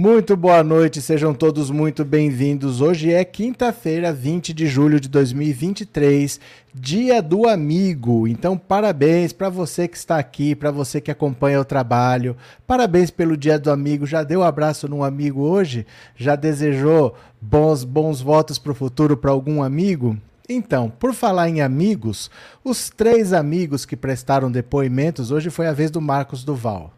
Muito 0.00 0.34
boa 0.34 0.64
noite, 0.64 1.02
sejam 1.02 1.34
todos 1.34 1.70
muito 1.70 2.06
bem-vindos. 2.06 2.80
Hoje 2.80 3.12
é 3.12 3.22
quinta-feira, 3.22 4.10
20 4.10 4.54
de 4.54 4.66
julho 4.66 4.98
de 4.98 5.10
2023, 5.10 6.40
dia 6.74 7.20
do 7.20 7.46
amigo. 7.46 8.26
Então, 8.26 8.56
parabéns 8.56 9.30
para 9.34 9.50
você 9.50 9.86
que 9.86 9.98
está 9.98 10.16
aqui, 10.18 10.54
para 10.54 10.70
você 10.70 11.02
que 11.02 11.10
acompanha 11.10 11.60
o 11.60 11.66
trabalho. 11.66 12.34
Parabéns 12.66 13.10
pelo 13.10 13.36
dia 13.36 13.58
do 13.58 13.70
amigo. 13.70 14.06
Já 14.06 14.22
deu 14.22 14.40
um 14.40 14.42
abraço 14.42 14.88
num 14.88 15.04
amigo 15.04 15.42
hoje? 15.42 15.86
Já 16.16 16.34
desejou 16.34 17.14
bons 17.38 17.84
bons 17.84 18.22
votos 18.22 18.58
para 18.58 18.72
o 18.72 18.74
futuro 18.74 19.18
para 19.18 19.32
algum 19.32 19.62
amigo? 19.62 20.16
Então, 20.48 20.90
por 20.98 21.12
falar 21.12 21.50
em 21.50 21.60
amigos, 21.60 22.30
os 22.64 22.88
três 22.88 23.34
amigos 23.34 23.84
que 23.84 23.98
prestaram 23.98 24.50
depoimentos, 24.50 25.30
hoje 25.30 25.50
foi 25.50 25.66
a 25.66 25.74
vez 25.74 25.90
do 25.90 26.00
Marcos 26.00 26.42
Duval. 26.42 26.90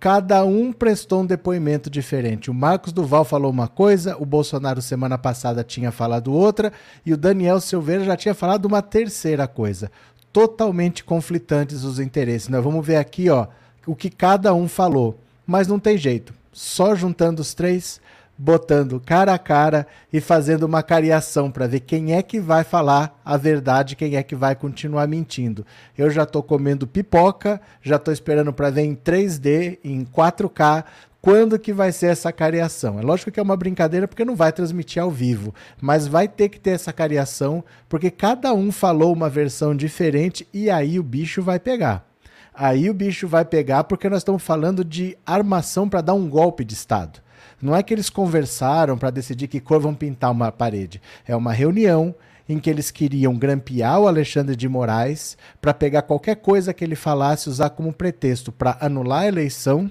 Cada 0.00 0.42
um 0.46 0.72
prestou 0.72 1.20
um 1.20 1.26
depoimento 1.26 1.90
diferente. 1.90 2.50
O 2.50 2.54
Marcos 2.54 2.90
Duval 2.90 3.22
falou 3.22 3.50
uma 3.50 3.68
coisa, 3.68 4.16
o 4.18 4.24
Bolsonaro 4.24 4.80
semana 4.80 5.18
passada 5.18 5.62
tinha 5.62 5.92
falado 5.92 6.32
outra 6.32 6.72
e 7.04 7.12
o 7.12 7.18
Daniel 7.18 7.60
Silveira 7.60 8.04
já 8.04 8.16
tinha 8.16 8.32
falado 8.32 8.64
uma 8.64 8.80
terceira 8.80 9.46
coisa. 9.46 9.92
Totalmente 10.32 11.04
conflitantes 11.04 11.84
os 11.84 12.00
interesses. 12.00 12.48
Nós 12.48 12.64
vamos 12.64 12.86
ver 12.86 12.96
aqui, 12.96 13.28
ó, 13.28 13.46
o 13.86 13.94
que 13.94 14.08
cada 14.08 14.54
um 14.54 14.66
falou. 14.66 15.20
Mas 15.46 15.68
não 15.68 15.78
tem 15.78 15.98
jeito. 15.98 16.32
Só 16.50 16.94
juntando 16.94 17.42
os 17.42 17.52
três, 17.52 18.00
botando 18.42 18.98
cara 18.98 19.34
a 19.34 19.38
cara 19.38 19.86
e 20.10 20.18
fazendo 20.18 20.62
uma 20.62 20.82
cariação 20.82 21.50
para 21.50 21.66
ver 21.66 21.80
quem 21.80 22.14
é 22.14 22.22
que 22.22 22.40
vai 22.40 22.64
falar 22.64 23.20
a 23.22 23.36
verdade, 23.36 23.94
quem 23.94 24.16
é 24.16 24.22
que 24.22 24.34
vai 24.34 24.54
continuar 24.54 25.06
mentindo. 25.06 25.66
Eu 25.96 26.10
já 26.10 26.22
estou 26.22 26.42
comendo 26.42 26.86
pipoca, 26.86 27.60
já 27.82 27.96
estou 27.96 28.14
esperando 28.14 28.50
para 28.50 28.70
ver 28.70 28.80
em 28.80 28.96
3D, 28.96 29.78
em 29.84 30.06
4K, 30.06 30.84
quando 31.20 31.58
que 31.58 31.70
vai 31.70 31.92
ser 31.92 32.06
essa 32.06 32.32
cariação. 32.32 32.98
É 32.98 33.02
lógico 33.02 33.30
que 33.30 33.38
é 33.38 33.42
uma 33.42 33.58
brincadeira 33.58 34.08
porque 34.08 34.24
não 34.24 34.34
vai 34.34 34.50
transmitir 34.52 35.02
ao 35.02 35.10
vivo, 35.10 35.54
mas 35.78 36.06
vai 36.06 36.26
ter 36.26 36.48
que 36.48 36.58
ter 36.58 36.70
essa 36.70 36.94
cariação 36.94 37.62
porque 37.90 38.10
cada 38.10 38.54
um 38.54 38.72
falou 38.72 39.12
uma 39.12 39.28
versão 39.28 39.76
diferente 39.76 40.48
e 40.50 40.70
aí 40.70 40.98
o 40.98 41.02
bicho 41.02 41.42
vai 41.42 41.60
pegar. 41.60 42.06
Aí 42.54 42.88
o 42.88 42.94
bicho 42.94 43.28
vai 43.28 43.44
pegar 43.44 43.84
porque 43.84 44.08
nós 44.08 44.20
estamos 44.20 44.42
falando 44.42 44.82
de 44.82 45.14
armação 45.26 45.90
para 45.90 46.00
dar 46.00 46.14
um 46.14 46.26
golpe 46.26 46.64
de 46.64 46.72
Estado. 46.72 47.20
Não 47.60 47.76
é 47.76 47.82
que 47.82 47.92
eles 47.92 48.08
conversaram 48.08 48.96
para 48.96 49.10
decidir 49.10 49.48
que 49.48 49.60
cor 49.60 49.80
vão 49.80 49.94
pintar 49.94 50.30
uma 50.30 50.50
parede. 50.50 51.00
É 51.26 51.36
uma 51.36 51.52
reunião 51.52 52.14
em 52.48 52.58
que 52.58 52.68
eles 52.68 52.90
queriam 52.90 53.36
grampear 53.36 54.00
o 54.00 54.08
Alexandre 54.08 54.56
de 54.56 54.68
Moraes 54.68 55.36
para 55.60 55.72
pegar 55.72 56.02
qualquer 56.02 56.36
coisa 56.36 56.74
que 56.74 56.82
ele 56.82 56.96
falasse, 56.96 57.48
usar 57.48 57.70
como 57.70 57.92
pretexto 57.92 58.50
para 58.50 58.76
anular 58.80 59.22
a 59.22 59.28
eleição 59.28 59.90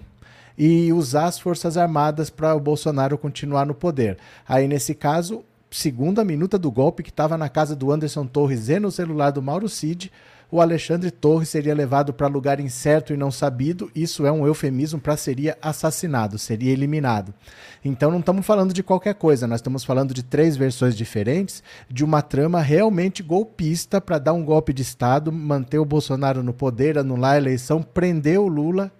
e 0.58 0.92
usar 0.92 1.26
as 1.26 1.40
Forças 1.40 1.78
Armadas 1.78 2.30
para 2.30 2.54
o 2.54 2.60
Bolsonaro 2.60 3.18
continuar 3.18 3.66
no 3.66 3.74
poder. 3.74 4.18
Aí, 4.46 4.68
nesse 4.68 4.94
caso, 4.94 5.42
segundo 5.72 6.20
a 6.20 6.26
minuta 6.26 6.58
do 6.58 6.70
golpe 6.70 7.02
que 7.02 7.10
estava 7.10 7.38
na 7.38 7.48
casa 7.48 7.78
do 7.78 7.92
Anderson 7.94 8.26
Torres 8.26 8.68
e 8.68 8.78
no 8.78 8.92
celular 8.92 9.32
do 9.32 9.42
Mauro 9.42 9.70
Cid, 9.70 10.12
o 10.52 10.60
Alexandre 10.60 11.12
Torres 11.12 11.50
seria 11.50 11.76
levado 11.76 12.14
para 12.14 12.28
lugar 12.28 12.60
incerto 12.60 13.14
e 13.14 13.18
não 13.18 13.32
sabido. 13.32 13.92
Isso 13.94 14.26
é 14.26 14.32
um 14.32 14.48
eufemismo 14.48 15.00
para 15.00 15.16
seria 15.16 15.58
assassinado, 15.62 16.40
seria 16.40 16.72
eliminado. 16.72 17.34
Então 17.86 18.10
não 18.12 18.20
estamos 18.20 18.46
falando 18.46 18.74
de 18.74 18.82
qualquer 18.82 19.16
coisa, 19.16 19.48
nós 19.48 19.60
estamos 19.60 19.84
falando 19.84 20.14
de 20.14 20.24
três 20.24 20.58
versões 20.58 20.96
diferentes 20.96 21.64
de 21.90 22.04
uma 22.04 22.22
trama 22.22 22.62
realmente 22.62 23.22
golpista 23.22 24.02
para 24.02 24.18
dar 24.18 24.34
um 24.34 24.44
golpe 24.44 24.74
de 24.74 24.82
Estado, 24.82 25.32
manter 25.32 25.78
o 25.78 25.86
Bolsonaro 25.86 26.44
no 26.44 26.54
poder, 26.54 26.98
anular 26.98 27.36
a 27.36 27.38
eleição, 27.38 27.82
prender 27.82 28.40
o 28.40 28.48
Lula 28.48 28.92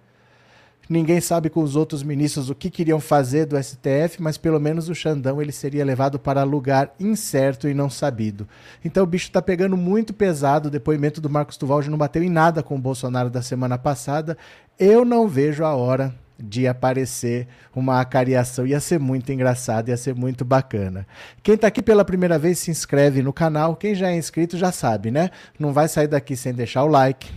Ninguém 0.90 1.20
sabe 1.20 1.48
com 1.48 1.62
os 1.62 1.76
outros 1.76 2.02
ministros 2.02 2.50
o 2.50 2.54
que 2.54 2.68
queriam 2.68 2.98
fazer 2.98 3.46
do 3.46 3.56
STF, 3.56 4.20
mas 4.20 4.36
pelo 4.36 4.58
menos 4.58 4.88
o 4.88 4.94
Xandão 4.94 5.40
ele 5.40 5.52
seria 5.52 5.84
levado 5.84 6.18
para 6.18 6.42
lugar 6.42 6.92
incerto 6.98 7.68
e 7.68 7.74
não 7.74 7.88
sabido. 7.88 8.48
Então 8.84 9.04
o 9.04 9.06
bicho 9.06 9.28
está 9.28 9.40
pegando 9.40 9.76
muito 9.76 10.12
pesado. 10.12 10.66
O 10.66 10.70
depoimento 10.70 11.20
do 11.20 11.30
Marcos 11.30 11.56
Duval 11.56 11.80
já 11.80 11.92
não 11.92 11.96
bateu 11.96 12.24
em 12.24 12.28
nada 12.28 12.60
com 12.60 12.74
o 12.74 12.80
Bolsonaro 12.80 13.30
da 13.30 13.40
semana 13.40 13.78
passada. 13.78 14.36
Eu 14.76 15.04
não 15.04 15.28
vejo 15.28 15.62
a 15.62 15.76
hora 15.76 16.12
de 16.36 16.66
aparecer 16.66 17.46
uma 17.72 18.00
acariação. 18.00 18.66
Ia 18.66 18.80
ser 18.80 18.98
muito 18.98 19.30
engraçado, 19.30 19.90
ia 19.90 19.96
ser 19.96 20.16
muito 20.16 20.44
bacana. 20.44 21.06
Quem 21.40 21.54
está 21.54 21.68
aqui 21.68 21.82
pela 21.82 22.04
primeira 22.04 22.36
vez, 22.36 22.58
se 22.58 22.68
inscreve 22.68 23.22
no 23.22 23.32
canal. 23.32 23.76
Quem 23.76 23.94
já 23.94 24.10
é 24.10 24.16
inscrito 24.16 24.58
já 24.58 24.72
sabe, 24.72 25.12
né? 25.12 25.30
Não 25.56 25.72
vai 25.72 25.86
sair 25.86 26.08
daqui 26.08 26.34
sem 26.34 26.52
deixar 26.52 26.82
o 26.82 26.88
like 26.88 27.30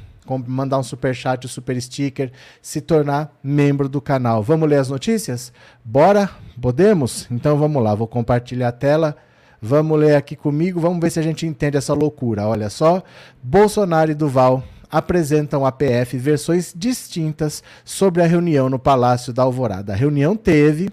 mandar 0.48 0.80
um 0.80 0.84
super 0.84 1.14
chat, 1.14 1.46
um 1.46 1.50
super 1.50 1.80
sticker, 1.82 2.32
se 2.62 2.82
tornar 2.82 3.38
membro 3.44 3.90
do 3.90 4.02
canal. 4.02 4.42
Vamos 4.44 4.70
ler 4.70 4.78
as 4.78 4.90
notícias? 4.90 5.52
Bora? 5.84 6.30
Podemos? 6.62 7.28
Então 7.32 7.58
vamos 7.58 7.82
lá, 7.84 7.94
vou 7.96 8.08
compartilhar 8.08 8.70
a 8.70 8.72
tela. 8.72 9.16
Vamos 9.62 9.98
ler 9.98 10.16
aqui 10.16 10.36
comigo, 10.36 10.80
vamos 10.80 11.00
ver 11.00 11.10
se 11.10 11.20
a 11.20 11.24
gente 11.24 11.46
entende 11.46 11.78
essa 11.78 11.94
loucura. 11.94 12.46
Olha 12.46 12.70
só, 12.70 13.02
Bolsonaro 13.42 14.12
e 14.12 14.14
Duval 14.14 14.62
apresentam 14.92 15.66
à 15.66 15.72
PF 15.72 16.18
versões 16.18 16.74
distintas 16.76 17.64
sobre 17.84 18.22
a 18.22 18.28
reunião 18.28 18.70
no 18.70 18.78
Palácio 18.78 19.34
da 19.34 19.42
Alvorada. 19.42 19.94
A 19.94 19.96
reunião 19.96 20.36
teve, 20.36 20.90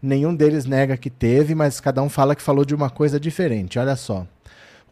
nenhum 0.00 0.34
deles 0.34 0.64
nega 0.64 0.96
que 0.96 1.10
teve, 1.10 1.54
mas 1.54 1.80
cada 1.80 2.00
um 2.00 2.08
fala 2.08 2.34
que 2.34 2.40
falou 2.40 2.64
de 2.64 2.74
uma 2.74 2.88
coisa 2.88 3.20
diferente. 3.20 3.78
Olha 3.78 3.96
só. 3.96 4.26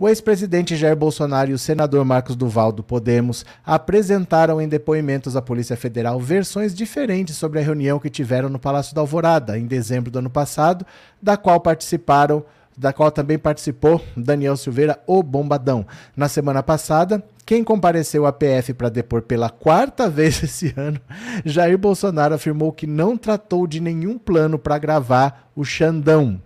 O 0.00 0.08
ex-presidente 0.08 0.76
Jair 0.76 0.96
Bolsonaro 0.96 1.50
e 1.50 1.52
o 1.52 1.58
senador 1.58 2.06
Marcos 2.06 2.34
Duval 2.34 2.72
do 2.72 2.82
Podemos 2.82 3.44
apresentaram 3.62 4.58
em 4.58 4.66
depoimentos 4.66 5.36
à 5.36 5.42
Polícia 5.42 5.76
Federal 5.76 6.18
versões 6.18 6.74
diferentes 6.74 7.36
sobre 7.36 7.58
a 7.58 7.62
reunião 7.62 7.98
que 7.98 8.08
tiveram 8.08 8.48
no 8.48 8.58
Palácio 8.58 8.94
da 8.94 9.02
Alvorada 9.02 9.58
em 9.58 9.66
dezembro 9.66 10.10
do 10.10 10.18
ano 10.18 10.30
passado, 10.30 10.86
da 11.20 11.36
qual 11.36 11.60
participaram 11.60 12.42
da 12.78 12.94
qual 12.94 13.10
também 13.10 13.38
participou 13.38 14.02
Daniel 14.16 14.56
Silveira, 14.56 14.98
o 15.06 15.22
Bombadão. 15.22 15.86
Na 16.16 16.30
semana 16.30 16.62
passada, 16.62 17.22
quem 17.44 17.62
compareceu 17.62 18.24
à 18.24 18.32
PF 18.32 18.72
para 18.72 18.88
depor 18.88 19.20
pela 19.20 19.50
quarta 19.50 20.08
vez 20.08 20.42
esse 20.42 20.72
ano, 20.78 20.98
Jair 21.44 21.76
Bolsonaro 21.76 22.34
afirmou 22.34 22.72
que 22.72 22.86
não 22.86 23.18
tratou 23.18 23.66
de 23.66 23.80
nenhum 23.80 24.16
plano 24.16 24.58
para 24.58 24.78
gravar 24.78 25.50
o 25.54 25.62
Xandão. 25.62 26.40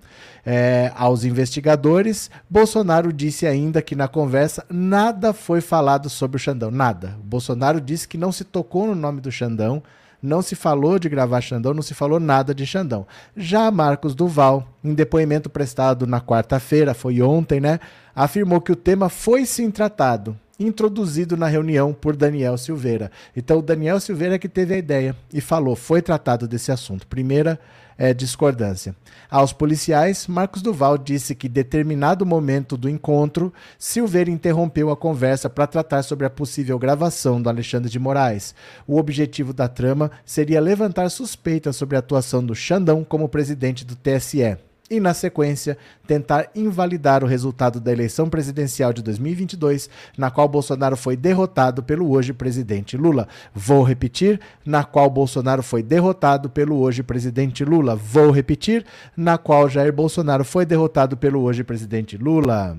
É, 0.46 0.92
aos 0.94 1.24
investigadores, 1.24 2.30
Bolsonaro 2.50 3.12
disse 3.12 3.46
ainda 3.46 3.80
que 3.80 3.96
na 3.96 4.06
conversa 4.06 4.64
nada 4.68 5.32
foi 5.32 5.60
falado 5.60 6.10
sobre 6.10 6.36
o 6.36 6.40
Xandão. 6.40 6.70
Nada. 6.70 7.16
Bolsonaro 7.24 7.80
disse 7.80 8.06
que 8.06 8.18
não 8.18 8.30
se 8.30 8.44
tocou 8.44 8.86
no 8.86 8.94
nome 8.94 9.20
do 9.20 9.32
Xandão, 9.32 9.82
não 10.24 10.40
se 10.40 10.54
falou 10.54 10.98
de 10.98 11.08
gravar 11.08 11.40
Xandão, 11.42 11.74
não 11.74 11.82
se 11.82 11.92
falou 11.92 12.18
nada 12.18 12.54
de 12.54 12.66
Xandão. 12.66 13.06
Já 13.36 13.70
Marcos 13.70 14.14
Duval, 14.14 14.66
em 14.82 14.94
depoimento 14.94 15.50
prestado 15.50 16.06
na 16.06 16.20
quarta-feira, 16.20 16.94
foi 16.94 17.20
ontem, 17.20 17.60
né? 17.60 17.78
Afirmou 18.14 18.60
que 18.60 18.72
o 18.72 18.76
tema 18.76 19.10
foi 19.10 19.44
sim 19.44 19.70
tratado, 19.70 20.34
introduzido 20.58 21.36
na 21.36 21.46
reunião 21.46 21.92
por 21.92 22.16
Daniel 22.16 22.56
Silveira. 22.56 23.10
Então, 23.36 23.58
o 23.58 23.62
Daniel 23.62 24.00
Silveira 24.00 24.36
é 24.36 24.38
que 24.38 24.48
teve 24.48 24.74
a 24.74 24.78
ideia 24.78 25.14
e 25.32 25.42
falou: 25.42 25.76
foi 25.76 26.00
tratado 26.00 26.48
desse 26.48 26.72
assunto. 26.72 27.06
Primeira 27.06 27.60
é, 27.96 28.12
discordância. 28.12 28.94
Aos 29.30 29.52
policiais, 29.52 30.26
Marcos 30.26 30.62
Duval 30.62 30.98
disse 30.98 31.34
que, 31.34 31.46
em 31.46 31.50
determinado 31.50 32.26
momento 32.26 32.76
do 32.76 32.88
encontro, 32.88 33.52
Silveira 33.78 34.30
interrompeu 34.30 34.90
a 34.90 34.96
conversa 34.96 35.48
para 35.48 35.66
tratar 35.66 36.02
sobre 36.02 36.26
a 36.26 36.30
possível 36.30 36.78
gravação 36.78 37.40
do 37.40 37.48
Alexandre 37.48 37.90
de 37.90 37.98
Moraes. 37.98 38.54
O 38.86 38.98
objetivo 38.98 39.52
da 39.52 39.68
trama 39.68 40.10
seria 40.24 40.60
levantar 40.60 41.10
suspeitas 41.10 41.76
sobre 41.76 41.96
a 41.96 42.00
atuação 42.00 42.44
do 42.44 42.54
Xandão 42.54 43.04
como 43.04 43.28
presidente 43.28 43.84
do 43.84 43.96
TSE 43.96 44.56
e, 44.90 45.00
na 45.00 45.14
sequência, 45.14 45.78
tentar 46.06 46.50
invalidar 46.54 47.24
o 47.24 47.26
resultado 47.26 47.80
da 47.80 47.90
eleição 47.90 48.28
presidencial 48.28 48.92
de 48.92 49.02
2022, 49.02 49.88
na 50.16 50.30
qual 50.30 50.46
Bolsonaro 50.46 50.96
foi 50.96 51.16
derrotado 51.16 51.82
pelo 51.82 52.10
hoje 52.10 52.32
presidente 52.32 52.96
Lula. 52.96 53.26
Vou 53.54 53.82
repetir, 53.82 54.40
na 54.64 54.84
qual 54.84 55.08
Bolsonaro 55.08 55.62
foi 55.62 55.82
derrotado 55.82 56.50
pelo 56.50 56.78
hoje 56.78 57.02
presidente 57.02 57.64
Lula. 57.64 57.96
Vou 57.96 58.30
repetir, 58.30 58.84
na 59.16 59.38
qual 59.38 59.68
Jair 59.68 59.92
Bolsonaro 59.92 60.44
foi 60.44 60.66
derrotado 60.66 61.16
pelo 61.16 61.40
hoje 61.42 61.64
presidente 61.64 62.16
Lula. 62.18 62.76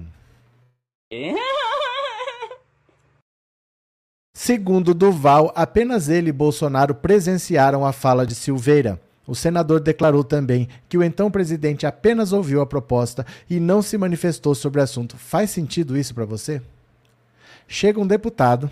Segundo 4.33 4.93
Duval, 4.93 5.51
apenas 5.55 6.07
ele 6.07 6.29
e 6.29 6.33
Bolsonaro 6.33 6.93
presenciaram 6.93 7.83
a 7.83 7.91
fala 7.91 8.27
de 8.27 8.35
Silveira. 8.35 9.01
O 9.27 9.33
senador 9.33 9.79
declarou 9.79 10.23
também 10.23 10.67
que 10.87 10.97
o 10.97 11.03
então 11.03 11.31
presidente 11.31 11.85
apenas 11.85 12.31
ouviu 12.31 12.61
a 12.61 12.65
proposta 12.65 13.25
e 13.49 13.59
não 13.59 13.81
se 13.81 13.97
manifestou 13.97 14.53
sobre 14.53 14.79
o 14.79 14.83
assunto. 14.83 15.17
Faz 15.17 15.49
sentido 15.49 15.97
isso 15.97 16.13
para 16.13 16.25
você? 16.25 16.61
Chega 17.67 17.99
um 17.99 18.05
deputado, 18.05 18.69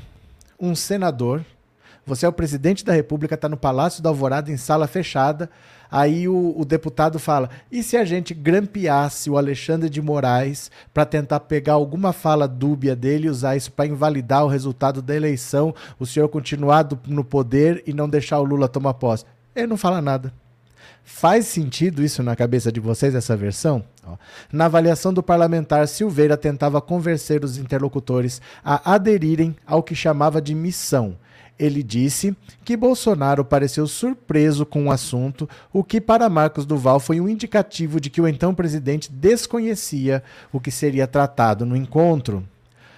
um 0.59 0.75
senador, 0.75 1.43
você 2.05 2.25
é 2.25 2.29
o 2.29 2.33
presidente 2.33 2.83
da 2.83 2.91
República, 2.91 3.35
está 3.35 3.47
no 3.47 3.55
Palácio 3.55 4.03
da 4.03 4.09
Alvorada 4.09 4.51
em 4.51 4.57
sala 4.57 4.87
fechada. 4.87 5.49
Aí 5.89 6.27
o, 6.27 6.53
o 6.57 6.65
deputado 6.65 7.17
fala: 7.17 7.49
e 7.71 7.81
se 7.81 7.95
a 7.95 8.03
gente 8.03 8.33
grampeasse 8.33 9.29
o 9.29 9.37
Alexandre 9.37 9.89
de 9.89 10.01
Moraes 10.01 10.69
para 10.93 11.05
tentar 11.05 11.39
pegar 11.41 11.73
alguma 11.73 12.11
fala 12.11 12.45
dúbia 12.45 12.93
dele 12.93 13.27
e 13.27 13.29
usar 13.29 13.55
isso 13.55 13.71
para 13.71 13.85
invalidar 13.85 14.43
o 14.43 14.49
resultado 14.49 15.01
da 15.01 15.15
eleição, 15.15 15.73
o 15.97 16.05
senhor 16.05 16.27
continuar 16.27 16.83
do, 16.83 16.99
no 17.07 17.23
poder 17.23 17.81
e 17.87 17.93
não 17.93 18.09
deixar 18.09 18.39
o 18.39 18.43
Lula 18.43 18.67
tomar 18.67 18.95
posse? 18.95 19.23
Ele 19.55 19.67
não 19.67 19.77
fala 19.77 20.01
nada. 20.01 20.33
Faz 21.03 21.47
sentido 21.47 22.03
isso 22.03 22.23
na 22.23 22.35
cabeça 22.35 22.71
de 22.71 22.79
vocês, 22.79 23.13
essa 23.13 23.35
versão? 23.35 23.83
Na 24.51 24.65
avaliação 24.65 25.13
do 25.13 25.21
parlamentar, 25.21 25.87
Silveira 25.87 26.37
tentava 26.37 26.81
convencer 26.81 27.43
os 27.43 27.57
interlocutores 27.57 28.41
a 28.63 28.93
aderirem 28.93 29.55
ao 29.65 29.83
que 29.83 29.95
chamava 29.95 30.41
de 30.41 30.55
missão. 30.55 31.17
Ele 31.59 31.83
disse 31.83 32.35
que 32.65 32.75
Bolsonaro 32.75 33.45
pareceu 33.45 33.85
surpreso 33.85 34.65
com 34.65 34.87
o 34.87 34.91
assunto, 34.91 35.47
o 35.71 35.83
que 35.83 36.01
para 36.01 36.29
Marcos 36.29 36.65
Duval 36.65 36.99
foi 36.99 37.21
um 37.21 37.29
indicativo 37.29 37.99
de 37.99 38.09
que 38.09 38.19
o 38.21 38.27
então 38.27 38.55
presidente 38.55 39.11
desconhecia 39.11 40.23
o 40.51 40.59
que 40.59 40.71
seria 40.71 41.05
tratado 41.05 41.65
no 41.65 41.75
encontro. 41.75 42.43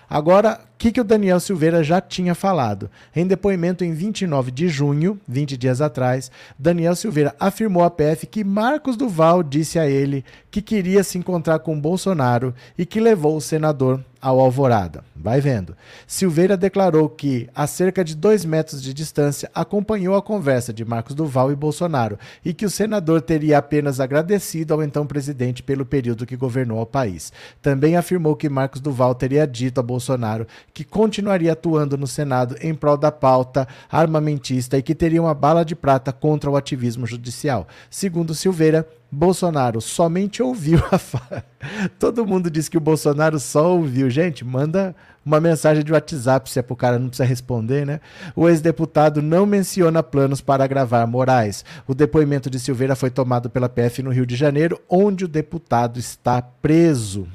Agora, 0.10 0.62
que, 0.86 0.92
que 0.92 1.02
o 1.02 1.04
Daniel 1.04 1.40
Silveira 1.40 1.84
já 1.84 2.00
tinha 2.00 2.36
falado? 2.36 2.92
Em 3.16 3.26
depoimento 3.26 3.84
em 3.84 3.92
29 3.92 4.52
de 4.52 4.68
junho, 4.68 5.20
20 5.28 5.58
dias 5.58 5.82
atrás, 5.82 6.30
Daniel 6.60 6.96
Silveira 6.96 7.36
afirmou 7.40 7.84
à 7.84 7.90
PF 7.90 8.28
que 8.28 8.44
Marcos 8.44 8.96
Duval 8.96 9.42
disse 9.42 9.80
a 9.80 9.88
ele 9.88 10.24
que 10.52 10.62
queria 10.62 11.04
se 11.04 11.18
encontrar 11.18 11.58
com 11.58 11.80
Bolsonaro 11.82 12.54
e 12.78 12.86
que 12.86 13.00
levou 13.00 13.36
o 13.36 13.42
senador 13.42 14.00
ao 14.26 14.40
Alvorada. 14.40 15.04
Vai 15.16 15.40
vendo. 15.40 15.78
Silveira 16.08 16.58
declarou 16.58 17.08
que, 17.08 17.48
a 17.54 17.68
cerca 17.68 18.04
de 18.04 18.16
dois 18.16 18.44
metros 18.44 18.82
de 18.82 18.92
distância, 18.92 19.52
acompanhou 19.54 20.16
a 20.16 20.22
conversa 20.22 20.74
de 20.74 20.84
Marcos 20.84 21.14
Duval 21.14 21.52
e 21.52 21.56
Bolsonaro 21.56 22.18
e 22.44 22.52
que 22.52 22.66
o 22.66 22.70
senador 22.70 23.22
teria 23.22 23.60
apenas 23.60 24.00
agradecido 24.00 24.74
ao 24.74 24.82
então 24.82 25.06
presidente 25.06 25.62
pelo 25.62 25.86
período 25.86 26.26
que 26.26 26.36
governou 26.36 26.82
o 26.82 26.88
país. 26.88 27.32
Também 27.62 27.98
afirmou 27.98 28.36
que 28.36 28.50
Marcos 28.50 28.82
Duval 28.82 29.14
teria 29.14 29.46
dito 29.46 29.80
a 29.80 29.84
Bolsonaro 29.84 30.48
que 30.76 30.84
continuaria 30.84 31.54
atuando 31.54 31.98
no 31.98 32.06
Senado 32.06 32.58
em 32.60 32.76
prol 32.76 32.98
da 32.98 33.10
pauta 33.10 33.66
armamentista 33.90 34.78
e 34.78 34.82
que 34.84 34.94
teria 34.94 35.22
uma 35.22 35.34
bala 35.34 35.64
de 35.64 35.74
prata 35.74 36.12
contra 36.12 36.52
o 36.52 36.58
ativismo 36.58 37.08
judicial. 37.08 37.66
Segundo 37.90 38.36
Silveira, 38.36 38.86
Bolsonaro 39.10 39.80
somente 39.80 40.44
ouviu 40.44 40.84
a 40.92 40.98
fala. 40.98 41.46
Todo 41.98 42.28
mundo 42.28 42.52
diz 42.52 42.68
que 42.68 42.78
o 42.78 42.82
Bolsonaro 42.82 43.40
só 43.40 43.74
ouviu. 43.74 44.10
Gente, 44.10 44.44
manda 44.44 44.94
uma 45.26 45.40
mensagem 45.40 45.82
de 45.82 45.94
WhatsApp 45.94 46.52
se 46.52 46.60
é 46.60 46.62
pro 46.62 46.76
cara 46.76 47.00
não 47.00 47.08
precisa 47.08 47.24
responder, 47.24 47.86
né? 47.86 48.02
O 48.36 48.50
ex-deputado 48.50 49.22
não 49.22 49.46
menciona 49.46 50.04
planos 50.04 50.42
para 50.42 50.66
agravar 50.66 51.08
Moraes. 51.08 51.64
O 51.88 51.96
depoimento 51.96 52.50
de 52.50 52.60
Silveira 52.60 52.98
foi 52.98 53.10
tomado 53.10 53.50
pela 53.50 53.70
PF 53.70 54.04
no 54.04 54.12
Rio 54.12 54.26
de 54.26 54.36
Janeiro, 54.36 54.78
onde 54.90 55.24
o 55.24 55.30
deputado 55.30 55.98
está 55.98 56.42
preso 56.42 57.26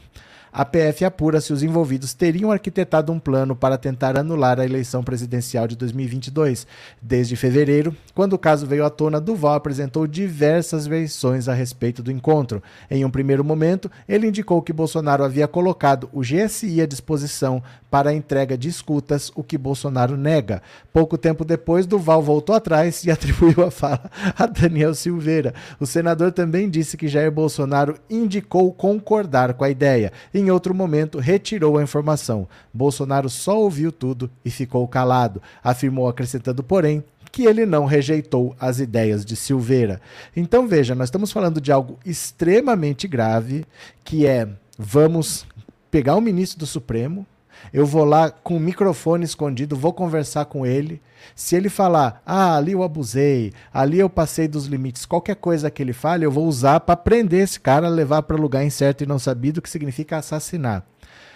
a 0.53 0.65
PF 0.65 1.05
apura 1.05 1.41
se 1.41 1.53
os 1.53 1.63
envolvidos 1.63 2.13
teriam 2.13 2.51
arquitetado 2.51 3.13
um 3.13 3.19
plano 3.21 3.55
para 3.55 3.79
tentar 3.79 4.19
anular 4.19 4.59
a 4.59 4.65
eleição 4.65 5.03
presidencial 5.03 5.69
de 5.69 5.77
2022. 5.77 6.67
Desde 7.01 7.37
fevereiro, 7.37 7.95
quando 8.15 8.33
o 8.33 8.39
caso 8.39 8.67
veio 8.67 8.85
à 8.85 8.91
tona, 8.91 9.21
Duval 9.21 9.55
apresentou 9.55 10.07
diversas 10.07 10.87
versões 10.87 11.49
a 11.49 11.55
respeito 11.55 12.03
do 12.03 12.11
encontro. 12.11 12.63
Em 12.91 13.05
um 13.05 13.11
primeiro 13.11 13.45
momento, 13.45 13.91
ele 14.09 14.27
indicou 14.27 14.61
que 14.61 14.73
Bolsonaro 14.73 15.23
havia 15.23 15.47
colocado 15.47 16.11
o 16.13 16.21
GSI 16.21 16.81
à 16.81 16.87
disposição 16.87 17.63
para 17.91 18.11
a 18.11 18.15
entrega 18.15 18.57
de 18.57 18.69
escutas, 18.69 19.33
o 19.35 19.43
que 19.43 19.59
Bolsonaro 19.59 20.17
nega. 20.17 20.63
Pouco 20.93 21.19
tempo 21.19 21.45
depois, 21.45 21.87
Duval 21.87 22.23
voltou 22.23 22.55
atrás 22.55 23.05
e 23.05 23.11
atribuiu 23.13 23.65
a 23.65 23.71
fala 23.71 24.11
a 24.37 24.47
Daniel 24.47 24.95
Silveira. 24.95 25.55
O 25.79 25.87
senador 25.87 26.33
também 26.33 26.71
disse 26.71 26.97
que 26.97 27.09
Jair 27.09 27.31
Bolsonaro 27.31 27.97
indicou 28.09 28.73
concordar 28.73 29.55
com 29.55 29.65
a 29.65 29.71
ideia 29.71 30.13
em 30.41 30.51
outro 30.51 30.75
momento, 30.75 31.19
retirou 31.19 31.79
a 31.79 31.83
informação. 31.83 32.49
Bolsonaro 32.73 33.29
só 33.29 33.59
ouviu 33.59 33.93
tudo 33.93 34.31
e 34.45 34.51
ficou 34.51 34.87
calado, 34.89 35.43
afirmou, 35.63 36.09
acrescentando, 36.09 36.63
porém, 36.63 37.05
que 37.31 37.45
ele 37.45 37.65
não 37.65 37.85
rejeitou 37.85 38.57
as 38.59 38.81
ideias 38.81 39.25
de 39.25 39.37
Silveira. 39.37 40.01
Então 40.35 40.67
veja, 40.67 40.95
nós 40.95 41.09
estamos 41.09 41.31
falando 41.31 41.61
de 41.61 41.71
algo 41.71 41.99
extremamente 42.05 43.07
grave, 43.07 43.65
que 44.05 44.27
é 44.27 44.49
vamos 44.77 45.47
pegar 45.91 46.17
o 46.17 46.21
ministro 46.21 46.59
do 46.59 46.67
Supremo, 46.67 47.27
eu 47.73 47.87
vou 47.87 48.05
lá 48.05 48.31
com 48.31 48.57
o 48.57 48.61
microfone 48.61 49.25
escondido, 49.25 49.77
vou 49.77 49.93
conversar 49.93 50.45
com 50.47 50.67
ele. 50.67 51.01
Se 51.35 51.55
ele 51.55 51.69
falar, 51.69 52.23
ah, 52.25 52.57
ali 52.57 52.73
eu 52.73 52.83
abusei, 52.83 53.53
ali 53.73 53.99
eu 53.99 54.09
passei 54.09 54.49
dos 54.49 54.67
limites, 54.67 55.07
qualquer 55.07 55.37
coisa 55.37 55.71
que 55.71 55.83
ele 55.83 55.93
fale, 55.93 56.25
eu 56.25 56.31
vou 56.31 56.47
usar 56.47 56.81
para 56.81 56.97
prender 56.97 57.45
esse 57.45 57.61
cara, 57.61 57.89
levar 57.89 58.23
para 58.23 58.37
lugar 58.37 58.65
incerto 58.65 59.05
e 59.05 59.07
não 59.07 59.19
sabido, 59.19 59.63
que 59.63 59.71
significa 59.71 60.17
assassinar. 60.17 60.85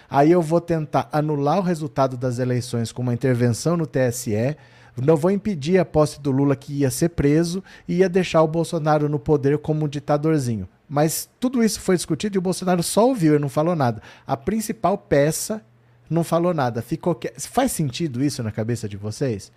Aí 0.09 0.31
eu 0.31 0.41
vou 0.41 0.61
tentar 0.61 1.09
anular 1.11 1.59
o 1.59 1.63
resultado 1.63 2.17
das 2.17 2.39
eleições 2.39 2.91
com 2.91 3.01
uma 3.01 3.13
intervenção 3.13 3.75
no 3.77 3.87
TSE, 3.87 4.55
não 5.01 5.17
vou 5.17 5.31
impedir 5.31 5.77
a 5.77 5.85
posse 5.85 6.21
do 6.21 6.31
Lula 6.31 6.55
que 6.55 6.73
ia 6.73 6.89
ser 6.89 7.09
preso 7.09 7.63
e 7.87 7.97
ia 7.97 8.07
deixar 8.07 8.41
o 8.41 8.47
Bolsonaro 8.47 9.09
no 9.09 9.19
poder 9.19 9.57
como 9.57 9.85
um 9.85 9.89
ditadorzinho. 9.89 10.69
Mas 10.87 11.29
tudo 11.39 11.63
isso 11.63 11.81
foi 11.81 11.95
discutido 11.95 12.37
e 12.37 12.39
o 12.39 12.41
Bolsonaro 12.41 12.81
só 12.81 13.07
ouviu 13.07 13.35
e 13.35 13.39
não 13.39 13.49
falou 13.49 13.75
nada. 13.75 14.01
A 14.25 14.37
principal 14.37 14.97
peça 14.97 15.61
não 16.09 16.23
falou 16.23 16.53
nada, 16.53 16.81
ficou 16.81 17.15
que... 17.15 17.31
Faz 17.37 17.71
sentido 17.71 18.23
isso 18.23 18.43
na 18.43 18.51
cabeça 18.51 18.87
de 18.87 18.97
vocês? 18.97 19.51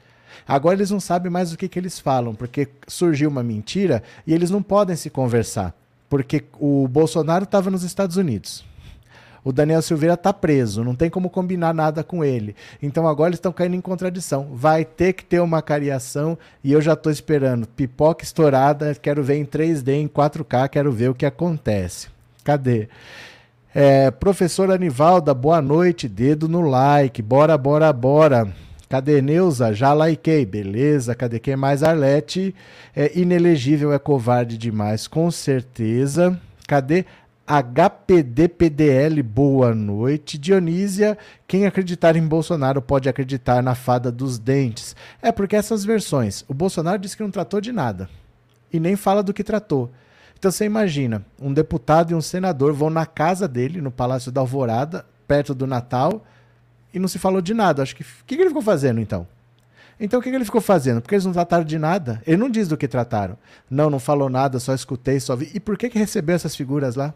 Agora 0.46 0.76
eles 0.76 0.90
não 0.90 1.00
sabem 1.00 1.30
mais 1.30 1.52
o 1.52 1.56
que, 1.56 1.68
que 1.68 1.78
eles 1.78 1.98
falam, 1.98 2.34
porque 2.34 2.68
surgiu 2.86 3.28
uma 3.30 3.42
mentira 3.42 4.02
e 4.26 4.34
eles 4.34 4.50
não 4.50 4.62
podem 4.62 4.96
se 4.96 5.10
conversar, 5.10 5.74
porque 6.08 6.44
o 6.58 6.86
Bolsonaro 6.88 7.44
estava 7.44 7.70
nos 7.70 7.82
Estados 7.82 8.16
Unidos. 8.16 8.64
O 9.44 9.52
Daniel 9.52 9.80
Silveira 9.80 10.14
está 10.14 10.32
preso, 10.32 10.84
não 10.84 10.94
tem 10.94 11.08
como 11.08 11.30
combinar 11.30 11.72
nada 11.72 12.04
com 12.04 12.24
ele. 12.24 12.54
Então 12.82 13.06
agora 13.06 13.30
eles 13.30 13.38
estão 13.38 13.52
caindo 13.52 13.76
em 13.76 13.80
contradição. 13.80 14.48
Vai 14.52 14.84
ter 14.84 15.14
que 15.14 15.24
ter 15.24 15.40
uma 15.40 15.62
cariação 15.62 16.36
e 16.62 16.72
eu 16.72 16.82
já 16.82 16.92
estou 16.92 17.10
esperando. 17.10 17.66
Pipoca 17.66 18.24
estourada, 18.24 18.94
quero 18.94 19.22
ver 19.22 19.36
em 19.36 19.46
3D, 19.46 19.88
em 19.94 20.08
4K, 20.08 20.68
quero 20.68 20.92
ver 20.92 21.08
o 21.08 21.14
que 21.14 21.24
acontece. 21.24 22.08
Cadê? 22.44 22.88
É, 23.74 24.10
professora 24.10 24.74
Anivalda, 24.74 25.34
boa 25.34 25.60
noite, 25.60 26.08
dedo 26.08 26.48
no 26.48 26.62
like, 26.62 27.20
bora, 27.20 27.56
bora, 27.58 27.92
bora. 27.92 28.50
Cadê 28.88 29.20
Neuza? 29.20 29.74
Já 29.74 29.92
likei, 29.92 30.46
beleza. 30.46 31.14
Cadê 31.14 31.38
quem 31.38 31.54
mais? 31.54 31.82
Arlete, 31.82 32.54
é 32.96 33.18
inelegível, 33.18 33.92
é 33.92 33.98
covarde 33.98 34.56
demais, 34.56 35.06
com 35.06 35.30
certeza. 35.30 36.40
Cadê 36.66 37.04
HPDPDL, 37.46 39.22
boa 39.22 39.74
noite. 39.74 40.38
Dionísia, 40.38 41.18
quem 41.46 41.66
acreditar 41.66 42.16
em 42.16 42.26
Bolsonaro 42.26 42.80
pode 42.80 43.06
acreditar 43.08 43.62
na 43.62 43.74
fada 43.74 44.10
dos 44.10 44.38
dentes. 44.38 44.96
É 45.20 45.30
porque 45.30 45.56
essas 45.56 45.84
versões, 45.84 46.42
o 46.48 46.54
Bolsonaro 46.54 46.98
disse 46.98 47.16
que 47.16 47.22
não 47.22 47.30
tratou 47.30 47.60
de 47.60 47.72
nada 47.72 48.08
e 48.72 48.80
nem 48.80 48.96
fala 48.96 49.22
do 49.22 49.34
que 49.34 49.44
tratou. 49.44 49.90
Então 50.38 50.50
você 50.50 50.64
imagina, 50.64 51.24
um 51.40 51.52
deputado 51.52 52.12
e 52.12 52.14
um 52.14 52.20
senador 52.20 52.72
vão 52.72 52.90
na 52.90 53.04
casa 53.04 53.48
dele, 53.48 53.80
no 53.80 53.90
Palácio 53.90 54.30
da 54.30 54.40
Alvorada, 54.40 55.04
perto 55.26 55.52
do 55.52 55.66
Natal, 55.66 56.24
e 56.94 56.98
não 56.98 57.08
se 57.08 57.18
falou 57.18 57.40
de 57.40 57.52
nada. 57.52 57.82
Acho 57.82 57.96
que. 57.96 58.02
O 58.02 58.06
que, 58.24 58.36
que 58.36 58.42
ele 58.42 58.50
ficou 58.50 58.62
fazendo 58.62 59.00
então? 59.00 59.26
Então 60.00 60.20
o 60.20 60.22
que, 60.22 60.30
que 60.30 60.36
ele 60.36 60.44
ficou 60.44 60.60
fazendo? 60.60 61.00
Porque 61.00 61.16
eles 61.16 61.24
não 61.24 61.32
trataram 61.32 61.64
de 61.64 61.76
nada? 61.76 62.22
Ele 62.24 62.36
não 62.36 62.48
diz 62.48 62.68
do 62.68 62.76
que 62.76 62.86
trataram. 62.86 63.36
Não, 63.68 63.90
não 63.90 63.98
falou 63.98 64.30
nada, 64.30 64.60
só 64.60 64.72
escutei, 64.72 65.18
só 65.18 65.34
vi. 65.34 65.50
E 65.54 65.58
por 65.58 65.76
que, 65.76 65.90
que 65.90 65.98
recebeu 65.98 66.36
essas 66.36 66.54
figuras 66.54 66.94
lá? 66.94 67.12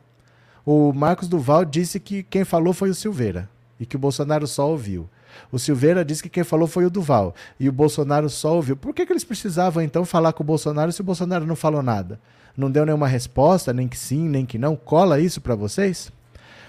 O 0.67 0.93
Marcos 0.93 1.29
Duval 1.29 1.65
disse 1.65 2.01
que 2.01 2.25
quem 2.25 2.45
falou 2.45 2.73
foi 2.73 2.91
o 2.91 2.95
Silveira 2.95 3.49
e 3.79 3.87
que 3.87 3.95
o 3.95 3.99
Bolsonaro 3.99 4.49
só 4.49 4.69
ouviu. 4.69 5.09
O 5.51 5.59
Silveira 5.59 6.05
disse 6.05 6.25
que 6.25 6.29
quem 6.29 6.45
falou 6.45 6.67
foi 6.67 6.85
o 6.85 6.91
Duval 6.91 7.35
e 7.59 7.69
o 7.69 7.73
Bolsonaro 7.73 8.29
só 8.29 8.57
ouviu. 8.57 8.77
Por 8.77 8.93
que, 8.93 9.07
que 9.07 9.13
eles 9.13 9.25
precisavam 9.25 9.83
então 9.83 10.05
falar 10.05 10.33
com 10.33 10.43
o 10.43 10.47
Bolsonaro 10.47 10.91
se 10.91 11.01
o 11.01 11.05
Bolsonaro 11.05 11.47
não 11.47 11.57
falou 11.57 11.83
nada? 11.83 12.19
Não 12.57 12.71
deu 12.71 12.85
nenhuma 12.85 13.09
resposta, 13.09 13.73
nem 13.73 13.89
que 13.89 13.99
sim, 13.99 14.29
nem 14.29 14.45
que 14.45 14.59
não. 14.59 14.77
Cola 14.77 15.21
isso 15.21 15.41
para 15.41 15.55
vocês? 15.55 16.13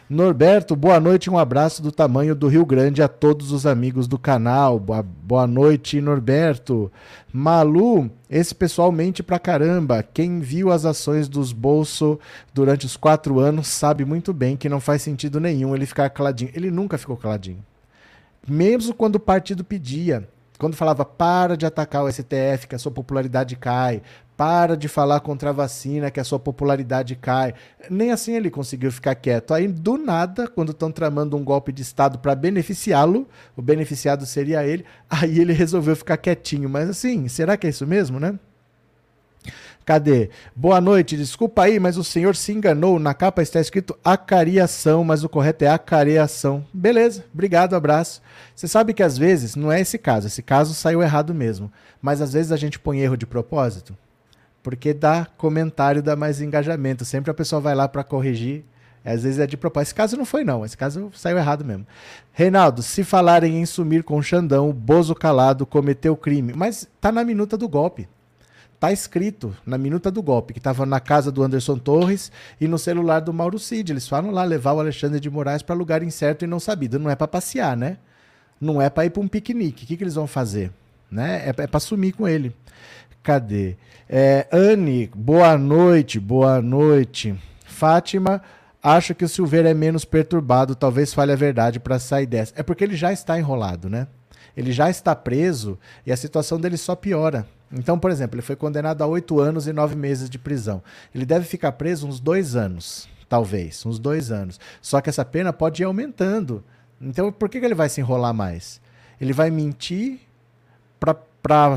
Norberto, 0.10 0.75
boa 0.75 1.00
noite, 1.00 1.30
um 1.30 1.38
abraço 1.38 1.82
do 1.82 1.92
tamanho 1.92 2.36
do 2.36 2.48
Rio 2.48 2.66
Grande 2.66 3.02
a 3.02 3.08
todos 3.08 3.52
os 3.52 3.66
amigos 3.66 4.06
do 4.06 4.20
canal. 4.20 4.78
Boa, 4.78 5.02
boa 5.02 5.48
noite, 5.48 6.00
Norberto. 6.02 6.92
Malu, 7.32 8.12
esse 8.30 8.54
pessoal 8.54 8.92
mente 8.92 9.24
pra 9.24 9.40
caramba. 9.40 10.04
Quem 10.04 10.40
viu 10.40 10.72
as 10.72 10.86
ações 10.86 11.28
dos 11.30 11.52
Bolso 11.52 12.20
durante 12.54 12.86
os 12.86 12.98
quatro 12.98 13.40
anos 13.40 13.68
sabe 13.68 14.04
muito 14.04 14.34
bem 14.34 14.58
que 14.58 14.70
não 14.70 14.80
faz 14.80 15.02
sentido 15.02 15.40
nenhum 15.40 15.74
ele 15.74 15.86
ficar 15.86 16.10
caladinho. 16.10 16.52
Ele 16.54 16.70
nunca 16.70 16.98
ficou 16.98 17.18
caladinho. 17.18 17.63
Mesmo 18.48 18.94
quando 18.94 19.16
o 19.16 19.22
partido 19.22 19.63
pedia, 19.63 20.28
quando 20.60 20.75
falava 20.75 21.04
para 21.04 21.58
de 21.58 21.66
atacar 21.66 22.04
o 22.04 22.12
STF, 22.12 22.68
que 22.68 22.75
a 22.75 22.80
sua 22.80 22.92
popularidade 22.92 23.56
cai, 23.56 24.02
para 24.36 24.75
de 24.75 24.88
falar 24.88 25.20
contra 25.20 25.50
a 25.50 25.54
vacina, 25.54 26.12
que 26.12 26.20
a 26.20 26.24
sua 26.24 26.40
popularidade 26.40 27.16
cai. 27.16 27.54
Nem 27.90 28.12
assim 28.12 28.34
ele 28.34 28.50
conseguiu 28.50 28.92
ficar 28.92 29.16
quieto. 29.16 29.54
Aí, 29.54 29.68
do 29.68 29.98
nada, 29.98 30.48
quando 30.48 30.72
estão 30.72 30.92
tramando 30.92 31.38
um 31.38 31.44
golpe 31.44 31.72
de 31.72 31.82
Estado 31.82 32.20
para 32.20 32.36
beneficiá-lo, 32.36 33.28
o 33.56 33.62
beneficiado 33.62 34.25
seria 34.25 34.66
ele, 34.66 34.86
aí 35.10 35.40
ele 35.40 35.54
resolveu 35.54 35.96
ficar 35.96 36.18
quietinho. 36.18 36.70
Mas 36.70 36.90
assim, 36.90 37.28
será 37.28 37.56
que 37.58 37.68
é 37.68 37.70
isso 37.70 37.86
mesmo, 37.86 38.20
né? 38.20 38.38
Cadê? 39.86 40.30
Boa 40.56 40.80
noite, 40.80 41.18
desculpa 41.18 41.63
aí, 41.63 41.78
mas 41.78 41.98
o 41.98 42.06
senhor 42.06 42.38
se 42.38 42.54
enganou. 42.54 42.98
Na 43.00 43.13
capa 43.13 43.42
está 43.42 43.60
escrito 43.60 43.98
acariação, 44.04 45.04
mas 45.04 45.25
o 45.25 45.30
correto 45.30 45.66
é 45.66 45.68
acareação. 45.68 46.66
Beleza, 46.74 47.25
obrigado, 47.34 47.75
abraço. 47.75 48.22
Você 48.56 48.66
sabe 48.66 48.94
que 48.94 49.04
às 49.04 49.18
vezes, 49.18 49.58
não 49.58 49.70
é 49.70 49.82
esse 49.82 49.98
caso, 49.98 50.28
esse 50.28 50.42
caso 50.42 50.74
saiu 50.74 51.04
errado 51.04 51.34
mesmo. 51.34 51.70
Mas 52.02 52.22
às 52.22 52.32
vezes 52.32 52.54
a 52.54 52.58
gente 52.58 52.80
põe 52.80 53.02
erro 53.02 53.18
de 53.18 53.25
propósito. 53.25 53.98
Porque 54.63 54.93
dá 54.93 55.27
comentário, 55.38 56.01
dá 56.01 56.15
mais 56.15 56.41
engajamento. 56.41 57.05
Sempre 57.05 57.29
a 57.29 57.34
pessoa 57.34 57.60
vai 57.60 57.75
lá 57.75 57.88
para 57.88 58.03
corrigir. 58.03 58.63
Às 59.05 59.24
vezes 59.24 59.39
é 59.39 59.46
de 59.46 59.58
propósito. 59.58 59.89
Esse 59.89 59.96
caso 59.96 60.17
não 60.17 60.25
foi, 60.25 60.46
não. 60.46 60.63
Esse 60.63 60.77
caso 60.77 61.12
saiu 61.13 61.38
errado 61.38 61.65
mesmo. 61.65 61.86
Reinaldo, 62.32 62.82
se 62.82 63.03
falarem 63.03 63.62
em 63.62 63.65
sumir 63.65 64.03
com 64.03 64.17
o 64.17 64.24
Xandão, 64.24 64.72
Bozo 64.72 65.13
Calado 65.13 65.65
cometeu 65.65 66.15
crime. 66.15 66.53
Mas 66.55 66.88
tá 67.01 67.12
na 67.12 67.24
minuta 67.24 67.58
do 67.58 67.67
golpe. 67.67 68.08
Tá 68.79 68.91
escrito 68.91 69.55
na 69.65 69.77
minuta 69.77 70.12
do 70.12 70.22
golpe, 70.22 70.51
que 70.51 70.60
estava 70.60 70.86
na 70.86 71.00
casa 71.00 71.32
do 71.32 71.41
Anderson 71.41 71.77
Torres 71.77 72.29
e 72.60 72.67
no 72.67 72.77
celular 72.77 73.22
do 73.22 73.34
Mauro 73.34 73.58
Cid. 73.58 73.91
Eles 73.91 74.08
falam 74.08 74.32
lá 74.32 74.43
levar 74.43 74.74
o 74.74 74.79
Alexandre 74.79 75.20
de 75.20 75.29
Moraes 75.29 75.62
para 75.62 75.75
lugar 75.75 76.03
incerto 76.03 76.43
e 76.43 76.48
não 76.48 76.60
sabido. 76.60 77.00
Não 77.00 77.10
é 77.10 77.15
para 77.15 77.27
passear, 77.27 77.77
né? 77.77 77.98
Não 78.60 78.82
é 78.82 78.89
para 78.89 79.05
ir 79.05 79.10
para 79.10 79.22
um 79.22 79.27
piquenique. 79.27 79.84
O 79.84 79.88
que, 79.88 79.98
que 79.98 80.03
eles 80.03 80.15
vão 80.15 80.27
fazer? 80.27 80.72
Né? 81.10 81.43
É, 81.46 81.63
é 81.63 81.67
para 81.67 81.79
sumir 81.79 82.13
com 82.13 82.27
ele. 82.27 82.53
Cadê? 83.24 83.77
É, 84.10 84.46
Anne, 84.51 85.10
boa 85.15 85.58
noite, 85.58 86.20
boa 86.20 86.62
noite. 86.62 87.34
Fátima, 87.65 88.42
acho 88.84 89.15
que 89.15 89.24
o 89.24 89.30
Silveira 89.30 89.70
é 89.70 89.74
menos 89.74 90.03
perturbado, 90.03 90.75
talvez 90.75 91.13
fale 91.13 91.32
a 91.32 91.36
verdade 91.38 91.80
para 91.80 92.00
sair 92.00 92.25
dessa. 92.25 92.53
É 92.58 92.62
porque 92.62 92.84
ele 92.84 92.98
já 92.98 93.13
está 93.13 93.39
enrolado, 93.39 93.89
né? 93.89 94.08
Ele 94.58 94.74
já 94.74 94.89
está 94.89 95.15
preso 95.15 95.80
e 96.06 96.12
a 96.12 96.18
situação 96.18 96.60
dele 96.60 96.75
só 96.75 96.98
piora. 96.98 97.48
Então, 97.72 97.98
por 97.98 98.12
exemplo, 98.12 98.36
ele 98.36 98.46
foi 98.46 98.58
condenado 98.58 99.01
a 99.01 99.08
oito 99.08 99.39
anos 99.39 99.68
e 99.68 99.74
nove 99.74 99.96
meses 99.96 100.30
de 100.30 100.38
prisão. 100.38 100.84
Ele 101.15 101.25
deve 101.25 101.46
ficar 101.46 101.72
preso 101.72 102.06
uns 102.06 102.20
dois 102.20 102.58
anos, 102.58 103.08
talvez, 103.30 103.86
uns 103.86 104.00
dois 104.00 104.32
anos. 104.32 104.60
Só 104.82 105.00
que 105.00 105.10
essa 105.10 105.24
pena 105.24 105.53
pode 105.53 105.82
ir 105.82 105.86
aumentando. 105.86 106.62
Então, 107.00 107.32
por 107.32 107.48
que, 107.48 107.62
que 107.62 107.65
ele 107.65 107.74
vai 107.74 107.88
se 107.88 108.01
enrolar 108.01 108.34
mais? 108.34 108.82
Ele 109.20 109.32
vai 109.32 109.50
mentir 109.50 110.20
para 111.00 111.15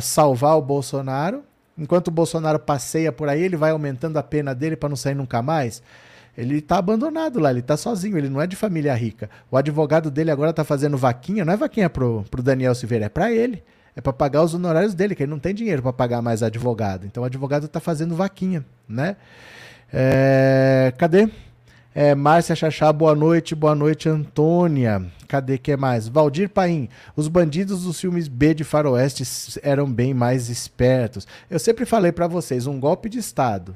salvar 0.00 0.56
o 0.56 0.62
Bolsonaro. 0.62 1.42
Enquanto 1.78 2.08
o 2.08 2.10
Bolsonaro 2.10 2.58
passeia 2.58 3.12
por 3.12 3.28
aí, 3.28 3.42
ele 3.42 3.56
vai 3.56 3.70
aumentando 3.70 4.16
a 4.16 4.22
pena 4.22 4.54
dele 4.54 4.76
para 4.76 4.88
não 4.88 4.96
sair 4.96 5.14
nunca 5.14 5.42
mais. 5.42 5.82
Ele 6.36 6.58
está 6.58 6.78
abandonado 6.78 7.38
lá, 7.38 7.50
ele 7.50 7.60
está 7.60 7.76
sozinho, 7.76 8.16
ele 8.16 8.28
não 8.28 8.40
é 8.40 8.46
de 8.46 8.56
família 8.56 8.94
rica. 8.94 9.28
O 9.50 9.56
advogado 9.56 10.10
dele 10.10 10.30
agora 10.30 10.50
está 10.50 10.64
fazendo 10.64 10.96
vaquinha, 10.96 11.44
não 11.44 11.52
é 11.52 11.56
vaquinha 11.56 11.88
pro, 11.88 12.24
pro 12.30 12.42
Daniel 12.42 12.74
Silveira, 12.74 13.06
é 13.06 13.08
para 13.08 13.32
ele 13.32 13.62
é 13.96 14.00
para 14.02 14.12
pagar 14.12 14.42
os 14.42 14.52
honorários 14.52 14.94
dele, 14.94 15.14
que 15.14 15.22
ele 15.22 15.30
não 15.30 15.38
tem 15.38 15.54
dinheiro 15.54 15.80
para 15.80 15.92
pagar 15.92 16.20
mais 16.20 16.42
advogado. 16.42 17.06
Então 17.06 17.22
o 17.22 17.26
advogado 17.26 17.64
está 17.64 17.80
fazendo 17.80 18.14
vaquinha, 18.14 18.62
né? 18.86 19.16
É, 19.90 20.92
cadê? 20.98 21.30
É, 21.98 22.14
Márcia 22.14 22.54
Chachá, 22.54 22.92
boa 22.92 23.14
noite, 23.14 23.54
boa 23.54 23.74
noite, 23.74 24.06
Antônia. 24.06 25.06
Cadê 25.26 25.56
que 25.56 25.72
é 25.72 25.78
mais? 25.78 26.06
Valdir 26.06 26.50
Paim, 26.50 26.90
os 27.16 27.26
bandidos 27.26 27.84
dos 27.84 27.98
filmes 27.98 28.28
B 28.28 28.52
de 28.52 28.64
Faroeste 28.64 29.24
eram 29.62 29.90
bem 29.90 30.12
mais 30.12 30.50
espertos. 30.50 31.26
Eu 31.48 31.58
sempre 31.58 31.86
falei 31.86 32.12
para 32.12 32.26
vocês, 32.26 32.66
um 32.66 32.78
golpe 32.78 33.08
de 33.08 33.18
Estado 33.18 33.74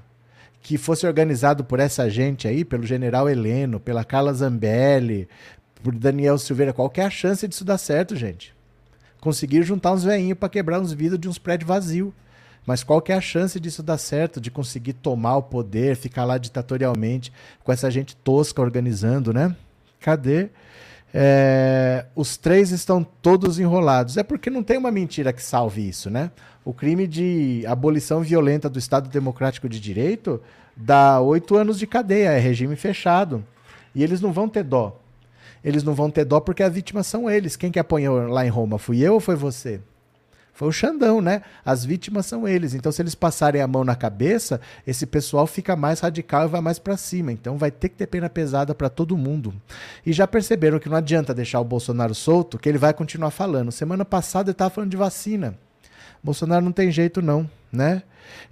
que 0.60 0.76
fosse 0.76 1.06
organizado 1.06 1.64
por 1.64 1.80
essa 1.80 2.10
gente 2.10 2.46
aí, 2.46 2.62
pelo 2.62 2.84
general 2.84 3.26
Heleno, 3.26 3.80
pela 3.80 4.04
Carla 4.04 4.34
Zambelli, 4.34 5.26
por 5.82 5.94
Daniel 5.94 6.36
Silveira, 6.36 6.74
qual 6.74 6.90
que 6.90 7.00
é 7.00 7.06
a 7.06 7.10
chance 7.10 7.48
disso 7.48 7.64
dar 7.64 7.78
certo, 7.78 8.14
gente? 8.14 8.54
conseguir 9.20 9.62
juntar 9.62 9.92
uns 9.92 10.02
veinhos 10.02 10.38
para 10.38 10.48
quebrar 10.48 10.80
uns 10.80 10.92
vidros 10.92 11.20
de 11.20 11.28
uns 11.28 11.38
prédios 11.38 11.68
vazios. 11.68 12.12
Mas 12.66 12.84
qual 12.84 13.00
que 13.00 13.12
é 13.12 13.14
a 13.16 13.20
chance 13.20 13.58
disso 13.58 13.82
dar 13.82 13.98
certo, 13.98 14.40
de 14.40 14.50
conseguir 14.50 14.92
tomar 14.92 15.36
o 15.36 15.42
poder, 15.42 15.96
ficar 15.96 16.24
lá 16.24 16.38
ditatorialmente, 16.38 17.32
com 17.64 17.72
essa 17.72 17.90
gente 17.90 18.14
tosca 18.16 18.60
organizando, 18.60 19.32
né? 19.32 19.54
Cadê? 19.98 20.50
É, 21.12 22.06
os 22.14 22.36
três 22.36 22.70
estão 22.70 23.02
todos 23.02 23.58
enrolados. 23.58 24.16
É 24.16 24.22
porque 24.22 24.50
não 24.50 24.62
tem 24.62 24.78
uma 24.78 24.90
mentira 24.90 25.32
que 25.32 25.42
salve 25.42 25.88
isso, 25.88 26.10
né? 26.10 26.30
O 26.64 26.72
crime 26.72 27.06
de 27.06 27.64
abolição 27.66 28.20
violenta 28.20 28.68
do 28.68 28.78
Estado 28.78 29.08
Democrático 29.08 29.68
de 29.68 29.80
Direito 29.80 30.40
dá 30.76 31.20
oito 31.20 31.56
anos 31.56 31.78
de 31.78 31.86
cadeia, 31.86 32.28
é 32.28 32.38
regime 32.38 32.76
fechado. 32.76 33.44
E 33.94 34.04
eles 34.04 34.20
não 34.20 34.32
vão 34.32 34.48
ter 34.48 34.62
dó 34.62 35.00
eles 35.62 35.82
não 35.82 35.94
vão 35.94 36.10
ter 36.10 36.24
dó 36.24 36.40
porque 36.40 36.62
as 36.62 36.72
vítimas 36.72 37.06
são 37.06 37.30
eles. 37.30 37.56
Quem 37.56 37.70
que 37.70 37.78
apanhou 37.78 38.28
lá 38.28 38.44
em 38.44 38.48
Roma? 38.48 38.78
Fui 38.78 39.00
eu 39.00 39.14
ou 39.14 39.20
foi 39.20 39.36
você? 39.36 39.80
Foi 40.60 40.68
o 40.68 40.72
Xandão, 40.72 41.22
né? 41.22 41.40
As 41.64 41.86
vítimas 41.86 42.26
são 42.26 42.46
eles. 42.46 42.74
Então, 42.74 42.92
se 42.92 43.00
eles 43.00 43.14
passarem 43.14 43.62
a 43.62 43.66
mão 43.66 43.82
na 43.82 43.96
cabeça, 43.96 44.60
esse 44.86 45.06
pessoal 45.06 45.46
fica 45.46 45.74
mais 45.74 46.00
radical 46.00 46.44
e 46.44 46.48
vai 46.48 46.60
mais 46.60 46.78
para 46.78 46.98
cima. 46.98 47.32
Então, 47.32 47.56
vai 47.56 47.70
ter 47.70 47.88
que 47.88 47.96
ter 47.96 48.06
pena 48.06 48.28
pesada 48.28 48.74
para 48.74 48.90
todo 48.90 49.16
mundo. 49.16 49.54
E 50.04 50.12
já 50.12 50.26
perceberam 50.26 50.78
que 50.78 50.86
não 50.86 50.98
adianta 50.98 51.32
deixar 51.32 51.60
o 51.60 51.64
Bolsonaro 51.64 52.14
solto, 52.14 52.58
que 52.58 52.68
ele 52.68 52.76
vai 52.76 52.92
continuar 52.92 53.30
falando. 53.30 53.72
Semana 53.72 54.04
passada 54.04 54.50
ele 54.50 54.52
estava 54.52 54.68
falando 54.68 54.90
de 54.90 54.98
vacina. 54.98 55.56
Bolsonaro 56.22 56.62
não 56.62 56.72
tem 56.72 56.90
jeito, 56.90 57.22
não, 57.22 57.48
né? 57.72 58.02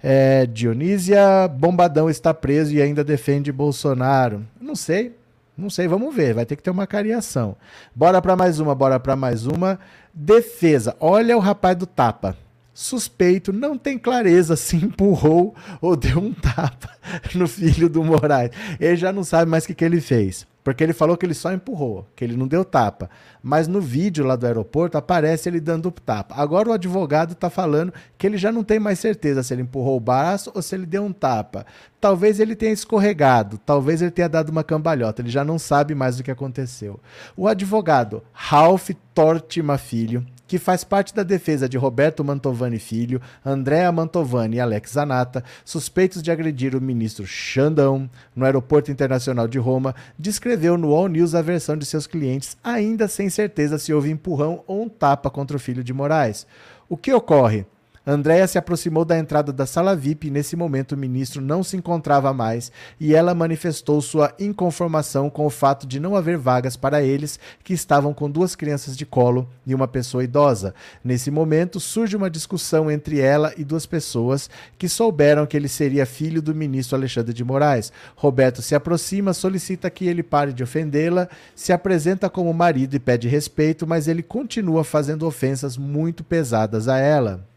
É, 0.01 0.47
Dionísia 0.47 1.47
Bombadão 1.47 2.09
está 2.09 2.33
preso 2.33 2.73
e 2.73 2.81
ainda 2.81 3.03
defende 3.03 3.51
Bolsonaro. 3.51 4.47
Não 4.59 4.75
sei, 4.75 5.15
não 5.59 5.69
sei, 5.69 5.87
vamos 5.87 6.15
ver. 6.15 6.33
Vai 6.33 6.45
ter 6.45 6.55
que 6.55 6.63
ter 6.63 6.71
uma 6.71 6.87
cariação. 6.87 7.55
Bora 7.93 8.21
para 8.21 8.35
mais 8.35 8.59
uma, 8.59 8.73
bora 8.73 8.99
para 8.99 9.15
mais 9.15 9.45
uma. 9.45 9.79
Defesa. 10.13 10.95
Olha 10.99 11.37
o 11.37 11.39
rapaz 11.39 11.75
do 11.75 11.85
tapa. 11.85 12.35
Suspeito, 12.73 13.51
não 13.51 13.77
tem 13.77 13.97
clareza 13.97 14.55
se 14.55 14.77
empurrou 14.77 15.53
ou 15.81 15.97
deu 15.97 16.17
um 16.17 16.31
tapa 16.33 16.89
no 17.35 17.47
filho 17.47 17.89
do 17.89 18.03
Moraes. 18.03 18.51
Ele 18.79 18.95
já 18.95 19.11
não 19.11 19.23
sabe 19.23 19.51
mais 19.51 19.65
o 19.65 19.67
que, 19.67 19.73
que 19.75 19.83
ele 19.83 19.99
fez. 19.99 20.47
Porque 20.69 20.83
ele 20.83 20.93
falou 20.93 21.17
que 21.17 21.25
ele 21.25 21.33
só 21.33 21.51
empurrou, 21.51 22.07
que 22.15 22.23
ele 22.23 22.37
não 22.37 22.47
deu 22.47 22.63
tapa. 22.63 23.09
Mas 23.41 23.67
no 23.67 23.81
vídeo 23.81 24.23
lá 24.23 24.35
do 24.35 24.45
aeroporto 24.45 24.99
aparece 24.99 25.49
ele 25.49 25.59
dando 25.59 25.89
tapa. 25.89 26.35
Agora 26.35 26.69
o 26.69 26.71
advogado 26.71 27.31
está 27.31 27.49
falando 27.49 27.91
que 28.19 28.27
ele 28.27 28.37
já 28.37 28.51
não 28.51 28.63
tem 28.63 28.77
mais 28.79 28.99
certeza 28.99 29.41
se 29.41 29.51
ele 29.51 29.63
empurrou 29.63 29.97
o 29.97 29.99
braço 29.99 30.51
ou 30.53 30.61
se 30.61 30.75
ele 30.75 30.85
deu 30.85 31.03
um 31.03 31.11
tapa. 31.11 31.65
Talvez 31.99 32.39
ele 32.39 32.55
tenha 32.55 32.71
escorregado, 32.71 33.57
talvez 33.57 33.99
ele 33.99 34.11
tenha 34.11 34.29
dado 34.29 34.49
uma 34.49 34.63
cambalhota, 34.63 35.23
ele 35.23 35.31
já 35.31 35.43
não 35.43 35.57
sabe 35.57 35.95
mais 35.95 36.19
o 36.19 36.23
que 36.23 36.29
aconteceu. 36.29 36.99
O 37.35 37.47
advogado 37.47 38.21
Ralph 38.31 38.91
Tortima 39.15 39.75
Filho 39.75 40.23
que 40.49 40.57
faz 40.57 40.83
parte 40.83 41.13
da 41.13 41.21
defesa 41.21 41.69
de 41.69 41.77
Roberto 41.77 42.25
Mantovani 42.25 42.79
Filho, 42.79 43.21
Andréa 43.45 43.91
Mantovani 43.91 44.55
e 44.57 44.59
Alex 44.59 44.93
Zanata, 44.93 45.43
suspeitos 45.63 46.23
de 46.23 46.31
agredir 46.31 46.75
o 46.75 46.81
ministro 46.81 47.23
Xandão 47.23 48.09
no 48.35 48.43
Aeroporto 48.43 48.89
Internacional 48.91 49.47
de 49.47 49.59
Roma, 49.59 49.93
descreveu 50.17 50.58
no 50.77 50.93
All 50.93 51.07
News 51.07 51.33
a 51.33 51.41
versão 51.41 51.77
de 51.77 51.85
seus 51.85 52.05
clientes, 52.05 52.57
ainda 52.63 53.07
sem 53.07 53.29
certeza 53.29 53.77
se 53.77 53.93
houve 53.93 54.09
empurrão 54.11 54.63
ou 54.67 54.83
um 54.83 54.89
tapa 54.89 55.29
contra 55.29 55.55
o 55.57 55.59
filho 55.59 55.83
de 55.83 55.93
Moraes. 55.93 56.45
O 56.87 56.97
que 56.97 57.13
ocorre? 57.13 57.65
Andréia 58.05 58.47
se 58.47 58.57
aproximou 58.57 59.03
da 59.03 59.17
entrada 59.17 59.51
da 59.51 59.65
sala 59.65 59.95
VIP 59.95 60.27
e 60.27 60.31
nesse 60.31 60.55
momento 60.55 60.93
o 60.93 60.97
ministro 60.97 61.41
não 61.41 61.63
se 61.63 61.75
encontrava 61.75 62.33
mais 62.33 62.71
e 62.99 63.13
ela 63.13 63.35
manifestou 63.35 64.01
sua 64.01 64.33
inconformação 64.39 65.29
com 65.29 65.45
o 65.45 65.49
fato 65.49 65.85
de 65.85 65.99
não 65.99 66.15
haver 66.15 66.37
vagas 66.37 66.75
para 66.77 67.03
eles 67.03 67.39
que 67.63 67.73
estavam 67.73 68.13
com 68.13 68.29
duas 68.29 68.55
crianças 68.55 68.95
de 68.95 69.05
colo 69.05 69.49
e 69.65 69.75
uma 69.75 69.87
pessoa 69.87 70.23
idosa. 70.23 70.73
Nesse 71.03 71.29
momento 71.29 71.79
surge 71.79 72.15
uma 72.15 72.29
discussão 72.29 72.89
entre 72.89 73.19
ela 73.19 73.53
e 73.57 73.63
duas 73.63 73.85
pessoas 73.85 74.49
que 74.77 74.87
souberam 74.87 75.45
que 75.45 75.57
ele 75.57 75.67
seria 75.67 76.05
filho 76.05 76.41
do 76.41 76.55
ministro 76.55 76.95
Alexandre 76.97 77.33
de 77.33 77.43
Moraes. 77.43 77.91
Roberto 78.15 78.61
se 78.61 78.75
aproxima, 78.75 79.33
solicita 79.33 79.89
que 79.89 80.07
ele 80.07 80.23
pare 80.23 80.53
de 80.53 80.63
ofendê-la, 80.63 81.27
se 81.53 81.73
apresenta 81.73 82.29
como 82.29 82.53
marido 82.53 82.95
e 82.95 82.99
pede 82.99 83.27
respeito, 83.27 83.85
mas 83.85 84.07
ele 84.07 84.23
continua 84.23 84.83
fazendo 84.83 85.27
ofensas 85.27 85.77
muito 85.77 86.23
pesadas 86.23 86.87
a 86.87 86.97
ela. 86.97 87.48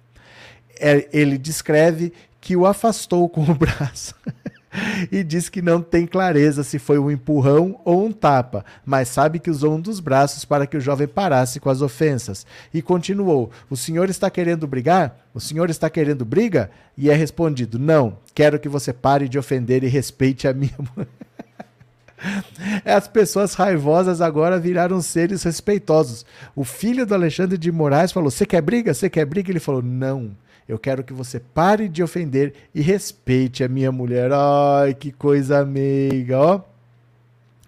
É, 0.78 1.08
ele 1.12 1.38
descreve 1.38 2.12
que 2.40 2.56
o 2.56 2.66
afastou 2.66 3.28
com 3.28 3.42
o 3.42 3.54
braço. 3.56 4.14
e 5.10 5.22
diz 5.22 5.48
que 5.48 5.60
não 5.60 5.82
tem 5.82 6.06
clareza 6.06 6.64
se 6.64 6.78
foi 6.78 6.98
um 6.98 7.10
empurrão 7.10 7.80
ou 7.84 8.06
um 8.06 8.12
tapa, 8.12 8.64
mas 8.84 9.08
sabe 9.08 9.38
que 9.38 9.50
usou 9.50 9.74
um 9.74 9.80
dos 9.80 10.00
braços 10.00 10.44
para 10.44 10.66
que 10.66 10.76
o 10.76 10.80
jovem 10.80 11.06
parasse 11.06 11.60
com 11.60 11.68
as 11.68 11.82
ofensas. 11.82 12.46
E 12.72 12.80
continuou: 12.80 13.50
O 13.68 13.76
senhor 13.76 14.08
está 14.08 14.30
querendo 14.30 14.66
brigar? 14.66 15.18
O 15.34 15.40
senhor 15.40 15.70
está 15.70 15.90
querendo 15.90 16.24
briga? 16.24 16.70
E 16.96 17.10
é 17.10 17.14
respondido: 17.14 17.78
Não, 17.78 18.18
quero 18.34 18.58
que 18.58 18.68
você 18.68 18.92
pare 18.92 19.28
de 19.28 19.38
ofender 19.38 19.84
e 19.84 19.88
respeite 19.88 20.48
a 20.48 20.54
minha 20.54 20.74
mulher. 20.96 21.08
As 22.84 23.08
pessoas 23.08 23.54
raivosas 23.54 24.20
agora 24.20 24.58
viraram 24.58 25.02
seres 25.02 25.42
respeitosos. 25.42 26.24
O 26.54 26.62
filho 26.62 27.04
do 27.04 27.14
Alexandre 27.14 27.58
de 27.58 27.70
Moraes 27.70 28.12
falou: 28.12 28.30
Você 28.30 28.46
quer 28.46 28.62
briga? 28.62 28.94
Você 28.94 29.10
quer 29.10 29.26
briga? 29.26 29.50
Ele 29.50 29.60
falou: 29.60 29.82
Não. 29.82 30.30
Eu 30.68 30.78
quero 30.78 31.02
que 31.04 31.12
você 31.12 31.40
pare 31.40 31.88
de 31.88 32.02
ofender 32.02 32.54
e 32.74 32.80
respeite 32.80 33.64
a 33.64 33.68
minha 33.68 33.92
mulher. 33.92 34.30
Ai, 34.32 34.94
que 34.94 35.12
coisa 35.12 35.64
meiga, 35.64 36.38
ó. 36.38 36.60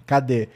Cadê? 0.07 0.49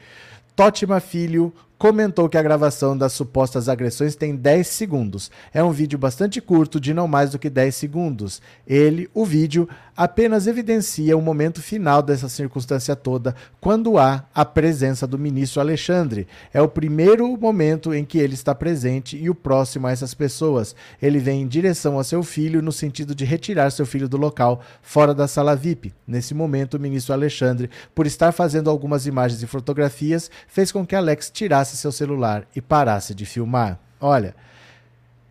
Tótima 0.55 0.99
Filho 0.99 1.53
comentou 1.79 2.27
que 2.27 2.37
a 2.37 2.43
gravação 2.43 2.95
das 2.95 3.13
supostas 3.13 3.69
agressões 3.69 4.13
tem 4.13 4.35
10 4.35 4.67
segundos. 4.67 5.31
É 5.53 5.63
um 5.63 5.71
vídeo 5.71 5.97
bastante 5.97 6.41
curto, 6.41 6.79
de 6.79 6.93
não 6.93 7.07
mais 7.07 7.31
do 7.31 7.39
que 7.39 7.49
10 7.49 7.73
segundos. 7.73 8.41
Ele, 8.67 9.09
o 9.13 9.25
vídeo, 9.25 9.67
apenas 9.99 10.47
evidencia 10.47 11.17
o 11.17 11.21
momento 11.21 11.61
final 11.61 12.01
dessa 12.01 12.29
circunstância 12.29 12.95
toda, 12.95 13.35
quando 13.59 13.97
há 13.97 14.23
a 14.33 14.45
presença 14.45 15.05
do 15.05 15.19
ministro 15.19 15.59
Alexandre. 15.59 16.25
É 16.53 16.61
o 16.61 16.69
primeiro 16.69 17.27
momento 17.35 17.93
em 17.93 18.05
que 18.05 18.17
ele 18.17 18.33
está 18.33 18.55
presente 18.55 19.17
e 19.17 19.29
o 19.29 19.35
próximo 19.35 19.87
a 19.87 19.91
essas 19.91 20.13
pessoas. 20.13 20.73
Ele 21.01 21.19
vem 21.19 21.41
em 21.41 21.47
direção 21.49 21.99
a 21.99 22.05
seu 22.05 22.23
filho 22.23 22.61
no 22.61 22.71
sentido 22.71 23.13
de 23.13 23.25
retirar 23.25 23.71
seu 23.71 23.85
filho 23.85 24.07
do 24.07 24.15
local, 24.15 24.61
fora 24.81 25.13
da 25.13 25.27
sala 25.27 25.53
VIP. 25.53 25.93
Nesse 26.07 26.33
momento, 26.33 26.75
o 26.75 26.79
ministro 26.79 27.11
Alexandre, 27.11 27.69
por 27.93 28.07
estar 28.07 28.31
fazendo 28.31 28.69
algumas 28.69 29.05
imagens 29.05 29.43
e 29.43 29.47
fotografias, 29.47 30.31
fez 30.47 30.71
com 30.71 30.87
que 30.87 30.95
Alex 30.95 31.29
tirasse 31.29 31.75
seu 31.75 31.91
celular 31.91 32.47
e 32.55 32.61
parasse 32.61 33.13
de 33.13 33.25
filmar. 33.25 33.77
Olha, 33.99 34.33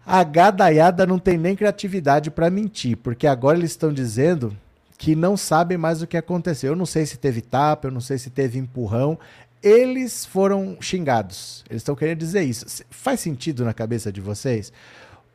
a 0.09 0.25
gadaiada 0.25 1.07
não 1.07 1.19
tem 1.19 1.37
nem 1.37 1.55
criatividade 1.55 2.31
para 2.31 2.49
mentir, 2.49 2.97
porque 2.97 3.27
agora 3.27 3.59
eles 3.59 3.73
estão 3.73 3.93
dizendo 3.93 4.57
que 4.97 5.15
não 5.15 5.37
sabem 5.37 5.77
mais 5.77 6.01
o 6.01 6.07
que 6.07 6.17
aconteceu. 6.17 6.73
Eu 6.73 6.77
não 6.77 6.87
sei 6.87 7.05
se 7.05 7.19
teve 7.19 7.43
tapa, 7.43 7.89
eu 7.89 7.93
não 7.93 8.01
sei 8.01 8.17
se 8.17 8.31
teve 8.31 8.59
empurrão. 8.59 9.19
Eles 9.63 10.25
foram 10.25 10.79
xingados. 10.81 11.63
Eles 11.69 11.83
estão 11.83 11.95
querendo 11.95 12.21
dizer 12.21 12.43
isso. 12.43 12.65
Faz 12.89 13.21
sentido 13.21 13.67
na 13.67 13.75
cabeça 13.75 14.11
de 14.11 14.19
vocês? 14.19 14.73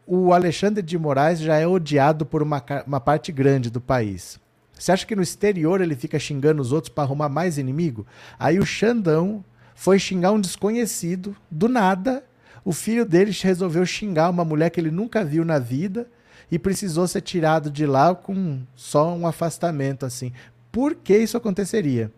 O 0.07 0.33
Alexandre 0.33 0.81
de 0.81 0.97
Moraes 0.97 1.39
já 1.39 1.55
é 1.55 1.67
odiado 1.67 2.25
por 2.25 2.41
uma, 2.41 2.61
uma 2.87 2.99
parte 2.99 3.31
grande 3.31 3.69
do 3.69 3.79
país. 3.79 4.39
Você 4.73 4.91
acha 4.91 5.05
que 5.05 5.15
no 5.15 5.21
exterior 5.21 5.81
ele 5.81 5.95
fica 5.95 6.17
xingando 6.17 6.63
os 6.63 6.71
outros 6.71 6.91
para 6.91 7.03
arrumar 7.03 7.29
mais 7.29 7.59
inimigo? 7.59 8.07
Aí 8.39 8.57
o 8.57 8.65
Xandão 8.65 9.45
foi 9.75 9.99
xingar 9.99 10.31
um 10.31 10.41
desconhecido 10.41 11.35
do 11.51 11.69
nada 11.69 12.23
o 12.65 12.71
filho 12.71 13.05
deles 13.05 13.41
resolveu 13.41 13.85
xingar 13.85 14.29
uma 14.29 14.45
mulher 14.45 14.69
que 14.69 14.79
ele 14.79 14.91
nunca 14.91 15.23
viu 15.23 15.43
na 15.43 15.59
vida 15.59 16.07
e 16.51 16.57
precisou 16.59 17.07
ser 17.07 17.21
tirado 17.21 17.69
de 17.69 17.85
lá 17.85 18.13
com 18.13 18.61
só 18.75 19.13
um 19.13 19.27
afastamento 19.27 20.05
assim. 20.05 20.31
Por 20.71 20.95
que 20.95 21.17
isso 21.17 21.37
aconteceria? 21.37 22.11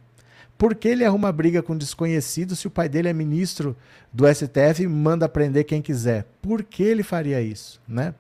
Por 0.58 0.74
que 0.76 0.88
ele 0.88 1.04
arruma 1.04 1.32
briga 1.32 1.62
com 1.62 1.74
um 1.74 1.78
desconhecido 1.78 2.56
se 2.56 2.68
o 2.68 2.72
pai 2.72 2.88
dele 2.88 3.10
é 3.10 3.14
ministro 3.14 3.76
do 4.14 4.26
STF 4.34 4.84
e 4.84 4.88
manda 4.88 5.28
prender 5.28 5.66
quem 5.66 5.82
quiser? 5.82 6.26
Por 6.42 6.64
que 6.64 6.84
ele 6.84 7.04
faria 7.04 7.42
isso, 7.42 7.82
né? 7.88 8.14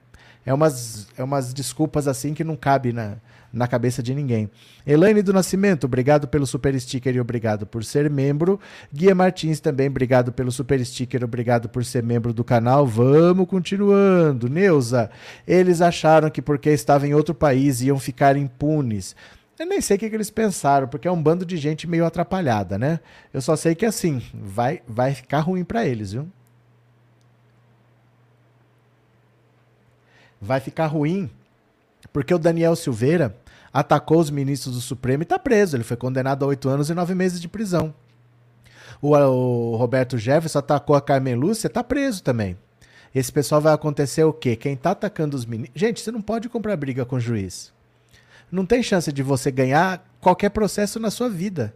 É 0.45 0.53
umas, 0.53 1.07
é 1.17 1.23
umas 1.23 1.53
desculpas 1.53 2.07
assim 2.07 2.33
que 2.33 2.43
não 2.43 2.55
cabe 2.55 2.91
na, 2.91 3.17
na 3.55 3.67
cabeça 3.67 4.03
de 4.03 4.13
ninguém. 4.13 4.49
Elaine 4.85 5.21
do 5.21 5.33
Nascimento, 5.33 5.85
obrigado 5.85 6.27
pelo 6.27 6.45
super 6.45 6.79
sticker 6.79 7.15
e 7.15 7.19
obrigado 7.19 7.65
por 7.65 7.83
ser 7.83 8.09
membro. 8.09 8.59
Guia 8.93 9.15
Martins 9.15 9.61
também, 9.61 9.87
obrigado 9.87 10.31
pelo 10.33 10.51
super 10.51 10.85
sticker, 10.85 11.23
obrigado 11.23 11.69
por 11.69 11.85
ser 11.85 12.03
membro 12.03 12.33
do 12.33 12.43
canal. 12.43 12.85
Vamos 12.85 13.47
continuando. 13.47 14.49
Neuza, 14.49 15.09
eles 15.47 15.81
acharam 15.81 16.29
que 16.29 16.41
porque 16.41 16.69
estavam 16.69 17.07
em 17.07 17.13
outro 17.13 17.33
país 17.33 17.81
iam 17.81 17.97
ficar 17.97 18.35
impunes. 18.35 19.15
Eu 19.57 19.65
nem 19.65 19.79
sei 19.79 19.95
o 19.95 19.99
que, 19.99 20.09
que, 20.09 20.15
eles 20.15 20.29
pensaram, 20.29 20.85
porque 20.85 21.07
é 21.07 21.11
um 21.11 21.21
bando 21.21 21.45
de 21.45 21.55
gente 21.55 21.87
meio 21.87 22.05
atrapalhada, 22.05 22.77
né? 22.77 22.99
Eu 23.33 23.39
só 23.39 23.55
sei 23.55 23.73
que 23.73 23.85
assim, 23.85 24.21
vai, 24.33 24.81
vai 24.85 25.13
ficar 25.13 25.39
ruim 25.39 25.63
para 25.63 25.85
eles, 25.85 26.11
viu? 26.11 26.27
Vai 30.41 30.59
ficar 30.59 30.87
ruim, 30.87 31.29
porque 32.11 32.33
o 32.33 32.37
Daniel 32.37 32.75
Silveira 32.75 33.33
atacou 33.75 34.21
os 34.21 34.29
ministros 34.29 34.75
do 34.75 34.79
Supremo 34.79 35.21
e 35.21 35.25
está 35.25 35.37
preso. 35.37 35.75
Ele 35.75 35.83
foi 35.83 35.97
condenado 35.97 36.45
a 36.45 36.47
oito 36.47 36.69
anos 36.69 36.89
e 36.89 36.93
nove 36.93 37.13
meses 37.13 37.41
de 37.41 37.49
prisão. 37.49 37.93
O, 39.01 39.13
o 39.13 39.75
Roberto 39.75 40.17
Jefferson 40.17 40.59
atacou 40.59 40.95
a 40.95 41.01
Carmen 41.01 41.35
Lúcia, 41.35 41.67
está 41.67 41.83
preso 41.83 42.23
também. 42.23 42.57
Esse 43.13 43.33
pessoal 43.33 43.59
vai 43.59 43.73
acontecer 43.73 44.23
o 44.23 44.31
quê? 44.31 44.55
Quem 44.55 44.75
está 44.75 44.91
atacando 44.91 45.35
os 45.35 45.45
ministros. 45.45 45.77
Gente, 45.77 45.99
você 45.99 46.09
não 46.09 46.21
pode 46.21 46.47
comprar 46.47 46.77
briga 46.77 47.03
com 47.03 47.17
o 47.17 47.19
juiz. 47.19 47.73
Não 48.49 48.65
tem 48.65 48.81
chance 48.81 49.11
de 49.11 49.21
você 49.21 49.51
ganhar 49.51 50.05
qualquer 50.21 50.51
processo 50.51 50.97
na 50.97 51.11
sua 51.11 51.29
vida. 51.29 51.75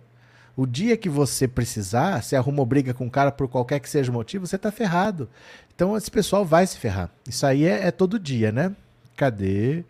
O 0.56 0.66
dia 0.66 0.96
que 0.96 1.10
você 1.10 1.50
precisar, 1.50 2.24
se 2.24 2.34
arrumou 2.34 2.66
briga 2.66 2.94
com 2.94 3.08
o 3.08 3.12
cara 3.12 3.30
por 3.30 3.50
qualquer 3.50 3.82
que 3.82 3.90
seja 3.90 4.10
o 4.10 4.14
motivo, 4.14 4.48
você 4.48 4.56
está 4.56 4.72
ferrado. 4.72 5.30
Então 5.76 5.98
esse 5.98 6.10
pessoal 6.10 6.46
vai 6.46 6.66
se 6.66 6.78
ferrar. 6.78 7.10
Isso 7.28 7.46
aí 7.46 7.66
é, 7.66 7.88
é 7.88 7.92
todo 7.92 8.18
dia, 8.18 8.54
né? 8.54 8.74
Cadê? 9.18 9.84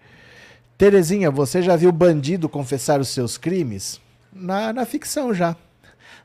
Terezinha, 0.80 1.30
você 1.30 1.62
já 1.62 1.76
viu 1.76 1.92
bandido 1.92 2.48
confessar 2.48 3.02
os 3.02 3.10
seus 3.10 3.38
crimes? 3.38 4.00
Na, 4.32 4.72
na 4.72 4.86
ficção 4.86 5.34
já. 5.34 5.54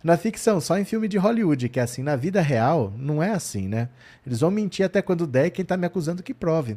Na 0.01 0.17
ficção, 0.17 0.61
só 0.61 0.79
em 0.79 0.85
filme 0.85 1.09
de 1.09 1.19
Hollywood, 1.19 1.69
que 1.69 1.81
é 1.81 1.83
assim, 1.83 2.05
na 2.05 2.15
vida 2.15 2.41
real, 2.41 2.93
não 2.97 3.21
é 3.21 3.31
assim, 3.31 3.67
né? 3.67 3.89
Eles 4.25 4.39
vão 4.39 4.53
mentir 4.53 4.87
até 4.87 5.03
quando 5.03 5.27
der 5.27 5.51
quem 5.51 5.65
tá 5.65 5.77
me 5.77 5.87
acusando 5.87 6.23
que 6.23 6.33
prove. 6.33 6.77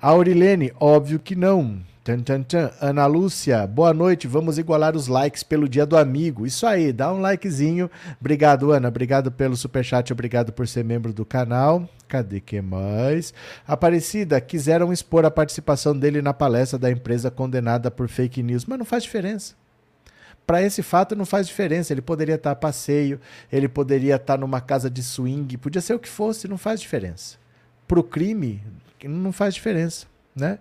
A 0.00 0.08
Aurilene, 0.08 0.72
óbvio 0.80 1.20
que 1.20 1.36
não. 1.36 1.80
Tchan, 2.04 2.18
tchan, 2.24 2.42
tchan. 2.42 2.72
Ana 2.80 3.06
Lúcia, 3.06 3.64
boa 3.64 3.94
noite. 3.94 4.26
Vamos 4.26 4.58
igualar 4.58 4.96
os 4.96 5.06
likes 5.06 5.44
pelo 5.44 5.68
dia 5.68 5.86
do 5.86 5.96
amigo. 5.96 6.44
Isso 6.44 6.66
aí, 6.66 6.92
dá 6.92 7.12
um 7.12 7.20
likezinho. 7.20 7.88
Obrigado, 8.20 8.72
Ana. 8.72 8.88
Obrigado 8.88 9.30
pelo 9.30 9.56
superchat. 9.56 10.12
Obrigado 10.12 10.52
por 10.52 10.66
ser 10.66 10.84
membro 10.84 11.12
do 11.12 11.24
canal. 11.24 11.88
Cadê 12.08 12.40
que 12.40 12.60
mais? 12.60 13.32
Aparecida, 13.64 14.40
quiseram 14.40 14.92
expor 14.92 15.24
a 15.24 15.30
participação 15.30 15.96
dele 15.96 16.20
na 16.20 16.34
palestra 16.34 16.76
da 16.76 16.90
empresa 16.90 17.30
condenada 17.30 17.88
por 17.88 18.08
fake 18.08 18.42
news, 18.42 18.64
mas 18.66 18.80
não 18.80 18.84
faz 18.84 19.04
diferença. 19.04 19.54
Para 20.44 20.60
esse 20.60 20.82
fato 20.82 21.14
não 21.14 21.24
faz 21.24 21.46
diferença. 21.46 21.92
Ele 21.92 22.02
poderia 22.02 22.34
estar 22.34 22.50
a 22.50 22.56
passeio, 22.56 23.20
ele 23.50 23.68
poderia 23.68 24.16
estar 24.16 24.36
numa 24.36 24.60
casa 24.60 24.90
de 24.90 25.04
swing, 25.04 25.56
podia 25.56 25.80
ser 25.80 25.94
o 25.94 26.00
que 26.00 26.08
fosse, 26.08 26.48
não 26.48 26.58
faz 26.58 26.80
diferença. 26.80 27.38
Para 27.86 28.00
o 28.00 28.02
crime, 28.02 28.60
não 29.04 29.30
faz 29.30 29.54
diferença. 29.54 30.10
Né? 30.34 30.58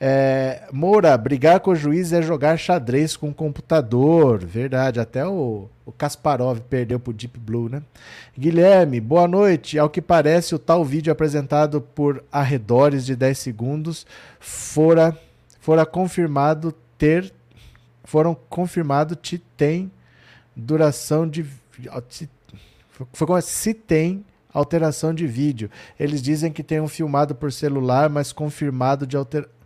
É, 0.00 0.62
Moura, 0.72 1.16
brigar 1.18 1.60
com 1.60 1.72
o 1.72 1.76
juiz 1.76 2.10
é 2.12 2.22
jogar 2.22 2.58
xadrez 2.58 3.16
com 3.16 3.28
o 3.28 3.34
computador. 3.34 4.42
Verdade, 4.42 4.98
até 4.98 5.26
o, 5.26 5.68
o 5.84 5.92
Kasparov 5.92 6.60
perdeu 6.60 6.98
pro 6.98 7.12
Deep 7.12 7.38
Blue, 7.38 7.68
né? 7.68 7.82
Guilherme, 8.38 8.98
boa 8.98 9.28
noite. 9.28 9.78
Ao 9.78 9.90
que 9.90 10.00
parece, 10.00 10.54
o 10.54 10.58
tal 10.58 10.82
vídeo 10.84 11.12
apresentado 11.12 11.82
por 11.82 12.24
arredores 12.32 13.04
de 13.04 13.14
10 13.14 13.38
segundos 13.38 14.06
fora, 14.38 15.16
fora 15.60 15.84
confirmado 15.84 16.72
ter. 16.96 17.30
Foram 18.04 18.34
confirmado 18.48 19.14
que 19.16 19.38
tem 19.38 19.90
duração 20.56 21.28
de. 21.28 21.44
Foi 23.12 23.26
como 23.26 23.40
se 23.42 23.74
tem 23.74 24.24
alteração 24.52 25.14
de 25.14 25.26
vídeo. 25.26 25.70
Eles 25.98 26.22
dizem 26.22 26.52
que 26.52 26.62
tem 26.62 26.80
um 26.80 26.88
filmado 26.88 27.34
por 27.34 27.52
celular, 27.52 28.08
mas 28.08 28.32
confirmado 28.32 29.06
de 29.06 29.16
alteração. 29.16 29.60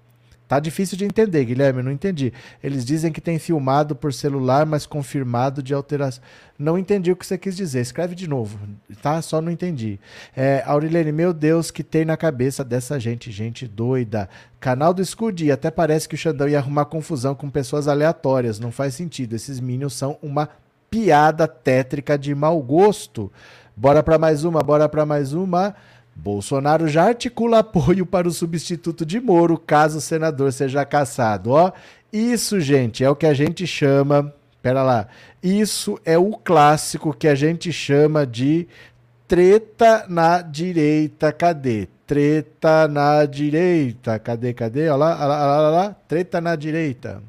Tá 0.46 0.60
difícil 0.60 0.98
de 0.98 1.06
entender, 1.06 1.42
Guilherme, 1.46 1.82
não 1.82 1.90
entendi. 1.90 2.30
Eles 2.62 2.84
dizem 2.84 3.10
que 3.10 3.20
tem 3.20 3.38
filmado 3.38 3.96
por 3.96 4.12
celular, 4.12 4.66
mas 4.66 4.84
confirmado 4.84 5.62
de 5.62 5.72
alteração. 5.72 6.22
Não 6.58 6.76
entendi 6.76 7.10
o 7.10 7.16
que 7.16 7.26
você 7.26 7.38
quis 7.38 7.56
dizer. 7.56 7.80
Escreve 7.80 8.14
de 8.14 8.28
novo, 8.28 8.58
tá? 9.00 9.22
Só 9.22 9.40
não 9.40 9.50
entendi. 9.50 9.98
É, 10.36 10.62
Aurilene, 10.66 11.12
meu 11.12 11.32
Deus, 11.32 11.70
que 11.70 11.82
tem 11.82 12.04
na 12.04 12.16
cabeça 12.16 12.62
dessa 12.62 13.00
gente, 13.00 13.32
gente 13.32 13.66
doida. 13.66 14.28
Canal 14.60 14.92
do 14.92 15.02
Scudi, 15.02 15.50
até 15.50 15.70
parece 15.70 16.06
que 16.06 16.14
o 16.14 16.18
Xandão 16.18 16.48
ia 16.48 16.58
arrumar 16.58 16.84
confusão 16.84 17.34
com 17.34 17.48
pessoas 17.48 17.88
aleatórias. 17.88 18.60
Não 18.60 18.70
faz 18.70 18.94
sentido. 18.94 19.34
Esses 19.34 19.58
Minions 19.58 19.94
são 19.94 20.18
uma 20.22 20.50
piada 20.90 21.48
tétrica 21.48 22.18
de 22.18 22.34
mau 22.34 22.62
gosto. 22.62 23.32
Bora 23.76 24.02
para 24.02 24.18
mais 24.18 24.44
uma, 24.44 24.60
bora 24.60 24.88
para 24.88 25.04
mais 25.04 25.32
uma. 25.32 25.74
Bolsonaro 26.14 26.86
já 26.86 27.08
articula 27.08 27.58
apoio 27.58 28.06
para 28.06 28.28
o 28.28 28.32
substituto 28.32 29.04
de 29.04 29.20
Moro 29.20 29.58
caso 29.58 29.98
o 29.98 30.00
senador 30.00 30.52
seja 30.52 30.84
caçado. 30.84 31.50
Ó, 31.50 31.72
isso, 32.12 32.60
gente, 32.60 33.02
é 33.02 33.10
o 33.10 33.16
que 33.16 33.26
a 33.26 33.34
gente 33.34 33.66
chama. 33.66 34.32
Pera 34.62 34.82
lá. 34.82 35.08
Isso 35.42 36.00
é 36.04 36.16
o 36.16 36.30
clássico 36.30 37.12
que 37.12 37.28
a 37.28 37.34
gente 37.34 37.72
chama 37.72 38.26
de 38.26 38.66
treta 39.26 40.06
na 40.08 40.40
direita. 40.40 41.32
Cadê? 41.32 41.88
Treta 42.06 42.86
na 42.88 43.26
direita. 43.26 44.18
Cadê? 44.18 44.54
Cadê? 44.54 44.88
Olha 44.88 44.96
lá, 44.96 45.16
olha 45.16 45.26
lá, 45.26 45.58
olha 45.58 45.68
lá. 45.68 45.96
Treta 46.06 46.40
na 46.40 46.56
direita. 46.56 47.20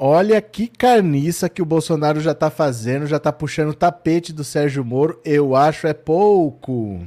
Olha 0.00 0.40
que 0.40 0.68
carniça 0.68 1.48
que 1.48 1.60
o 1.60 1.66
Bolsonaro 1.66 2.20
já 2.20 2.32
tá 2.32 2.48
fazendo, 2.50 3.04
já 3.04 3.18
tá 3.18 3.32
puxando 3.32 3.70
o 3.70 3.74
tapete 3.74 4.32
do 4.32 4.44
Sérgio 4.44 4.84
Moro. 4.84 5.20
Eu 5.24 5.56
acho 5.56 5.88
é 5.88 5.92
pouco. 5.92 7.04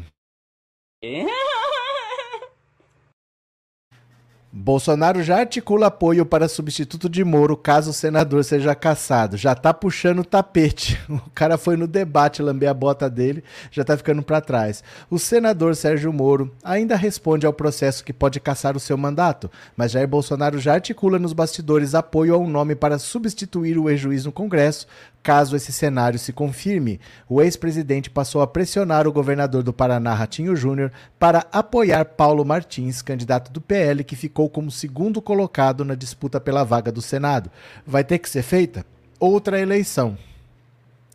Bolsonaro 4.54 5.24
já 5.24 5.40
articula 5.40 5.88
apoio 5.88 6.26
para 6.26 6.50
substituto 6.50 7.08
de 7.08 7.24
Moro 7.24 7.56
caso 7.56 7.92
o 7.92 7.94
senador 7.94 8.44
seja 8.44 8.76
caçado. 8.76 9.38
Já 9.38 9.56
tá 9.56 9.74
puxando 9.74 10.20
o 10.20 10.26
tapete. 10.26 11.00
O 11.22 11.30
cara 11.34 11.58
foi 11.58 11.78
no 11.78 11.88
debate 11.88 12.42
lamber 12.42 12.70
a 12.70 12.74
bota 12.74 13.10
dele, 13.10 13.44
já 13.70 13.84
tá 13.84 13.96
ficando 13.96 14.22
para 14.22 14.42
trás. 14.42 14.84
O 15.10 15.18
senador 15.18 15.76
Sérgio 15.76 16.12
Moro 16.12 16.52
ainda 16.64 16.96
responde 16.96 17.46
ao 17.46 17.54
processo 17.54 18.04
que 18.04 18.12
pode 18.12 18.40
caçar 18.40 18.76
o 18.76 18.80
seu 18.80 18.98
mandato, 18.98 19.50
mas 19.76 19.92
Jair 19.92 20.08
Bolsonaro 20.08 20.60
já 20.60 20.74
articula 20.74 21.20
nos 21.20 21.34
bastidores 21.34 21.96
apoio 21.96 22.34
a 22.34 22.38
um 22.38 22.50
nome 22.50 22.76
para 22.76 23.00
substituir 23.00 23.78
o 23.78 23.90
ex-juiz 23.90 24.26
no 24.26 24.32
Congresso, 24.32 24.88
caso 25.24 25.56
esse 25.56 25.72
cenário 25.72 26.20
se 26.20 26.34
confirme. 26.34 27.00
O 27.30 27.42
ex-presidente 27.42 28.10
passou 28.10 28.42
a 28.42 28.48
pressionar 28.48 29.08
o 29.08 29.12
governador 29.12 29.64
do 29.64 29.74
Paraná, 29.74 30.14
Ratinho 30.14 30.56
Júnior, 30.56 30.92
para 31.20 31.46
apoiar 31.52 32.06
Paulo 32.06 32.44
Martins, 32.44 33.02
candidato 33.02 33.52
do 33.52 33.62
PL, 33.62 34.04
que 34.04 34.16
ficou 34.16 34.50
como 34.50 34.72
segundo 34.72 35.22
colocado 35.22 35.86
na 35.86 35.96
disputa 35.96 36.40
pela 36.40 36.64
vaga 36.64 36.92
do 36.92 37.02
Senado. 37.02 37.52
Vai 37.86 38.04
ter 38.04 38.20
que 38.20 38.30
ser 38.30 38.44
feita 38.44 38.86
outra 39.20 39.60
eleição. 39.60 40.18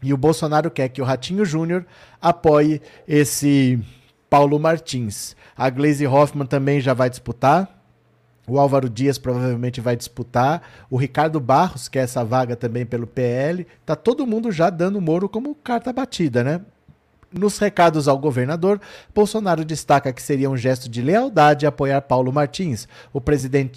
E 0.02 0.12
o 0.12 0.16
Bolsonaro 0.16 0.70
quer 0.70 0.88
que 0.88 1.02
o 1.02 1.04
Ratinho 1.04 1.44
Júnior 1.44 1.84
apoie 2.20 2.80
esse 3.08 3.82
Paulo 4.30 4.58
Martins. 4.58 5.34
A 5.56 5.70
Glaze 5.70 6.06
Hoffman 6.06 6.46
também 6.46 6.80
já 6.80 6.94
vai 6.94 7.10
disputar. 7.10 7.75
O 8.46 8.58
Álvaro 8.58 8.88
Dias 8.88 9.18
provavelmente 9.18 9.80
vai 9.80 9.96
disputar. 9.96 10.62
O 10.88 10.96
Ricardo 10.96 11.40
Barros, 11.40 11.88
que 11.88 11.98
é 11.98 12.02
essa 12.02 12.24
vaga 12.24 12.54
também 12.54 12.86
pelo 12.86 13.06
PL. 13.06 13.66
Tá 13.84 13.96
todo 13.96 14.26
mundo 14.26 14.52
já 14.52 14.70
dando 14.70 15.00
Moro 15.00 15.28
como 15.28 15.54
carta 15.54 15.92
batida, 15.92 16.44
né? 16.44 16.60
Nos 17.32 17.58
recados 17.58 18.06
ao 18.06 18.16
governador, 18.16 18.80
Bolsonaro 19.12 19.64
destaca 19.64 20.12
que 20.12 20.22
seria 20.22 20.48
um 20.48 20.56
gesto 20.56 20.88
de 20.88 21.02
lealdade 21.02 21.66
apoiar 21.66 22.00
Paulo 22.02 22.32
Martins. 22.32 22.88
O, 23.12 23.20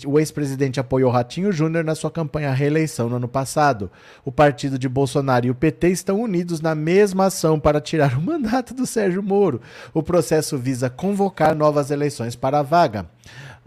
o 0.05 0.19
ex-presidente 0.19 0.79
apoiou 0.79 1.11
Ratinho 1.11 1.51
Júnior 1.51 1.83
na 1.83 1.95
sua 1.95 2.11
campanha 2.11 2.49
à 2.49 2.53
reeleição 2.53 3.09
no 3.09 3.15
ano 3.15 3.27
passado. 3.27 3.91
O 4.23 4.31
partido 4.31 4.77
de 4.77 4.87
Bolsonaro 4.87 5.47
e 5.47 5.49
o 5.49 5.55
PT 5.55 5.89
estão 5.89 6.21
unidos 6.21 6.61
na 6.61 6.75
mesma 6.75 7.25
ação 7.25 7.59
para 7.59 7.81
tirar 7.81 8.17
o 8.17 8.21
mandato 8.23 8.73
do 8.73 8.85
Sérgio 8.85 9.23
Moro. 9.23 9.59
O 9.95 10.03
processo 10.03 10.55
visa 10.55 10.89
convocar 10.89 11.55
novas 11.55 11.89
eleições 11.89 12.35
para 12.35 12.59
a 12.59 12.63
vaga. 12.63 13.07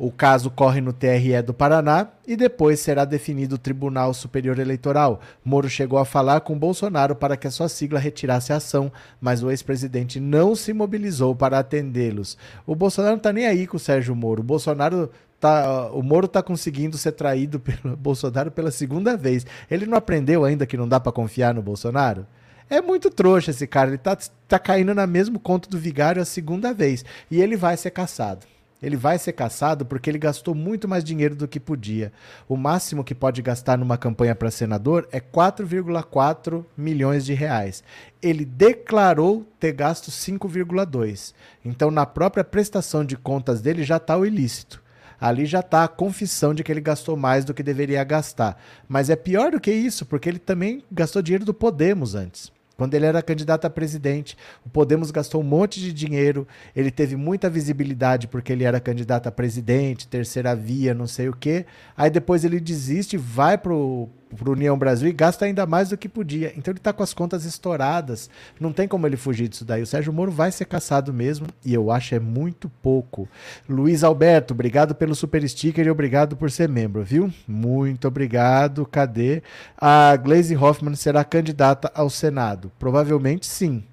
O 0.03 0.11
caso 0.11 0.51
corre 0.51 0.81
no 0.81 0.93
TRE 0.93 1.41
do 1.43 1.55
Paraná 1.55 2.09
e 2.27 2.35
depois 2.35 2.81
será 2.81 3.05
definido 3.05 3.55
o 3.55 3.59
Tribunal 3.59 4.13
Superior 4.13 4.59
Eleitoral. 4.59 5.21
Moro 5.45 5.71
chegou 5.71 5.97
a 5.97 6.05
falar 6.05 6.41
com 6.41 6.59
Bolsonaro 6.59 7.15
para 7.15 7.37
que 7.37 7.47
a 7.47 7.53
sua 7.53 7.69
sigla 7.69 8.01
retirasse 8.01 8.53
a 8.53 8.57
ação, 8.57 8.91
mas 9.21 9.45
o 9.45 9.51
ex-presidente 9.53 10.19
não 10.19 10.57
se 10.57 10.73
mobilizou 10.73 11.37
para 11.37 11.61
atendê-los. 11.61 12.37
O 12.67 12.75
Bolsonaro 12.75 13.13
não 13.13 13.19
está 13.19 13.33
nem 13.33 13.47
aí 13.47 13.65
com 13.65 13.77
o 13.77 13.79
Sérgio 13.79 14.17
Moro. 14.17 14.41
O 14.41 14.45
Bolsonaro 14.45 15.09
Tá, 15.39 15.89
o 15.93 16.03
Moro 16.03 16.27
está 16.27 16.43
conseguindo 16.43 16.99
ser 16.99 17.13
traído 17.13 17.61
pelo 17.61 17.95
Bolsonaro 17.97 18.51
pela 18.51 18.73
segunda 18.73 19.17
vez. 19.17 19.47
Ele 19.71 19.87
não 19.87 19.97
aprendeu 19.97 20.45
ainda 20.45 20.67
que 20.67 20.77
não 20.77 20.89
dá 20.89 20.99
para 20.99 21.13
confiar 21.13 21.55
no 21.55 21.63
Bolsonaro? 21.63 22.27
É 22.69 22.81
muito 22.81 23.09
trouxa 23.09 23.53
esse 23.53 23.69
cara. 23.69 23.91
Ele 23.91 23.97
está 23.97 24.19
tá 24.49 24.59
caindo 24.59 24.95
na 24.97 25.07
mesmo 25.07 25.39
conto 25.39 25.69
do 25.69 25.79
vigário 25.79 26.21
a 26.21 26.25
segunda 26.25 26.75
vez. 26.75 27.05
E 27.31 27.41
ele 27.41 27.57
vai 27.57 27.77
ser 27.77 27.91
caçado. 27.91 28.47
Ele 28.83 28.97
vai 28.97 29.19
ser 29.19 29.33
caçado 29.33 29.87
porque 29.87 30.11
ele 30.11 30.19
gastou 30.19 30.55
muito 30.55 30.89
mais 30.89 31.05
dinheiro 31.05 31.37
do 31.37 31.47
que 31.47 31.61
podia. 31.61 32.13
O 32.49 32.57
máximo 32.57 33.05
que 33.05 33.15
pode 33.15 33.41
gastar 33.41 33.79
numa 33.79 33.97
campanha 33.97 34.35
para 34.35 34.51
senador 34.51 35.09
é 35.13 35.21
4,4 35.21 36.65
milhões 36.77 37.25
de 37.25 37.33
reais. 37.33 37.85
Ele 38.21 38.45
declarou 38.45 39.47
ter 39.61 39.73
gasto 39.73 40.11
5,2. 40.11 41.33
Então, 41.65 41.91
na 41.91 42.05
própria 42.05 42.43
prestação 42.43 43.05
de 43.05 43.17
contas 43.17 43.61
dele 43.61 43.85
já 43.85 43.99
está 43.99 44.17
o 44.17 44.27
ilícito. 44.27 44.83
Ali 45.21 45.47
já 45.47 45.61
está 45.61 45.85
a 45.85 45.89
confissão 45.89 46.53
de 46.53 46.65
que 46.65 46.73
ele 46.73 46.81
gastou 46.81 47.17
mais 47.17 47.45
do 47.45 47.55
que 47.55 47.63
deveria 47.63 48.03
gastar. 48.03 48.61
Mas 48.89 49.09
é 49.09 49.15
pior 49.15 49.53
do 49.53 49.61
que 49.61 49.71
isso, 49.71 50.05
porque 50.05 50.29
ele 50.29 50.41
também 50.41 50.83
gastou 50.91 51.23
dinheiro 51.23 51.45
do 51.45 51.55
Podemos 51.55 52.17
antes. 52.17 52.51
Quando 52.83 52.95
ele 52.95 53.07
era 53.07 53.23
candidato 53.23 53.65
a 53.65 53.71
presidente, 53.71 54.37
o 54.67 54.69
Podemos 54.69 55.13
gastou 55.13 55.41
um 55.41 55.45
monte 55.45 55.79
de 55.79 55.93
dinheiro, 55.93 56.49
ele 56.75 56.91
teve 56.91 57.15
muita 57.15 57.49
visibilidade 57.49 58.27
porque 58.27 58.53
ele 58.53 58.65
era 58.65 58.81
candidato 58.81 59.29
a 59.29 59.31
presidente, 59.31 60.09
terceira 60.09 60.57
via, 60.57 60.93
não 60.93 61.07
sei 61.07 61.29
o 61.29 61.33
quê. 61.33 61.65
Aí 61.97 62.11
depois 62.11 62.45
ele 62.45 62.59
desiste, 62.59 63.17
vai 63.17 63.57
pro 63.57 64.09
para 64.37 64.51
União 64.51 64.77
Brasil 64.79 65.09
e 65.09 65.13
gasta 65.13 65.45
ainda 65.45 65.67
mais 65.67 65.91
do 65.91 65.97
que 65.97 66.09
podia. 66.09 66.53
Então 66.57 66.73
ele 66.73 66.79
está 66.79 66.93
com 66.93 67.03
as 67.03 67.15
contas 67.15 67.45
estouradas. 67.45 68.31
Não 68.59 68.73
tem 68.73 68.89
como 68.89 69.07
ele 69.07 69.17
fugir 69.17 69.49
disso 69.49 69.65
daí. 69.65 69.83
O 69.83 69.87
Sérgio 69.87 70.13
Moro 70.13 70.31
vai 70.31 70.51
ser 70.51 70.65
caçado 70.65 71.13
mesmo 71.13 71.47
e 71.65 71.73
eu 71.73 71.91
acho 71.91 72.15
é 72.15 72.19
muito 72.19 72.69
pouco. 72.83 73.29
Luiz 73.69 74.03
Alberto, 74.05 74.55
obrigado 74.55 74.95
pelo 74.95 75.15
super 75.15 75.47
sticker 75.49 75.87
e 75.87 75.91
obrigado 75.91 76.37
por 76.37 76.51
ser 76.51 76.69
membro, 76.69 77.03
viu? 77.03 77.33
Muito 77.47 78.09
obrigado. 78.09 78.87
Cadê? 78.87 79.43
A 79.77 80.17
Glaze 80.17 80.57
Hoffman 80.57 80.95
será 80.95 81.25
candidata 81.25 81.91
ao 81.95 82.09
Senado? 82.11 82.71
Provavelmente 82.79 83.47
sim. 83.47 83.85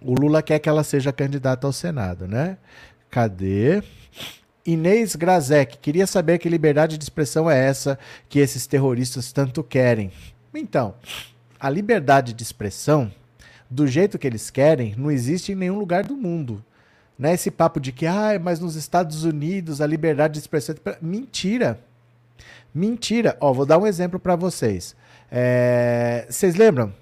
O 0.00 0.14
Lula 0.14 0.42
quer 0.42 0.58
que 0.58 0.68
ela 0.68 0.84
seja 0.84 1.12
candidata 1.12 1.66
ao 1.66 1.72
Senado, 1.72 2.28
né? 2.28 2.58
Cadê? 3.10 3.82
Inês 4.66 5.14
Grazek, 5.14 5.76
queria 5.76 6.06
saber 6.06 6.38
que 6.38 6.48
liberdade 6.48 6.96
de 6.96 7.04
expressão 7.04 7.50
é 7.50 7.66
essa 7.66 7.98
que 8.30 8.38
esses 8.38 8.66
terroristas 8.66 9.30
tanto 9.30 9.62
querem. 9.62 10.10
Então, 10.54 10.94
a 11.60 11.68
liberdade 11.68 12.32
de 12.32 12.42
expressão, 12.42 13.12
do 13.68 13.86
jeito 13.86 14.18
que 14.18 14.26
eles 14.26 14.48
querem, 14.48 14.94
não 14.96 15.10
existe 15.10 15.52
em 15.52 15.54
nenhum 15.54 15.78
lugar 15.78 16.04
do 16.04 16.16
mundo. 16.16 16.64
Não 17.18 17.28
é 17.28 17.34
esse 17.34 17.50
papo 17.50 17.78
de 17.78 17.92
que, 17.92 18.06
ah, 18.06 18.40
mas 18.42 18.58
nos 18.58 18.74
Estados 18.74 19.24
Unidos 19.24 19.82
a 19.82 19.86
liberdade 19.86 20.34
de 20.34 20.40
expressão. 20.40 20.74
É 20.86 20.96
Mentira. 21.00 21.78
Mentira. 22.74 23.36
Ó, 23.40 23.52
vou 23.52 23.66
dar 23.66 23.78
um 23.78 23.86
exemplo 23.86 24.18
para 24.18 24.34
vocês. 24.34 24.96
É... 25.30 26.26
Vocês 26.28 26.54
lembram? 26.54 26.92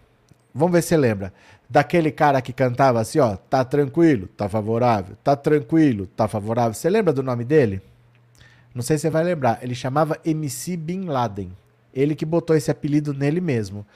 Vamos 0.53 0.73
ver 0.73 0.83
se 0.83 0.97
lembra 0.97 1.33
daquele 1.73 2.11
cara 2.11 2.43
que 2.43 2.53
cantava 2.53 3.01
assim, 3.01 3.19
ó, 3.19 3.35
tá 3.35 3.65
tranquilo, 3.65 4.29
tá 4.37 4.47
favorável, 4.47 5.17
tá 5.25 5.35
tranquilo, 5.35 6.07
tá 6.07 6.29
favorável. 6.29 6.75
Você 6.75 6.91
lembra 6.91 7.15
do 7.15 7.23
nome 7.23 7.45
dele? 7.47 7.81
Não 8.75 8.83
sei 8.83 8.99
se 8.99 9.03
você 9.03 9.11
vai 9.11 9.25
lembrar. 9.25 9.59
Ele 9.63 9.75
chamava 9.75 10.19
MC 10.23 10.77
Bin 10.77 11.07
Laden. 11.07 11.51
Ele 11.95 12.15
que 12.15 12.27
botou 12.27 12.55
esse 12.55 12.71
apelido 12.71 13.15
nele 13.15 13.41
mesmo. 13.41 13.87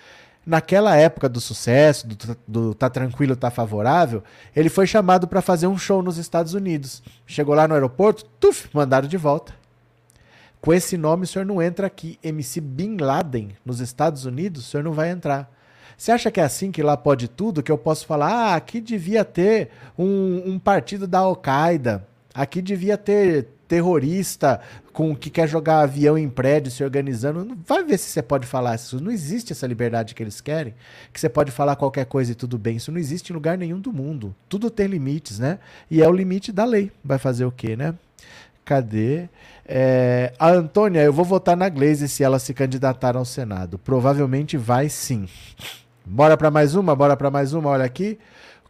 Naquela 0.44 0.96
época 0.96 1.28
do 1.28 1.38
sucesso, 1.38 2.06
do, 2.06 2.36
do 2.48 2.74
Tá 2.74 2.88
Tranquilo, 2.88 3.36
Tá 3.36 3.50
Favorável, 3.50 4.22
ele 4.54 4.70
foi 4.70 4.86
chamado 4.86 5.26
para 5.26 5.42
fazer 5.42 5.66
um 5.66 5.76
show 5.76 6.02
nos 6.02 6.16
Estados 6.16 6.54
Unidos. 6.54 7.02
Chegou 7.26 7.54
lá 7.54 7.68
no 7.68 7.74
aeroporto, 7.74 8.24
tuf, 8.40 8.70
mandaram 8.72 9.08
de 9.08 9.16
volta. 9.18 9.52
Com 10.62 10.72
esse 10.72 10.96
nome, 10.96 11.24
o 11.24 11.26
senhor 11.26 11.44
não 11.44 11.60
entra 11.60 11.86
aqui. 11.86 12.18
MC 12.22 12.60
Bin 12.60 12.96
Laden, 12.96 13.50
nos 13.64 13.80
Estados 13.80 14.24
Unidos, 14.24 14.66
o 14.66 14.70
senhor 14.70 14.84
não 14.84 14.92
vai 14.92 15.10
entrar. 15.10 15.50
Você 15.96 16.12
acha 16.12 16.30
que 16.30 16.40
é 16.40 16.44
assim 16.44 16.70
que 16.70 16.82
lá 16.82 16.96
pode 16.96 17.28
tudo? 17.28 17.62
Que 17.62 17.72
eu 17.72 17.78
posso 17.78 18.06
falar, 18.06 18.30
ah, 18.30 18.54
aqui 18.54 18.80
devia 18.80 19.24
ter 19.24 19.70
um, 19.98 20.42
um 20.46 20.58
partido 20.58 21.06
da 21.06 21.20
Al-Qaeda, 21.20 22.06
aqui 22.34 22.60
devia 22.60 22.98
ter 22.98 23.48
terrorista 23.66 24.60
com 24.92 25.14
que 25.14 25.28
quer 25.28 25.48
jogar 25.48 25.80
avião 25.80 26.16
em 26.16 26.28
prédio 26.28 26.70
se 26.70 26.82
organizando. 26.82 27.56
Vai 27.66 27.84
ver 27.84 27.98
se 27.98 28.10
você 28.10 28.22
pode 28.22 28.46
falar 28.46 28.76
isso. 28.76 29.00
Não 29.00 29.10
existe 29.10 29.52
essa 29.52 29.66
liberdade 29.66 30.14
que 30.14 30.22
eles 30.22 30.40
querem, 30.40 30.74
que 31.12 31.20
você 31.20 31.28
pode 31.28 31.50
falar 31.50 31.76
qualquer 31.76 32.06
coisa 32.06 32.32
e 32.32 32.34
tudo 32.34 32.56
bem. 32.56 32.76
Isso 32.76 32.92
não 32.92 32.98
existe 32.98 33.30
em 33.30 33.34
lugar 33.34 33.58
nenhum 33.58 33.80
do 33.80 33.92
mundo. 33.92 34.34
Tudo 34.48 34.70
tem 34.70 34.86
limites, 34.86 35.38
né? 35.38 35.58
E 35.90 36.02
é 36.02 36.08
o 36.08 36.12
limite 36.12 36.52
da 36.52 36.64
lei. 36.64 36.90
Vai 37.04 37.18
fazer 37.18 37.44
o 37.44 37.52
quê, 37.52 37.76
né? 37.76 37.94
Cadê? 38.64 39.28
É, 39.64 40.32
a 40.38 40.50
Antônia, 40.50 41.00
eu 41.00 41.12
vou 41.12 41.24
votar 41.24 41.56
na 41.56 41.68
Glaze 41.68 42.08
se 42.08 42.24
ela 42.24 42.38
se 42.38 42.54
candidatar 42.54 43.16
ao 43.16 43.24
Senado. 43.24 43.78
Provavelmente 43.78 44.56
vai 44.56 44.88
sim. 44.88 45.28
Bora 46.08 46.36
para 46.36 46.52
mais 46.52 46.76
uma, 46.76 46.94
bora 46.94 47.16
para 47.16 47.32
mais 47.32 47.52
uma, 47.52 47.70
olha 47.70 47.84
aqui. 47.84 48.16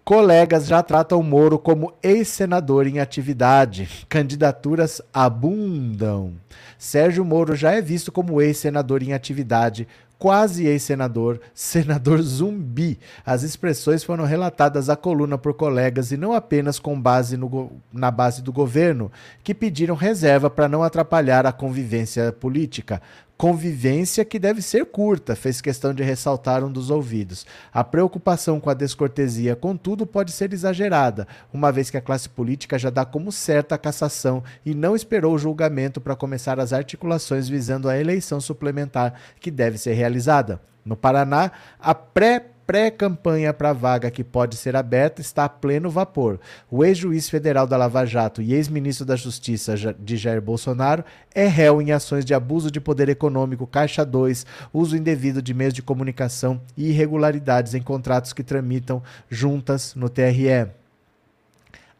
Colegas 0.02 0.66
já 0.66 0.82
tratam 0.82 1.22
Moro 1.22 1.58
como 1.58 1.92
ex-senador 2.02 2.86
em 2.86 2.98
atividade. 2.98 3.88
Candidaturas 4.08 5.02
abundam. 5.12 6.32
Sérgio 6.78 7.26
Moro 7.26 7.54
já 7.54 7.72
é 7.72 7.82
visto 7.82 8.10
como 8.10 8.40
ex-senador 8.40 9.02
em 9.02 9.12
atividade, 9.12 9.86
quase 10.18 10.66
ex-senador, 10.66 11.38
senador 11.52 12.22
zumbi. 12.22 12.98
As 13.24 13.42
expressões 13.42 14.02
foram 14.02 14.24
relatadas 14.24 14.88
à 14.88 14.96
coluna 14.96 15.36
por 15.36 15.52
colegas 15.52 16.12
e 16.12 16.16
não 16.16 16.32
apenas 16.32 16.78
com 16.78 16.98
base 16.98 17.36
no, 17.36 17.70
na 17.92 18.10
base 18.10 18.42
do 18.42 18.52
governo, 18.52 19.12
que 19.44 19.54
pediram 19.54 19.94
reserva 19.94 20.48
para 20.48 20.68
não 20.68 20.82
atrapalhar 20.82 21.44
a 21.44 21.52
convivência 21.52 22.32
política. 22.32 23.02
Convivência 23.36 24.24
que 24.24 24.38
deve 24.38 24.62
ser 24.62 24.86
curta, 24.86 25.36
fez 25.36 25.60
questão 25.60 25.92
de 25.92 26.02
ressaltar 26.02 26.64
um 26.64 26.72
dos 26.72 26.88
ouvidos. 26.88 27.44
A 27.70 27.84
preocupação 27.84 28.58
com 28.58 28.70
a 28.70 28.74
descortesia, 28.74 29.54
contudo, 29.54 30.06
pode 30.06 30.32
ser 30.32 30.54
exagerada, 30.54 31.28
uma 31.52 31.70
vez 31.70 31.90
que 31.90 31.98
a 31.98 32.00
classe 32.00 32.30
política 32.30 32.78
já 32.78 32.88
dá 32.88 33.04
como 33.04 33.30
certa 33.30 33.74
a 33.74 33.78
cassação 33.78 34.42
e 34.64 34.74
não 34.74 34.96
esperou 34.96 35.34
o 35.34 35.38
julgamento 35.38 36.00
para 36.00 36.16
começar 36.16 36.58
as 36.58 36.72
articulações 36.72 37.46
visando 37.46 37.90
a 37.90 38.00
eleição 38.00 38.40
suplementar 38.40 39.12
que 39.38 39.50
deve 39.50 39.76
ser 39.76 39.92
realizada. 39.92 40.58
No 40.82 40.96
Paraná, 40.96 41.52
a 41.78 41.94
pré 41.94 42.55
pré-campanha 42.66 43.54
para 43.54 43.72
vaga 43.72 44.10
que 44.10 44.24
pode 44.24 44.56
ser 44.56 44.74
aberta 44.74 45.20
está 45.20 45.44
a 45.44 45.48
pleno 45.48 45.88
vapor. 45.88 46.40
O 46.70 46.84
ex-juiz 46.84 47.30
federal 47.30 47.66
da 47.66 47.76
Lava 47.76 48.04
Jato 48.04 48.42
e 48.42 48.52
ex-ministro 48.52 49.06
da 49.06 49.14
Justiça 49.14 49.74
de 49.98 50.16
Jair 50.16 50.42
Bolsonaro 50.42 51.04
é 51.34 51.46
réu 51.46 51.80
em 51.80 51.92
ações 51.92 52.24
de 52.24 52.34
abuso 52.34 52.70
de 52.70 52.80
poder 52.80 53.08
econômico, 53.08 53.66
Caixa 53.66 54.04
2, 54.04 54.44
uso 54.72 54.96
indevido 54.96 55.40
de 55.40 55.54
meios 55.54 55.74
de 55.74 55.82
comunicação 55.82 56.60
e 56.76 56.88
irregularidades 56.88 57.74
em 57.74 57.82
contratos 57.82 58.32
que 58.32 58.42
tramitam 58.42 59.02
juntas 59.30 59.94
no 59.94 60.08
TRE. 60.08 60.68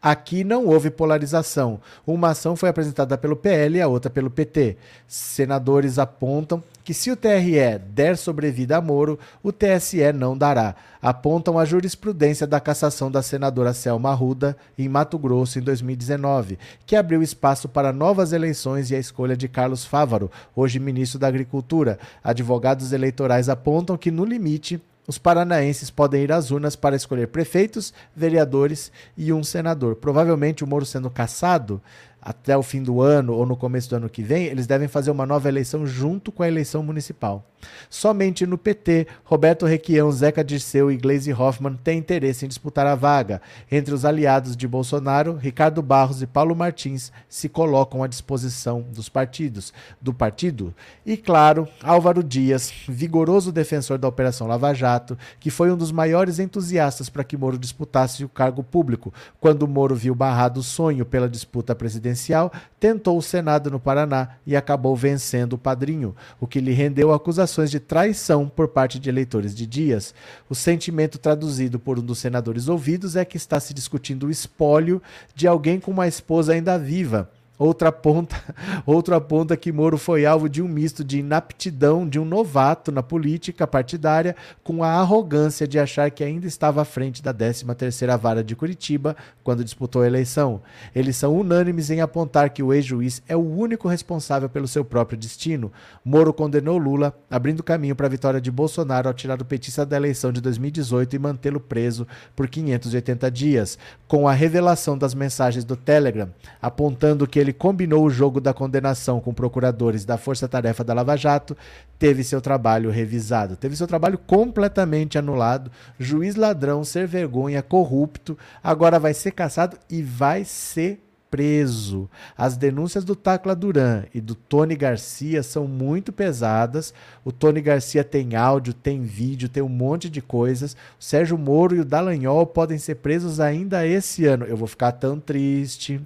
Aqui 0.01 0.43
não 0.43 0.65
houve 0.65 0.91
polarização. 0.91 1.81
Uma 2.05 2.29
ação 2.29 2.55
foi 2.55 2.69
apresentada 2.69 3.17
pelo 3.17 3.35
PL 3.35 3.77
e 3.77 3.81
a 3.81 3.87
outra 3.87 4.11
pelo 4.11 4.29
PT. 4.29 4.77
Senadores 5.07 5.97
apontam 5.97 6.63
que 6.87 6.93
se 6.93 7.11
o 7.11 7.17
TRE 7.17 7.77
der 7.89 8.15
sobrevida 8.15 8.77
a 8.77 8.81
Moro, 8.81 9.19
o 9.43 9.51
TSE 9.51 10.13
não 10.13 10.37
dará. 10.37 10.73
Apontam 11.01 11.59
a 11.59 11.65
jurisprudência 11.65 12.47
da 12.47 12.61
cassação 12.61 13.11
da 13.11 13.21
senadora 13.21 13.73
Selma 13.73 14.11
Arruda 14.11 14.55
em 14.77 14.87
Mato 14.87 15.19
Grosso 15.19 15.59
em 15.59 15.61
2019, 15.61 16.57
que 16.85 16.95
abriu 16.95 17.21
espaço 17.21 17.67
para 17.67 17.91
novas 17.91 18.31
eleições 18.31 18.89
e 18.89 18.95
a 18.95 18.99
escolha 18.99 19.35
de 19.35 19.49
Carlos 19.49 19.83
Fávaro, 19.83 20.31
hoje 20.55 20.79
ministro 20.79 21.19
da 21.19 21.27
Agricultura. 21.27 21.99
Advogados 22.23 22.93
eleitorais 22.93 23.49
apontam 23.49 23.97
que, 23.97 24.09
no 24.09 24.23
limite, 24.23 24.81
os 25.05 25.17
paranaenses 25.17 25.89
podem 25.89 26.23
ir 26.23 26.31
às 26.31 26.51
urnas 26.51 26.77
para 26.77 26.95
escolher 26.95 27.27
prefeitos, 27.27 27.93
vereadores 28.15 28.93
e 29.17 29.33
um 29.33 29.43
senador. 29.43 29.95
Provavelmente 29.95 30.63
o 30.63 30.67
Moro 30.67 30.85
sendo 30.85 31.09
caçado 31.09 31.81
até 32.27 32.57
o 32.57 32.61
fim 32.61 32.83
do 32.83 33.01
ano 33.01 33.33
ou 33.33 33.45
no 33.45 33.55
começo 33.55 33.89
do 33.89 33.95
ano 33.95 34.09
que 34.09 34.21
vem, 34.21 34.47
eles 34.47 34.67
devem 34.67 34.89
fazer 34.89 35.09
uma 35.11 35.25
nova 35.25 35.47
eleição 35.47 35.87
junto 35.87 36.29
com 36.29 36.43
a 36.43 36.47
eleição 36.47 36.83
municipal. 36.83 37.45
Somente 37.89 38.45
no 38.45 38.57
PT, 38.57 39.07
Roberto 39.23 39.65
Requião, 39.65 40.11
Zeca 40.11 40.43
Dirceu 40.43 40.91
e 40.91 40.97
Gleisi 40.97 41.33
Hoffmann 41.33 41.75
têm 41.77 41.97
interesse 41.97 42.45
em 42.45 42.47
disputar 42.47 42.85
a 42.85 42.95
vaga. 42.95 43.41
Entre 43.71 43.93
os 43.93 44.03
aliados 44.03 44.57
de 44.57 44.67
Bolsonaro, 44.67 45.37
Ricardo 45.37 45.81
Barros 45.81 46.21
e 46.21 46.27
Paulo 46.27 46.53
Martins 46.53 47.13
se 47.29 47.47
colocam 47.47 48.03
à 48.03 48.07
disposição 48.07 48.85
dos 48.93 49.07
partidos, 49.07 49.73
do 50.01 50.13
partido. 50.13 50.75
E 51.05 51.15
claro, 51.15 51.67
Álvaro 51.81 52.21
Dias, 52.21 52.71
vigoroso 52.89 53.53
defensor 53.53 53.97
da 53.97 54.07
Operação 54.07 54.47
Lava 54.47 54.73
Jato, 54.73 55.17
que 55.39 55.49
foi 55.49 55.71
um 55.71 55.77
dos 55.77 55.93
maiores 55.93 56.39
entusiastas 56.39 57.09
para 57.09 57.23
que 57.23 57.37
Moro 57.37 57.57
disputasse 57.57 58.23
o 58.25 58.29
cargo 58.29 58.61
público, 58.61 59.13
quando 59.39 59.67
Moro 59.67 59.95
viu 59.95 60.13
barrado 60.13 60.59
o 60.59 60.63
sonho 60.63 61.05
pela 61.05 61.29
disputa 61.29 61.73
presidencial 61.73 62.16
presidencial, 62.17 62.51
tentou 62.79 63.17
o 63.17 63.21
Senado 63.21 63.69
no 63.69 63.79
Paraná 63.79 64.29
e 64.45 64.55
acabou 64.55 64.95
vencendo 64.95 65.53
o 65.53 65.57
padrinho, 65.57 66.15
o 66.39 66.47
que 66.47 66.59
lhe 66.59 66.73
rendeu 66.73 67.13
acusações 67.13 67.69
de 67.69 67.79
traição 67.79 68.49
por 68.49 68.67
parte 68.67 68.99
de 68.99 69.09
eleitores 69.09 69.55
de 69.55 69.65
Dias. 69.67 70.13
O 70.49 70.55
sentimento 70.55 71.17
traduzido 71.19 71.79
por 71.79 71.99
um 71.99 72.01
dos 72.01 72.17
senadores 72.17 72.67
ouvidos 72.67 73.15
é 73.15 73.23
que 73.23 73.37
está 73.37 73.59
se 73.59 73.73
discutindo 73.73 74.27
o 74.27 74.31
espólio 74.31 75.01
de 75.35 75.47
alguém 75.47 75.79
com 75.79 75.91
uma 75.91 76.07
esposa 76.07 76.53
ainda 76.53 76.77
viva 76.77 77.29
Outra 77.59 77.91
ponta, 77.91 78.35
outro 78.85 79.15
aponta 79.15 79.57
que 79.57 79.71
Moro 79.71 79.97
foi 79.97 80.27
alvo 80.27 80.47
de 80.47 80.61
um 80.61 80.67
misto 80.67 81.03
de 81.03 81.19
inaptidão 81.19 82.07
de 82.07 82.19
um 82.19 82.25
novato 82.25 82.91
na 82.91 83.01
política 83.01 83.65
partidária 83.65 84.35
com 84.63 84.83
a 84.83 84.89
arrogância 84.89 85.67
de 85.67 85.79
achar 85.79 86.11
que 86.11 86.23
ainda 86.23 86.45
estava 86.45 86.83
à 86.83 86.85
frente 86.85 87.23
da 87.23 87.33
13ª 87.33 88.15
Vara 88.17 88.43
de 88.43 88.55
Curitiba 88.55 89.17
quando 89.43 89.63
disputou 89.63 90.03
a 90.03 90.07
eleição. 90.07 90.61
Eles 90.93 91.17
são 91.17 91.35
unânimes 91.35 91.89
em 91.89 91.99
apontar 91.99 92.51
que 92.51 92.61
o 92.61 92.71
ex-juiz 92.71 93.23
é 93.27 93.35
o 93.35 93.39
único 93.39 93.87
responsável 93.87 94.47
pelo 94.47 94.67
seu 94.67 94.85
próprio 94.85 95.17
destino. 95.17 95.71
Moro 96.05 96.31
condenou 96.31 96.77
Lula, 96.77 97.11
abrindo 97.29 97.63
caminho 97.63 97.95
para 97.95 98.05
a 98.05 98.09
vitória 98.09 98.39
de 98.39 98.51
Bolsonaro 98.51 99.07
ao 99.07 99.13
tirar 99.13 99.41
o 99.41 99.45
petista 99.45 99.83
da 99.83 99.97
eleição 99.97 100.31
de 100.31 100.41
2018 100.41 101.15
e 101.15 101.19
mantê-lo 101.19 101.59
preso 101.59 102.07
por 102.35 102.47
580 102.47 103.31
dias, 103.31 103.79
com 104.07 104.27
a 104.27 104.33
revelação 104.33 104.95
das 104.95 105.15
mensagens 105.15 105.65
do 105.65 105.75
Telegram, 105.75 106.29
apontando 106.61 107.25
que 107.27 107.39
ele 107.39 107.46
ele 107.47 107.53
combinou 107.53 108.05
o 108.05 108.09
jogo 108.09 108.41
da 108.41 108.53
condenação 108.53 109.19
com 109.19 109.33
procuradores 109.33 110.05
da 110.05 110.17
Força 110.17 110.47
Tarefa 110.47 110.83
da 110.83 110.93
Lava 110.93 111.15
Jato, 111.15 111.55
teve 111.97 112.23
seu 112.23 112.41
trabalho 112.41 112.89
revisado, 112.89 113.55
teve 113.55 113.75
seu 113.75 113.87
trabalho 113.87 114.17
completamente 114.17 115.17
anulado. 115.17 115.71
Juiz 115.97 116.35
ladrão, 116.35 116.83
ser 116.83 117.07
vergonha, 117.07 117.61
corrupto, 117.61 118.37
agora 118.63 118.99
vai 118.99 119.13
ser 119.13 119.31
caçado 119.31 119.77
e 119.89 120.01
vai 120.01 120.43
ser 120.43 121.06
preso. 121.29 122.09
As 122.37 122.57
denúncias 122.57 123.03
do 123.03 123.15
Tacla 123.15 123.55
Duran 123.55 124.03
e 124.13 124.21
do 124.21 124.35
Tony 124.35 124.75
Garcia 124.75 125.43
são 125.43 125.67
muito 125.67 126.11
pesadas. 126.11 126.93
O 127.23 127.31
Tony 127.31 127.61
Garcia 127.61 128.03
tem 128.03 128.35
áudio, 128.35 128.73
tem 128.73 129.01
vídeo, 129.01 129.49
tem 129.49 129.63
um 129.63 129.69
monte 129.69 130.09
de 130.09 130.21
coisas. 130.21 130.73
O 130.73 131.03
Sérgio 131.03 131.37
Moro 131.37 131.75
e 131.75 131.79
o 131.79 131.85
Dallagnol 131.85 132.45
podem 132.45 132.77
ser 132.77 132.95
presos 132.95 133.39
ainda 133.39 133.85
esse 133.85 134.25
ano. 134.25 134.45
Eu 134.45 134.57
vou 134.57 134.67
ficar 134.67 134.91
tão 134.93 135.19
triste. 135.19 136.01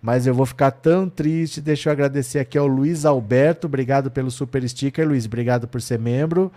Mas 0.00 0.26
eu 0.26 0.34
vou 0.34 0.46
ficar 0.46 0.70
tão 0.70 1.08
triste. 1.08 1.60
Deixa 1.60 1.88
eu 1.88 1.92
agradecer 1.92 2.38
aqui 2.38 2.58
ao 2.58 2.66
Luiz 2.66 3.04
Alberto. 3.04 3.66
Obrigado 3.66 4.10
pelo 4.10 4.30
super 4.30 4.66
sticker, 4.68 5.06
Luiz. 5.06 5.26
Obrigado 5.26 5.66
por 5.66 5.80
ser 5.80 5.98
membro. 5.98 6.52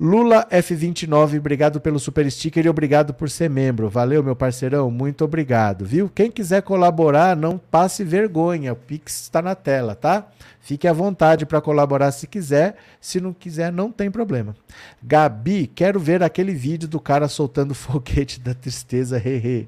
Lula 0.00 0.46
F29, 0.52 1.38
obrigado 1.38 1.80
pelo 1.80 1.98
super 1.98 2.30
sticker 2.30 2.64
e 2.64 2.68
obrigado 2.68 3.12
por 3.12 3.28
ser 3.28 3.50
membro. 3.50 3.88
Valeu, 3.88 4.22
meu 4.22 4.36
parceirão, 4.36 4.92
muito 4.92 5.24
obrigado, 5.24 5.84
viu? 5.84 6.08
Quem 6.08 6.30
quiser 6.30 6.62
colaborar, 6.62 7.36
não 7.36 7.58
passe 7.58 8.04
vergonha, 8.04 8.72
o 8.72 8.76
Pix 8.76 9.22
está 9.22 9.42
na 9.42 9.56
tela, 9.56 9.96
tá? 9.96 10.28
Fique 10.60 10.86
à 10.86 10.92
vontade 10.92 11.44
para 11.44 11.60
colaborar 11.60 12.12
se 12.12 12.28
quiser, 12.28 12.76
se 13.00 13.20
não 13.20 13.32
quiser, 13.32 13.72
não 13.72 13.90
tem 13.90 14.08
problema. 14.08 14.54
Gabi, 15.02 15.66
quero 15.66 15.98
ver 15.98 16.22
aquele 16.22 16.54
vídeo 16.54 16.86
do 16.86 17.00
cara 17.00 17.26
soltando 17.26 17.74
foguete 17.74 18.38
da 18.38 18.54
tristeza, 18.54 19.18
hehe. 19.18 19.66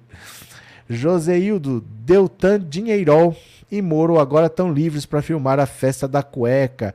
Joseildo, 0.88 1.84
Deltan 2.04 2.60
Dinheirol 2.60 3.36
e 3.70 3.82
Moro 3.82 4.18
agora 4.18 4.46
estão 4.46 4.72
livres 4.72 5.06
para 5.06 5.22
filmar 5.22 5.58
a 5.58 5.66
festa 5.66 6.06
da 6.06 6.22
cueca. 6.22 6.94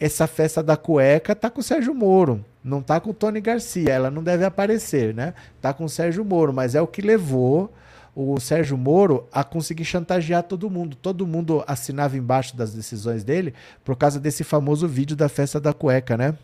Essa 0.00 0.26
festa 0.26 0.62
da 0.62 0.78
cueca 0.78 1.36
tá 1.36 1.50
com 1.50 1.60
o 1.60 1.62
Sérgio 1.62 1.94
Moro. 1.94 2.42
Não 2.64 2.80
tá 2.80 2.98
com 2.98 3.10
o 3.10 3.14
Tony 3.14 3.40
Garcia, 3.40 3.90
ela 3.90 4.10
não 4.10 4.22
deve 4.22 4.44
aparecer, 4.44 5.14
né? 5.14 5.34
Tá 5.60 5.74
com 5.74 5.84
o 5.84 5.88
Sérgio 5.88 6.24
Moro, 6.24 6.52
mas 6.52 6.74
é 6.74 6.80
o 6.80 6.86
que 6.86 7.02
levou 7.02 7.70
o 8.14 8.38
Sérgio 8.40 8.76
Moro 8.76 9.26
a 9.32 9.44
conseguir 9.44 9.84
chantagear 9.84 10.42
todo 10.42 10.70
mundo. 10.70 10.96
Todo 10.96 11.26
mundo 11.26 11.62
assinava 11.66 12.16
embaixo 12.16 12.56
das 12.56 12.72
decisões 12.72 13.22
dele 13.22 13.54
por 13.84 13.94
causa 13.94 14.18
desse 14.18 14.42
famoso 14.42 14.88
vídeo 14.88 15.16
da 15.16 15.28
festa 15.28 15.60
da 15.60 15.72
cueca, 15.72 16.16
né? 16.16 16.34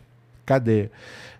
Cadê? 0.45 0.89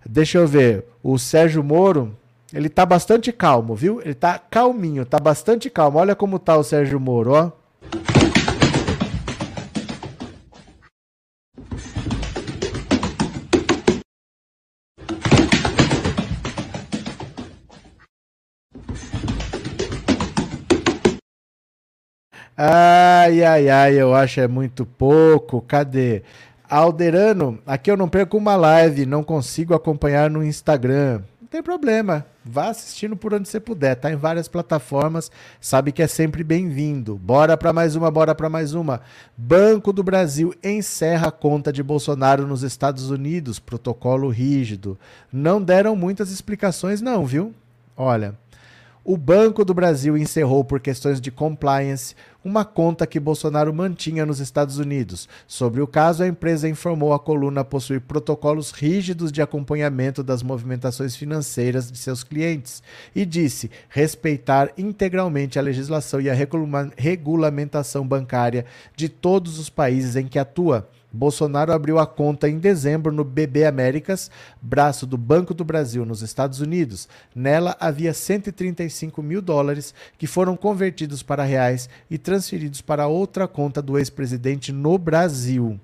Deixa 0.06 0.38
eu 0.38 0.48
ver. 0.48 0.86
O 1.02 1.18
Sérgio 1.18 1.64
Moro, 1.64 2.16
ele 2.54 2.70
tá 2.70 2.86
bastante 2.86 3.32
calmo, 3.32 3.76
viu? 3.76 4.02
Ele 4.02 4.14
tá 4.14 4.40
calminho, 4.40 5.06
tá 5.06 5.20
bastante 5.20 5.70
calmo. 5.70 6.00
Olha 6.00 6.16
como 6.16 6.40
tá 6.40 6.58
o 6.58 6.64
Sérgio 6.64 7.00
Moro, 7.00 7.32
ó. 7.32 8.37
Ai, 22.60 23.44
ai, 23.44 23.70
ai, 23.70 24.02
eu 24.02 24.16
acho 24.16 24.40
é 24.40 24.48
muito 24.48 24.84
pouco. 24.84 25.62
Cadê? 25.62 26.24
Alderano, 26.68 27.60
aqui 27.68 27.92
eu 27.92 27.96
não 27.96 28.10
perco 28.10 28.36
uma 28.36 28.56
live, 28.56 29.06
não 29.06 29.24
consigo 29.24 29.76
acompanhar 29.76 30.28
no 30.30 30.44
Instagram. 30.44 31.22
Não 31.40 31.48
tem 31.48 31.62
problema, 31.62 32.26
vá 32.44 32.70
assistindo 32.70 33.16
por 33.16 33.34
onde 33.34 33.48
você 33.48 33.60
puder, 33.60 33.96
tá 33.96 34.12
em 34.12 34.18
várias 34.18 34.50
plataformas, 34.50 35.32
sabe 35.62 35.94
que 35.94 36.02
é 36.02 36.08
sempre 36.08 36.44
bem-vindo. 36.44 37.16
Bora 37.16 37.56
para 37.56 37.72
mais 37.72 37.96
uma, 37.96 38.12
bora 38.12 38.36
para 38.36 38.50
mais 38.50 38.74
uma. 38.74 39.02
Banco 39.38 39.94
do 39.94 40.04
Brasil 40.04 40.54
encerra 40.62 41.28
a 41.28 41.32
conta 41.32 41.72
de 41.72 41.82
Bolsonaro 41.82 42.46
nos 42.46 42.64
Estados 42.64 43.10
Unidos, 43.10 43.60
protocolo 43.60 44.30
rígido. 44.30 45.00
Não 45.32 45.62
deram 45.62 45.96
muitas 45.96 46.32
explicações 46.32 47.02
não, 47.02 47.26
viu? 47.26 47.54
Olha, 47.96 48.36
o 49.08 49.16
Banco 49.16 49.64
do 49.64 49.74
Brasil 49.74 50.18
encerrou 50.18 50.66
por 50.66 50.82
questões 50.82 51.22
de 51.22 51.32
compliance 51.32 52.14
uma 52.44 52.66
conta 52.66 53.08
que 53.08 53.22
Bolsonaro 53.22 53.74
mantinha 53.74 54.26
nos 54.26 54.42
Estados 54.42 54.80
Unidos. 54.80 55.30
Sobre 55.48 55.80
o 55.80 55.88
caso, 55.88 56.24
a 56.24 56.28
empresa 56.28 56.68
informou 56.68 57.14
a 57.14 57.20
coluna 57.20 57.64
possuir 57.64 58.02
protocolos 58.02 58.72
rígidos 58.72 59.32
de 59.32 59.42
acompanhamento 59.42 60.22
das 60.22 60.44
movimentações 60.44 61.16
financeiras 61.16 61.90
de 61.90 61.98
seus 61.98 62.22
clientes 62.22 62.84
e 63.16 63.26
disse 63.26 63.72
respeitar 63.88 64.74
integralmente 64.78 65.58
a 65.58 65.62
legislação 65.62 66.20
e 66.20 66.30
a 66.30 66.36
regulamentação 66.98 68.06
bancária 68.06 68.66
de 68.94 69.08
todos 69.08 69.58
os 69.58 69.70
países 69.70 70.18
em 70.18 70.28
que 70.28 70.38
atua. 70.38 70.86
Bolsonaro 71.18 71.74
abriu 71.74 71.98
a 71.98 72.06
conta 72.06 72.48
em 72.48 72.60
dezembro 72.60 73.12
no 73.12 73.24
BB 73.24 73.66
Américas, 73.66 74.30
braço 74.62 75.08
do 75.08 75.18
Banco 75.18 75.54
do 75.54 75.66
Brasil 75.66 76.06
nos 76.06 76.22
Estados 76.22 76.62
Unidos. 76.62 77.10
Nela 77.36 77.76
havia 77.80 78.14
135 78.14 79.22
mil 79.24 79.42
dólares 79.42 79.96
que 80.18 80.28
foram 80.28 80.56
convertidos 80.56 81.24
para 81.24 81.44
reais 81.44 81.90
e 82.10 82.18
transferidos 82.20 82.82
para 82.82 83.08
outra 83.08 83.48
conta 83.48 83.82
do 83.82 83.98
ex-presidente 83.98 84.72
no 84.72 84.98
Brasil. 84.98 85.80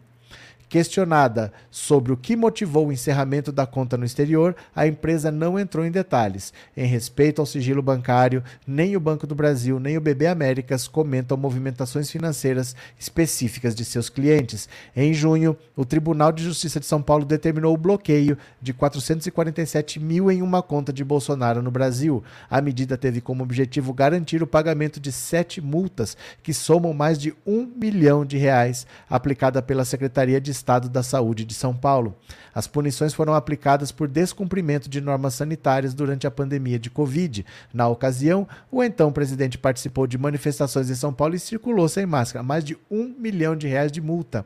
Questionada 0.74 1.54
sobre 1.70 2.12
o 2.12 2.18
que 2.18 2.36
motivou 2.36 2.88
o 2.88 2.92
encerramento 2.92 3.52
da 3.52 3.64
conta 3.64 3.96
no 3.96 4.06
exterior, 4.06 4.56
a 4.76 4.88
empresa 4.88 5.30
não 5.30 5.60
entrou 5.60 5.86
em 5.86 5.92
detalhes. 5.92 6.52
Em 6.76 6.88
respeito 6.88 7.40
ao 7.40 7.46
sigilo 7.46 7.80
bancário, 7.80 8.44
nem 8.66 8.96
o 8.96 9.00
Banco 9.00 9.28
do 9.28 9.36
Brasil 9.36 9.80
nem 9.80 9.98
o 9.98 10.02
BB 10.02 10.26
Américas 10.26 10.88
comentam 10.88 11.38
movimentações 11.38 12.10
financeiras 12.10 12.76
específicas 13.00 13.76
de 13.76 13.86
seus 13.86 14.10
clientes. 14.10 14.68
Em 14.96 15.14
junho, 15.14 15.56
o 15.76 15.86
Tribunal 15.86 16.32
de 16.32 16.44
Justiça 16.44 16.80
de 16.80 16.88
São 16.88 17.04
Paulo 17.04 17.24
determinou 17.24 17.76
o 17.76 17.78
bloqueio 17.78 18.36
de 18.60 18.74
447 18.74 20.00
mil 20.00 20.32
em 20.32 20.42
uma 20.42 20.64
conta 20.64 20.92
de 20.92 21.04
Bolsonaro 21.04 21.62
no 21.62 21.70
Brasil. 21.70 22.24
A 22.50 22.60
medida 22.60 22.98
teve 22.98 23.22
como 23.22 23.44
objetivo 23.44 23.94
garantir 23.94 24.42
o 24.42 24.48
pagamento 24.48 25.00
de 25.00 25.12
sete 25.12 25.62
multas, 25.62 26.18
que 26.42 26.52
somam 26.52 26.96
mais 26.96 27.20
de 27.20 27.32
um 27.46 27.72
milhão 27.80 28.26
de 28.26 28.38
reais, 28.38 28.88
aplicada 29.08 29.62
pela 29.62 29.86
Secretaria 29.86 30.42
de 30.42 30.63
Estado 30.64 30.88
da 30.88 31.04
Saúde 31.04 31.44
de 31.44 31.54
São 31.54 31.76
Paulo. 31.76 32.16
As 32.56 32.68
punições 32.68 33.14
foram 33.14 33.34
aplicadas 33.34 33.92
por 33.92 34.08
descumprimento 34.08 34.90
de 34.90 35.02
normas 35.02 35.34
sanitárias 35.34 35.94
durante 35.94 36.26
a 36.26 36.32
pandemia 36.32 36.80
de 36.80 36.90
Covid. 36.90 37.46
Na 37.74 37.90
ocasião, 37.90 38.48
o 38.72 38.82
então 38.82 39.12
presidente 39.12 39.58
participou 39.58 40.08
de 40.08 40.18
manifestações 40.18 40.90
em 40.90 40.96
São 40.96 41.14
Paulo 41.14 41.36
e 41.36 41.40
circulou 41.40 41.90
sem 41.90 42.06
máscara, 42.06 42.42
mais 42.42 42.64
de 42.64 42.78
um 42.90 43.14
milhão 43.20 43.58
de 43.58 43.68
reais 43.68 43.92
de 43.92 44.00
multa. 44.00 44.46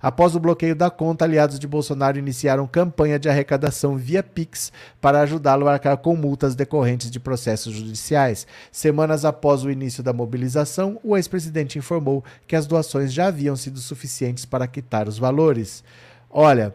Após 0.00 0.34
o 0.34 0.40
bloqueio 0.40 0.74
da 0.74 0.90
conta, 0.90 1.24
aliados 1.24 1.58
de 1.58 1.66
Bolsonaro 1.66 2.18
iniciaram 2.18 2.66
campanha 2.66 3.18
de 3.18 3.28
arrecadação 3.28 3.96
via 3.96 4.22
Pix 4.22 4.72
para 5.00 5.20
ajudá-lo 5.20 5.68
a 5.68 5.72
arcar 5.72 5.96
com 5.98 6.16
multas 6.16 6.54
decorrentes 6.54 7.10
de 7.10 7.20
processos 7.20 7.74
judiciais. 7.74 8.46
Semanas 8.70 9.24
após 9.24 9.64
o 9.64 9.70
início 9.70 10.02
da 10.02 10.12
mobilização, 10.12 11.00
o 11.02 11.16
ex-presidente 11.16 11.78
informou 11.78 12.24
que 12.46 12.56
as 12.56 12.66
doações 12.66 13.12
já 13.12 13.26
haviam 13.26 13.56
sido 13.56 13.78
suficientes 13.78 14.44
para 14.44 14.66
quitar 14.66 15.08
os 15.08 15.18
valores. 15.18 15.82
Olha, 16.30 16.74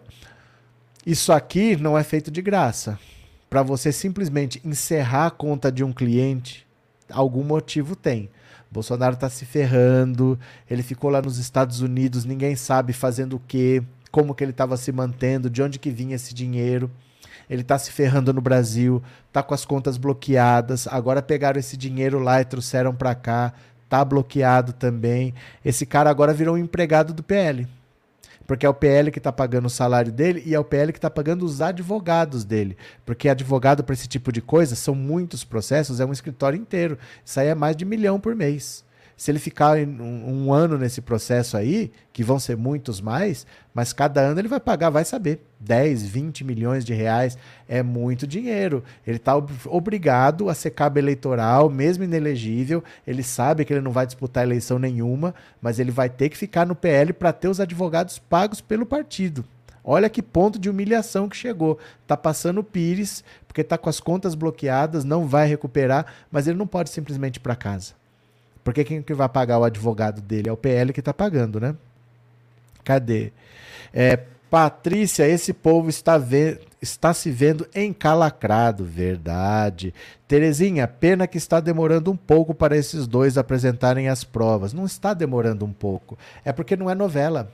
isso 1.05 1.31
aqui 1.31 1.75
não 1.75 1.97
é 1.97 2.03
feito 2.03 2.31
de 2.31 2.41
graça. 2.41 2.97
Para 3.49 3.63
você 3.63 3.91
simplesmente 3.91 4.61
encerrar 4.63 5.27
a 5.27 5.31
conta 5.31 5.71
de 5.71 5.83
um 5.83 5.91
cliente, 5.91 6.65
algum 7.11 7.43
motivo 7.43 7.95
tem. 7.95 8.29
Bolsonaro 8.71 9.15
está 9.15 9.29
se 9.29 9.45
ferrando, 9.45 10.39
ele 10.69 10.81
ficou 10.81 11.09
lá 11.09 11.21
nos 11.21 11.37
Estados 11.37 11.81
Unidos, 11.81 12.23
ninguém 12.23 12.55
sabe 12.55 12.93
fazendo 12.93 13.35
o 13.35 13.41
quê, 13.45 13.83
como 14.11 14.33
que 14.33 14.43
ele 14.43 14.51
estava 14.51 14.77
se 14.77 14.91
mantendo, 14.91 15.49
de 15.49 15.61
onde 15.61 15.77
que 15.77 15.89
vinha 15.89 16.15
esse 16.15 16.33
dinheiro. 16.33 16.89
Ele 17.49 17.63
está 17.63 17.77
se 17.77 17.91
ferrando 17.91 18.33
no 18.33 18.39
Brasil, 18.39 19.03
está 19.27 19.43
com 19.43 19.53
as 19.53 19.65
contas 19.65 19.97
bloqueadas. 19.97 20.87
Agora 20.87 21.21
pegaram 21.21 21.59
esse 21.59 21.75
dinheiro 21.75 22.17
lá 22.17 22.39
e 22.39 22.45
trouxeram 22.45 22.95
para 22.95 23.13
cá, 23.13 23.53
tá 23.89 24.05
bloqueado 24.05 24.71
também. 24.71 25.33
Esse 25.63 25.85
cara 25.85 26.09
agora 26.09 26.33
virou 26.33 26.55
um 26.55 26.57
empregado 26.57 27.13
do 27.13 27.21
PL. 27.21 27.67
Porque 28.51 28.65
é 28.65 28.69
o 28.69 28.73
PL 28.73 29.11
que 29.11 29.17
está 29.17 29.31
pagando 29.31 29.67
o 29.67 29.69
salário 29.69 30.11
dele 30.11 30.43
e 30.45 30.53
é 30.53 30.59
o 30.59 30.63
PL 30.65 30.91
que 30.91 30.97
está 30.97 31.09
pagando 31.09 31.45
os 31.45 31.61
advogados 31.61 32.43
dele. 32.43 32.75
Porque 33.05 33.29
advogado 33.29 33.81
para 33.81 33.93
esse 33.93 34.09
tipo 34.09 34.29
de 34.29 34.41
coisa 34.41 34.75
são 34.75 34.93
muitos 34.93 35.45
processos, 35.45 36.01
é 36.01 36.05
um 36.05 36.11
escritório 36.11 36.59
inteiro. 36.59 36.97
Isso 37.23 37.39
aí 37.39 37.47
é 37.47 37.55
mais 37.55 37.77
de 37.77 37.85
milhão 37.85 38.19
por 38.19 38.35
mês 38.35 38.83
se 39.21 39.29
ele 39.29 39.37
ficar 39.37 39.77
um, 39.77 40.45
um, 40.47 40.51
ano 40.51 40.79
nesse 40.79 40.99
processo 40.99 41.55
aí, 41.55 41.91
que 42.11 42.23
vão 42.23 42.39
ser 42.39 42.57
muitos 42.57 42.99
mais, 42.99 43.45
mas 43.71 43.93
cada 43.93 44.19
ano 44.19 44.41
ele 44.41 44.47
vai 44.47 44.59
pagar, 44.59 44.89
vai 44.89 45.05
saber, 45.05 45.41
10, 45.59 46.01
20 46.07 46.43
milhões 46.43 46.83
de 46.83 46.95
reais 46.95 47.37
é 47.69 47.83
muito 47.83 48.25
dinheiro. 48.25 48.83
Ele 49.05 49.17
está 49.17 49.35
obrigado 49.67 50.49
a 50.49 50.55
ser 50.55 50.71
cabo 50.71 50.97
eleitoral, 50.97 51.69
mesmo 51.69 52.03
inelegível. 52.03 52.83
Ele 53.05 53.21
sabe 53.21 53.63
que 53.63 53.71
ele 53.71 53.81
não 53.81 53.91
vai 53.91 54.07
disputar 54.07 54.43
eleição 54.43 54.79
nenhuma, 54.79 55.35
mas 55.61 55.77
ele 55.77 55.91
vai 55.91 56.09
ter 56.09 56.27
que 56.27 56.35
ficar 56.35 56.65
no 56.65 56.73
PL 56.73 57.13
para 57.13 57.31
ter 57.31 57.47
os 57.47 57.59
advogados 57.59 58.17
pagos 58.17 58.59
pelo 58.59 58.87
partido. 58.87 59.45
Olha 59.83 60.09
que 60.09 60.23
ponto 60.23 60.57
de 60.57 60.67
humilhação 60.67 61.29
que 61.29 61.37
chegou. 61.37 61.77
Tá 62.07 62.17
passando 62.17 62.61
o 62.61 62.63
Pires, 62.63 63.23
porque 63.47 63.63
tá 63.63 63.77
com 63.77 63.87
as 63.87 63.99
contas 63.99 64.33
bloqueadas, 64.33 65.03
não 65.03 65.27
vai 65.27 65.47
recuperar, 65.47 66.07
mas 66.31 66.47
ele 66.47 66.57
não 66.57 66.65
pode 66.65 66.89
simplesmente 66.89 67.35
ir 67.35 67.41
para 67.41 67.55
casa. 67.55 68.00
Porque 68.63 68.83
quem 68.83 69.01
que 69.01 69.13
vai 69.13 69.29
pagar 69.29 69.59
o 69.59 69.63
advogado 69.63 70.21
dele? 70.21 70.49
É 70.49 70.51
o 70.51 70.57
PL 70.57 70.93
que 70.93 70.99
está 70.99 71.13
pagando, 71.13 71.59
né? 71.59 71.75
Cadê? 72.83 73.31
É, 73.93 74.19
Patrícia, 74.51 75.25
esse 75.25 75.53
povo 75.53 75.89
está, 75.89 76.21
está 76.81 77.13
se 77.13 77.31
vendo 77.31 77.65
encalacrado, 77.73 78.83
verdade. 78.83 79.93
Terezinha, 80.27 80.85
pena 80.89 81.25
que 81.25 81.37
está 81.37 81.61
demorando 81.61 82.11
um 82.11 82.17
pouco 82.17 82.53
para 82.53 82.75
esses 82.75 83.07
dois 83.07 83.37
apresentarem 83.37 84.09
as 84.09 84.25
provas. 84.25 84.73
Não 84.73 84.85
está 84.85 85.13
demorando 85.13 85.63
um 85.63 85.71
pouco. 85.71 86.17
É 86.43 86.51
porque 86.51 86.75
não 86.75 86.89
é 86.89 86.93
novela. 86.93 87.49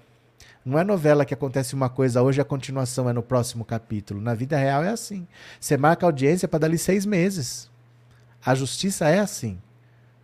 Não 0.66 0.80
é 0.80 0.84
novela 0.84 1.24
que 1.24 1.36
acontece 1.36 1.76
uma 1.76 1.88
coisa 1.88 2.24
hoje 2.24 2.40
e 2.40 2.42
a 2.42 2.46
continuação 2.46 3.08
é 3.08 3.14
no 3.14 3.22
próximo 3.22 3.64
capítulo. 3.64 4.20
Na 4.20 4.34
vida 4.34 4.58
real 4.58 4.84
é 4.84 4.90
assim. 4.90 5.28
Você 5.60 5.78
marca 5.78 6.04
audiência 6.04 6.48
para 6.48 6.62
dali 6.62 6.80
seis 6.80 7.06
meses. 7.06 7.70
A 8.44 8.56
justiça 8.56 9.08
é 9.08 9.20
assim. 9.20 9.60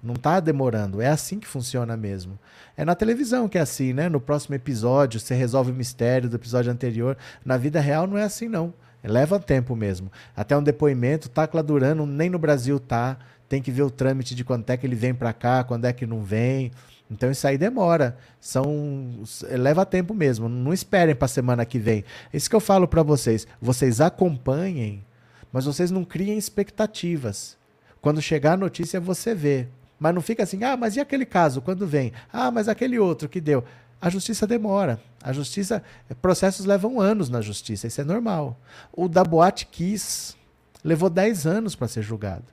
Não 0.03 0.15
está 0.15 0.41
demorando. 0.41 1.01
É 1.01 1.07
assim 1.07 1.39
que 1.39 1.47
funciona 1.47 1.95
mesmo. 1.95 2.37
É 2.75 2.83
na 2.83 2.93
televisão 2.93 3.47
que 3.47 3.57
é 3.57 3.61
assim, 3.61 3.93
né? 3.93 4.09
No 4.09 4.19
próximo 4.19 4.53
episódio, 4.53 5.17
você 5.17 5.33
resolve 5.33 5.71
o 5.71 5.75
mistério 5.75 6.29
do 6.29 6.35
episódio 6.35 6.71
anterior. 6.71 7.17
Na 7.45 7.55
vida 7.55 7.79
real 7.79 8.05
não 8.05 8.17
é 8.17 8.23
assim, 8.23 8.49
não. 8.49 8.73
Leva 9.01 9.39
tempo 9.39 9.75
mesmo. 9.75 10.11
Até 10.35 10.57
um 10.57 10.63
depoimento, 10.63 11.29
tá 11.29 11.47
cladurando, 11.47 12.05
nem 12.05 12.29
no 12.29 12.37
Brasil 12.37 12.79
tá. 12.79 13.17
Tem 13.47 13.61
que 13.61 13.71
ver 13.71 13.83
o 13.83 13.89
trâmite 13.89 14.35
de 14.35 14.43
quando 14.43 14.69
é 14.69 14.75
que 14.75 14.85
ele 14.85 14.95
vem 14.95 15.13
para 15.13 15.31
cá, 15.31 15.63
quando 15.63 15.85
é 15.85 15.93
que 15.93 16.05
não 16.05 16.21
vem. 16.21 16.71
Então 17.09 17.31
isso 17.31 17.47
aí 17.47 17.57
demora. 17.57 18.17
São 18.41 19.21
leva 19.51 19.85
tempo 19.85 20.13
mesmo. 20.13 20.49
Não 20.49 20.73
esperem 20.73 21.15
para 21.15 21.27
semana 21.29 21.65
que 21.65 21.79
vem. 21.79 22.03
É 22.33 22.37
isso 22.37 22.49
que 22.49 22.55
eu 22.55 22.59
falo 22.59 22.87
para 22.87 23.03
vocês. 23.03 23.47
Vocês 23.61 24.01
acompanhem, 24.01 25.05
mas 25.51 25.63
vocês 25.63 25.91
não 25.91 26.03
criem 26.03 26.37
expectativas. 26.37 27.57
Quando 28.01 28.21
chegar 28.21 28.53
a 28.53 28.57
notícia, 28.57 28.99
você 28.99 29.33
vê. 29.33 29.67
Mas 30.03 30.13
não 30.13 30.21
fica 30.21 30.43
assim, 30.43 30.61
ah, 30.65 30.75
mas 30.75 30.97
e 30.97 30.99
aquele 30.99 31.25
caso, 31.25 31.61
quando 31.61 31.87
vem? 31.87 32.11
Ah, 32.29 32.51
mas 32.51 32.67
aquele 32.67 32.99
outro 32.99 33.29
que 33.29 33.39
deu. 33.39 33.63
A 34.01 34.09
justiça 34.09 34.45
demora. 34.45 34.99
A 35.23 35.31
justiça. 35.31 35.81
Processos 36.21 36.65
levam 36.65 36.99
anos 36.99 37.29
na 37.29 37.39
justiça, 37.39 37.87
isso 37.87 38.01
é 38.01 38.03
normal. 38.03 38.59
O 38.91 39.07
da 39.07 39.23
Boate 39.23 39.65
Kiss 39.65 40.35
levou 40.83 41.09
10 41.09 41.47
anos 41.47 41.73
para 41.73 41.87
ser 41.87 42.01
julgado. 42.01 42.43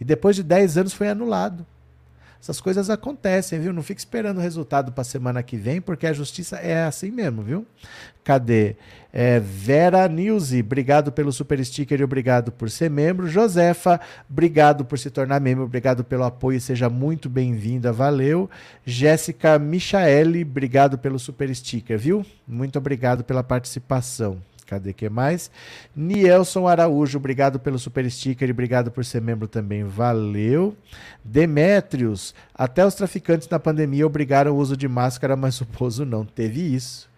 E 0.00 0.04
depois 0.04 0.34
de 0.34 0.42
10 0.42 0.78
anos 0.78 0.94
foi 0.94 1.10
anulado. 1.10 1.66
Essas 2.42 2.60
coisas 2.60 2.90
acontecem, 2.90 3.60
viu? 3.60 3.72
Não 3.72 3.84
fique 3.84 4.00
esperando 4.00 4.38
o 4.38 4.40
resultado 4.40 4.90
para 4.90 5.04
semana 5.04 5.44
que 5.44 5.56
vem, 5.56 5.80
porque 5.80 6.08
a 6.08 6.12
justiça 6.12 6.56
é 6.56 6.82
assim 6.82 7.08
mesmo, 7.08 7.40
viu? 7.40 7.64
Cadê? 8.24 8.74
É, 9.12 9.38
Vera 9.38 10.08
Nilze, 10.08 10.58
obrigado 10.58 11.12
pelo 11.12 11.30
super 11.30 11.64
sticker 11.64 12.00
e 12.00 12.02
obrigado 12.02 12.50
por 12.50 12.68
ser 12.68 12.90
membro. 12.90 13.28
Josefa, 13.28 14.00
obrigado 14.28 14.84
por 14.84 14.98
se 14.98 15.08
tornar 15.08 15.40
membro, 15.40 15.62
obrigado 15.62 16.02
pelo 16.02 16.24
apoio, 16.24 16.60
seja 16.60 16.90
muito 16.90 17.30
bem-vinda, 17.30 17.92
valeu. 17.92 18.50
Jéssica 18.84 19.56
Michaele, 19.56 20.42
obrigado 20.42 20.98
pelo 20.98 21.20
super 21.20 21.54
sticker, 21.54 21.96
viu? 21.96 22.26
Muito 22.44 22.76
obrigado 22.76 23.22
pela 23.22 23.44
participação. 23.44 24.42
Cadê 24.72 24.94
que 24.94 25.06
mais? 25.10 25.50
Nielson 25.94 26.66
Araújo, 26.66 27.18
obrigado 27.18 27.60
pelo 27.60 27.78
super 27.78 28.10
sticker 28.10 28.48
e 28.48 28.52
obrigado 28.52 28.90
por 28.90 29.04
ser 29.04 29.20
membro 29.20 29.46
também. 29.46 29.84
Valeu. 29.84 30.74
Demétrios, 31.22 32.34
até 32.54 32.86
os 32.86 32.94
traficantes 32.94 33.50
na 33.50 33.58
pandemia 33.58 34.06
obrigaram 34.06 34.52
o 34.52 34.56
uso 34.56 34.74
de 34.74 34.88
máscara, 34.88 35.36
mas 35.36 35.60
o 35.60 35.66
Pozo 35.66 36.06
não 36.06 36.24
teve 36.24 36.74
isso. 36.74 37.11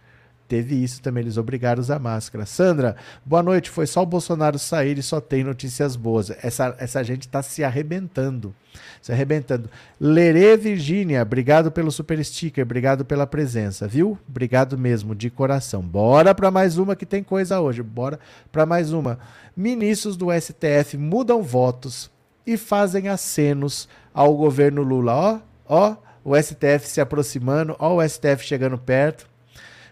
Teve 0.47 0.75
isso 0.75 1.01
também, 1.01 1.23
eles 1.23 1.39
obrigaram 1.39 1.81
a 1.81 1.83
usar 1.83 1.99
máscara. 1.99 2.45
Sandra, 2.45 2.97
boa 3.25 3.43
noite. 3.43 3.71
Foi 3.71 3.87
só 3.87 4.03
o 4.03 4.07
Bolsonaro 4.07 4.59
sair 4.59 4.99
e 4.99 5.03
só 5.03 5.19
tem 5.19 5.43
notícias 5.43 5.97
boas. 5.97 6.31
Essa, 6.43 6.77
essa 6.79 7.03
gente 7.03 7.23
está 7.23 7.43
se 7.43 7.65
arrebentando. 7.65 8.55
Se 9.01 9.11
arrebentando. 9.11 9.71
Lerê 9.99 10.57
Virgínia, 10.57 11.23
obrigado 11.23 11.73
pelo 11.73 11.91
super 11.91 12.23
sticker, 12.23 12.63
obrigado 12.63 13.07
pela 13.07 13.27
presença, 13.27 13.89
viu? 13.89 14.19
Obrigado 14.29 14.77
mesmo, 14.77 15.15
de 15.15 15.31
coração. 15.31 15.81
Bora 15.81 16.35
para 16.35 16.51
mais 16.51 16.77
uma 16.77 16.95
que 16.95 17.07
tem 17.07 17.23
coisa 17.23 17.61
hoje. 17.61 17.83
Bora 17.83 18.21
para 18.53 18.67
mais 18.67 18.93
uma. 18.93 19.19
Ministros 19.57 20.15
do 20.15 20.27
STF 20.31 20.99
mudam 20.99 21.43
votos 21.43 22.11
e 22.47 22.59
fazem 22.59 23.09
acenos 23.09 23.89
ao 24.13 24.37
governo 24.37 24.83
Lula. 24.83 25.15
Ó, 25.15 25.39
ó, 25.67 25.97
o 26.23 26.37
STF 26.37 26.87
se 26.87 27.01
aproximando, 27.01 27.75
ó, 27.79 27.97
o 27.97 28.07
STF 28.07 28.45
chegando 28.45 28.77
perto 28.77 29.33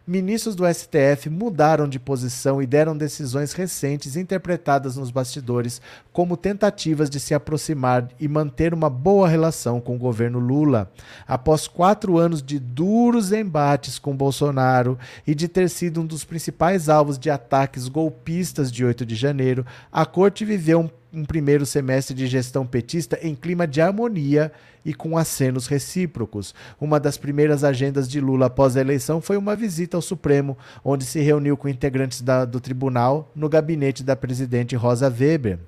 ministros 0.06 0.54
do 0.54 0.64
STF 0.66 1.30
mudaram 1.30 1.88
de 1.88 1.98
posição 1.98 2.60
e 2.60 2.66
deram 2.66 2.96
decisões 2.96 3.52
recentes 3.52 4.16
interpretadas 4.16 4.96
nos 4.96 5.10
bastidores 5.10 5.80
como 6.12 6.36
tentativas 6.36 7.08
de 7.08 7.20
se 7.20 7.34
aproximar 7.34 8.08
e 8.18 8.26
manter 8.26 8.74
uma 8.74 8.90
boa 8.90 9.28
relação 9.28 9.80
com 9.80 9.96
o 9.96 9.98
governo 9.98 10.38
Lula. 10.38 10.90
Após 11.26 11.68
quatro 11.68 12.18
anos 12.18 12.42
de 12.42 12.58
duros 12.58 13.32
embates 13.32 13.98
com 13.98 14.16
Bolsonaro 14.16 14.98
e 15.26 15.34
de 15.34 15.48
ter 15.48 15.68
sido 15.68 16.00
um 16.00 16.06
dos 16.06 16.24
principais 16.24 16.88
alvos 16.88 17.18
de 17.18 17.30
ataques 17.30 17.88
golpistas 17.88 18.70
de 18.70 18.84
8 18.84 19.06
de 19.06 19.14
janeiro, 19.14 19.64
a 19.90 20.04
corte 20.04 20.44
viveu 20.44 20.80
um 20.80 20.88
um 21.12 21.24
primeiro 21.24 21.66
semestre 21.66 22.14
de 22.14 22.26
gestão 22.26 22.66
petista 22.66 23.18
em 23.22 23.34
clima 23.34 23.66
de 23.66 23.80
harmonia 23.80 24.50
e 24.84 24.94
com 24.94 25.16
acenos 25.16 25.66
recíprocos. 25.66 26.54
Uma 26.80 26.98
das 26.98 27.16
primeiras 27.16 27.62
agendas 27.64 28.08
de 28.08 28.20
Lula 28.20 28.46
após 28.46 28.76
a 28.76 28.80
eleição 28.80 29.20
foi 29.20 29.36
uma 29.36 29.54
visita 29.54 29.96
ao 29.96 30.02
Supremo, 30.02 30.56
onde 30.84 31.04
se 31.04 31.20
reuniu 31.20 31.56
com 31.56 31.68
integrantes 31.68 32.22
da, 32.22 32.44
do 32.44 32.60
tribunal 32.60 33.30
no 33.34 33.48
gabinete 33.48 34.02
da 34.02 34.16
presidente 34.16 34.74
Rosa 34.74 35.08
Weber 35.08 35.58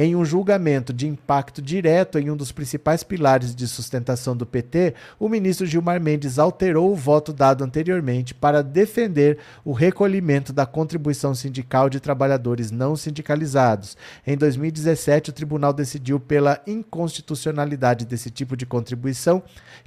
em 0.00 0.14
um 0.14 0.24
julgamento 0.24 0.92
de 0.92 1.08
impacto 1.08 1.60
direto 1.60 2.20
em 2.20 2.30
um 2.30 2.36
dos 2.36 2.52
principais 2.52 3.02
pilares 3.02 3.52
de 3.52 3.66
sustentação 3.66 4.36
do 4.36 4.46
PT, 4.46 4.94
o 5.18 5.28
ministro 5.28 5.66
Gilmar 5.66 6.00
Mendes 6.00 6.38
alterou 6.38 6.92
o 6.92 6.94
voto 6.94 7.32
dado 7.32 7.64
anteriormente 7.64 8.32
para 8.32 8.62
defender 8.62 9.38
o 9.64 9.72
recolhimento 9.72 10.52
da 10.52 10.64
contribuição 10.64 11.34
sindical 11.34 11.90
de 11.90 11.98
trabalhadores 11.98 12.70
não 12.70 12.94
sindicalizados. 12.94 13.96
Em 14.24 14.36
2017, 14.36 15.30
o 15.30 15.32
tribunal 15.32 15.72
decidiu 15.72 16.20
pela 16.20 16.62
inconstitucionalidade 16.64 18.06
desse 18.06 18.30
tipo 18.30 18.56
de 18.56 18.64
contribuição, 18.64 19.42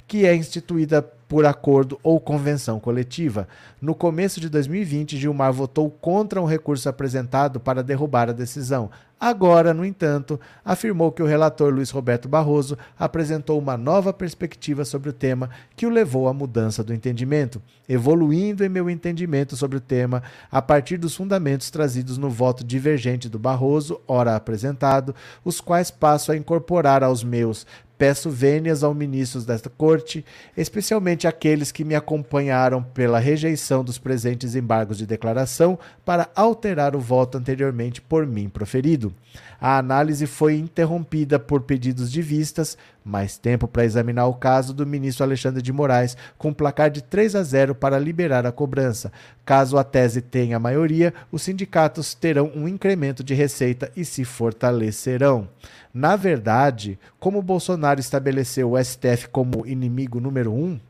que 0.06 0.26
é 0.26 0.36
instituída 0.36 1.00
por 1.32 1.46
acordo 1.46 1.98
ou 2.02 2.20
convenção 2.20 2.78
coletiva. 2.78 3.48
No 3.80 3.94
começo 3.94 4.38
de 4.38 4.50
2020, 4.50 5.16
Gilmar 5.16 5.50
votou 5.50 5.90
contra 5.90 6.38
um 6.38 6.44
recurso 6.44 6.90
apresentado 6.90 7.58
para 7.58 7.82
derrubar 7.82 8.28
a 8.28 8.34
decisão. 8.34 8.90
Agora, 9.24 9.72
no 9.72 9.84
entanto, 9.84 10.40
afirmou 10.64 11.12
que 11.12 11.22
o 11.22 11.26
relator 11.26 11.72
Luiz 11.72 11.90
Roberto 11.90 12.28
Barroso 12.28 12.76
apresentou 12.98 13.56
uma 13.56 13.76
nova 13.76 14.12
perspectiva 14.12 14.84
sobre 14.84 15.10
o 15.10 15.12
tema 15.12 15.48
que 15.76 15.86
o 15.86 15.90
levou 15.90 16.26
à 16.26 16.34
mudança 16.34 16.82
do 16.82 16.92
entendimento, 16.92 17.62
evoluindo 17.88 18.64
em 18.64 18.68
meu 18.68 18.90
entendimento 18.90 19.56
sobre 19.56 19.76
o 19.78 19.80
tema 19.80 20.24
a 20.50 20.60
partir 20.60 20.96
dos 20.96 21.14
fundamentos 21.14 21.70
trazidos 21.70 22.18
no 22.18 22.28
voto 22.28 22.64
divergente 22.64 23.28
do 23.28 23.38
Barroso, 23.38 24.00
ora 24.08 24.34
apresentado, 24.34 25.14
os 25.44 25.60
quais 25.60 25.88
passo 25.88 26.32
a 26.32 26.36
incorporar 26.36 27.04
aos 27.04 27.22
meus 27.22 27.64
Peço 28.02 28.30
vênias 28.30 28.82
aos 28.82 28.96
ministros 28.96 29.44
desta 29.44 29.70
corte, 29.70 30.24
especialmente 30.56 31.28
aqueles 31.28 31.70
que 31.70 31.84
me 31.84 31.94
acompanharam 31.94 32.82
pela 32.82 33.20
rejeição 33.20 33.84
dos 33.84 33.96
presentes 33.96 34.56
embargos 34.56 34.98
de 34.98 35.06
declaração 35.06 35.78
para 36.04 36.28
alterar 36.34 36.96
o 36.96 37.00
voto 37.00 37.38
anteriormente 37.38 38.02
por 38.02 38.26
mim 38.26 38.48
proferido. 38.48 39.11
A 39.60 39.78
análise 39.78 40.26
foi 40.26 40.56
interrompida 40.56 41.38
por 41.38 41.62
pedidos 41.62 42.10
de 42.10 42.20
vistas, 42.20 42.76
mais 43.04 43.38
tempo 43.38 43.68
para 43.68 43.84
examinar 43.84 44.26
o 44.26 44.34
caso 44.34 44.74
do 44.74 44.84
ministro 44.84 45.22
Alexandre 45.22 45.62
de 45.62 45.72
Moraes, 45.72 46.16
com 46.36 46.52
placar 46.52 46.90
de 46.90 47.00
3 47.00 47.36
a 47.36 47.42
0 47.44 47.74
para 47.74 47.98
liberar 47.98 48.44
a 48.44 48.50
cobrança. 48.50 49.12
Caso 49.44 49.78
a 49.78 49.84
tese 49.84 50.20
tenha 50.20 50.58
maioria, 50.58 51.14
os 51.30 51.42
sindicatos 51.42 52.12
terão 52.12 52.50
um 52.56 52.66
incremento 52.66 53.22
de 53.22 53.34
receita 53.34 53.90
e 53.94 54.04
se 54.04 54.24
fortalecerão. 54.24 55.48
Na 55.94 56.16
verdade, 56.16 56.98
como 57.20 57.40
Bolsonaro 57.40 58.00
estabeleceu 58.00 58.72
o 58.72 58.84
STF 58.84 59.28
como 59.28 59.64
inimigo 59.64 60.18
número 60.18 60.52
um, 60.52 60.80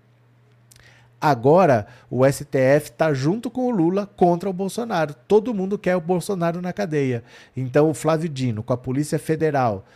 agora 1.23 1.87
o 2.11 2.27
STF 2.27 2.91
está 2.91 3.15
junto 3.15 3.49
com 3.49 3.69
o 3.69 3.71
Lula 3.71 4.07
contra 4.17 4.51
o 4.51 4.53
Bolsonaro. 4.53 5.15
Todo 5.29 5.55
mundo 5.55 5.79
quer 5.79 5.95
o 5.95 6.01
Bolsonaro 6.01 6.61
na 6.61 6.73
cadeia. 6.73 7.23
Então 7.57 7.89
o 7.89 7.95
Flávio 7.95 8.29
Dino, 8.29 8.63
com 8.63 8.73
a 8.73 8.77
Polícia 8.77 9.19
Federal, 9.19 9.87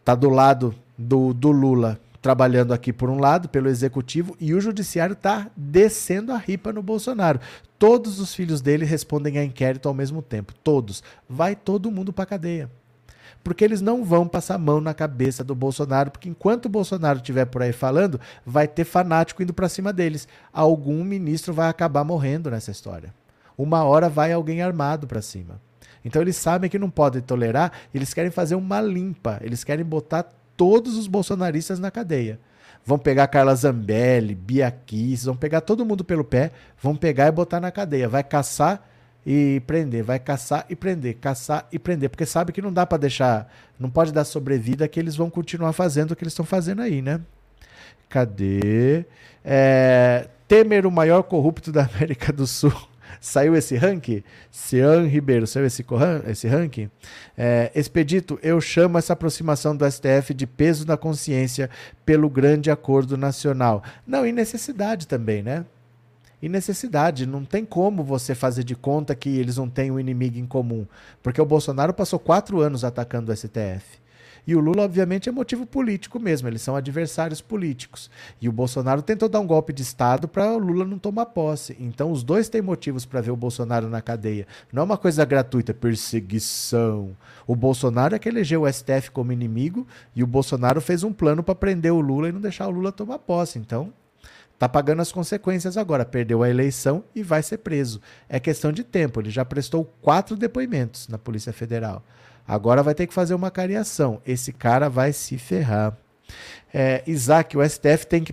está 0.00 0.14
do 0.14 0.30
lado 0.30 0.74
do, 0.96 1.34
do 1.34 1.50
Lula 1.50 2.00
trabalhando 2.22 2.72
aqui 2.72 2.92
por 2.92 3.10
um 3.10 3.18
lado, 3.18 3.48
pelo 3.48 3.68
executivo, 3.68 4.36
e 4.40 4.54
o 4.54 4.60
judiciário 4.60 5.12
está 5.14 5.50
descendo 5.56 6.32
a 6.32 6.38
ripa 6.38 6.72
no 6.72 6.80
Bolsonaro. 6.80 7.40
Todos 7.78 8.20
os 8.20 8.32
filhos 8.32 8.60
dele 8.60 8.84
respondem 8.84 9.38
a 9.38 9.44
inquérito 9.44 9.88
ao 9.88 9.94
mesmo 9.94 10.22
tempo. 10.22 10.54
Todos. 10.62 11.02
Vai 11.28 11.56
todo 11.56 11.90
mundo 11.90 12.12
para 12.12 12.26
cadeia 12.26 12.70
porque 13.42 13.64
eles 13.64 13.80
não 13.80 14.04
vão 14.04 14.26
passar 14.26 14.54
a 14.54 14.58
mão 14.58 14.80
na 14.80 14.94
cabeça 14.94 15.42
do 15.42 15.54
Bolsonaro, 15.54 16.10
porque 16.10 16.28
enquanto 16.28 16.66
o 16.66 16.68
Bolsonaro 16.68 17.18
estiver 17.18 17.44
por 17.46 17.62
aí 17.62 17.72
falando, 17.72 18.20
vai 18.44 18.68
ter 18.68 18.84
fanático 18.84 19.42
indo 19.42 19.52
para 19.52 19.68
cima 19.68 19.92
deles. 19.92 20.28
Algum 20.52 21.02
ministro 21.04 21.52
vai 21.52 21.68
acabar 21.68 22.04
morrendo 22.04 22.50
nessa 22.50 22.70
história. 22.70 23.14
Uma 23.56 23.84
hora 23.84 24.08
vai 24.08 24.32
alguém 24.32 24.62
armado 24.62 25.06
para 25.06 25.22
cima. 25.22 25.60
Então 26.04 26.20
eles 26.20 26.36
sabem 26.36 26.68
que 26.68 26.78
não 26.78 26.90
podem 26.90 27.22
tolerar, 27.22 27.72
eles 27.94 28.12
querem 28.12 28.30
fazer 28.30 28.54
uma 28.54 28.80
limpa, 28.80 29.38
eles 29.40 29.62
querem 29.62 29.84
botar 29.84 30.26
todos 30.56 30.96
os 30.96 31.06
bolsonaristas 31.06 31.78
na 31.78 31.90
cadeia. 31.90 32.40
Vão 32.84 32.98
pegar 32.98 33.28
Carla 33.28 33.54
Zambelli, 33.54 34.34
Bia 34.34 34.70
Kiss, 34.70 35.24
vão 35.24 35.36
pegar 35.36 35.60
todo 35.60 35.86
mundo 35.86 36.02
pelo 36.02 36.24
pé, 36.24 36.50
vão 36.80 36.96
pegar 36.96 37.28
e 37.28 37.32
botar 37.32 37.60
na 37.60 37.70
cadeia. 37.70 38.08
Vai 38.08 38.24
caçar 38.24 38.84
e 39.24 39.62
prender, 39.66 40.02
vai 40.02 40.18
caçar 40.18 40.66
e 40.68 40.74
prender, 40.74 41.16
caçar 41.20 41.66
e 41.70 41.78
prender, 41.78 42.10
porque 42.10 42.26
sabe 42.26 42.52
que 42.52 42.60
não 42.60 42.72
dá 42.72 42.84
para 42.84 42.98
deixar, 42.98 43.52
não 43.78 43.88
pode 43.88 44.12
dar 44.12 44.24
sobrevida 44.24 44.88
que 44.88 44.98
eles 44.98 45.16
vão 45.16 45.30
continuar 45.30 45.72
fazendo 45.72 46.12
o 46.12 46.16
que 46.16 46.24
eles 46.24 46.32
estão 46.32 46.44
fazendo 46.44 46.82
aí, 46.82 47.00
né? 47.00 47.20
Cadê? 48.08 49.06
É, 49.44 50.28
Temer, 50.46 50.86
o 50.86 50.90
maior 50.90 51.22
corrupto 51.22 51.72
da 51.72 51.84
América 51.94 52.32
do 52.32 52.46
Sul. 52.46 52.72
Saiu 53.20 53.54
esse 53.54 53.76
ranking? 53.76 54.22
Cian 54.50 55.06
Ribeiro, 55.06 55.46
saiu 55.46 55.66
esse, 55.66 55.84
esse 56.26 56.48
ranking? 56.48 56.90
É, 57.36 57.70
Expedito, 57.74 58.38
eu 58.42 58.60
chamo 58.60 58.98
essa 58.98 59.12
aproximação 59.12 59.76
do 59.76 59.88
STF 59.88 60.34
de 60.34 60.46
peso 60.46 60.86
na 60.86 60.96
consciência 60.96 61.70
pelo 62.04 62.28
grande 62.28 62.70
acordo 62.70 63.16
nacional. 63.16 63.82
Não, 64.06 64.26
e 64.26 64.32
necessidade 64.32 65.06
também, 65.06 65.42
né? 65.42 65.64
E 66.42 66.48
necessidade. 66.48 67.24
Não 67.24 67.44
tem 67.44 67.64
como 67.64 68.02
você 68.02 68.34
fazer 68.34 68.64
de 68.64 68.74
conta 68.74 69.14
que 69.14 69.30
eles 69.30 69.56
não 69.56 69.70
têm 69.70 69.92
um 69.92 70.00
inimigo 70.00 70.38
em 70.38 70.46
comum. 70.46 70.84
Porque 71.22 71.40
o 71.40 71.46
Bolsonaro 71.46 71.94
passou 71.94 72.18
quatro 72.18 72.60
anos 72.60 72.84
atacando 72.84 73.30
o 73.30 73.36
STF. 73.36 74.02
E 74.44 74.56
o 74.56 74.60
Lula, 74.60 74.82
obviamente, 74.82 75.28
é 75.28 75.32
motivo 75.32 75.64
político 75.64 76.18
mesmo, 76.18 76.48
eles 76.48 76.62
são 76.62 76.74
adversários 76.74 77.40
políticos. 77.40 78.10
E 78.40 78.48
o 78.48 78.52
Bolsonaro 78.52 79.00
tentou 79.00 79.28
dar 79.28 79.38
um 79.38 79.46
golpe 79.46 79.72
de 79.72 79.82
Estado 79.82 80.26
para 80.26 80.52
o 80.52 80.58
Lula 80.58 80.84
não 80.84 80.98
tomar 80.98 81.26
posse. 81.26 81.76
Então, 81.78 82.10
os 82.10 82.24
dois 82.24 82.48
têm 82.48 82.60
motivos 82.60 83.04
para 83.04 83.20
ver 83.20 83.30
o 83.30 83.36
Bolsonaro 83.36 83.88
na 83.88 84.02
cadeia. 84.02 84.46
Não 84.72 84.82
é 84.82 84.84
uma 84.84 84.98
coisa 84.98 85.24
gratuita, 85.24 85.72
perseguição. 85.72 87.16
O 87.46 87.54
Bolsonaro 87.54 88.16
é 88.16 88.18
que 88.18 88.28
elegeu 88.28 88.62
o 88.62 88.72
STF 88.72 89.12
como 89.12 89.32
inimigo 89.32 89.86
e 90.14 90.24
o 90.24 90.26
Bolsonaro 90.26 90.80
fez 90.80 91.04
um 91.04 91.12
plano 91.12 91.44
para 91.44 91.54
prender 91.54 91.92
o 91.92 92.00
Lula 92.00 92.28
e 92.28 92.32
não 92.32 92.40
deixar 92.40 92.66
o 92.66 92.72
Lula 92.72 92.90
tomar 92.90 93.20
posse. 93.20 93.60
Então, 93.60 93.92
Está 94.62 94.68
pagando 94.68 95.02
as 95.02 95.10
consequências 95.10 95.76
agora. 95.76 96.04
Perdeu 96.04 96.40
a 96.40 96.48
eleição 96.48 97.02
e 97.16 97.20
vai 97.24 97.42
ser 97.42 97.58
preso. 97.58 98.00
É 98.28 98.38
questão 98.38 98.70
de 98.70 98.84
tempo. 98.84 99.20
Ele 99.20 99.28
já 99.28 99.44
prestou 99.44 99.84
quatro 100.00 100.36
depoimentos 100.36 101.08
na 101.08 101.18
Polícia 101.18 101.52
Federal. 101.52 102.04
Agora 102.46 102.80
vai 102.80 102.94
ter 102.94 103.08
que 103.08 103.12
fazer 103.12 103.34
uma 103.34 103.50
cariação. 103.50 104.22
Esse 104.24 104.52
cara 104.52 104.88
vai 104.88 105.12
se 105.12 105.36
ferrar. 105.36 105.98
É, 106.72 107.02
Isaac, 107.08 107.56
o 107.56 107.68
STF 107.68 108.06
tem 108.06 108.22
que, 108.22 108.32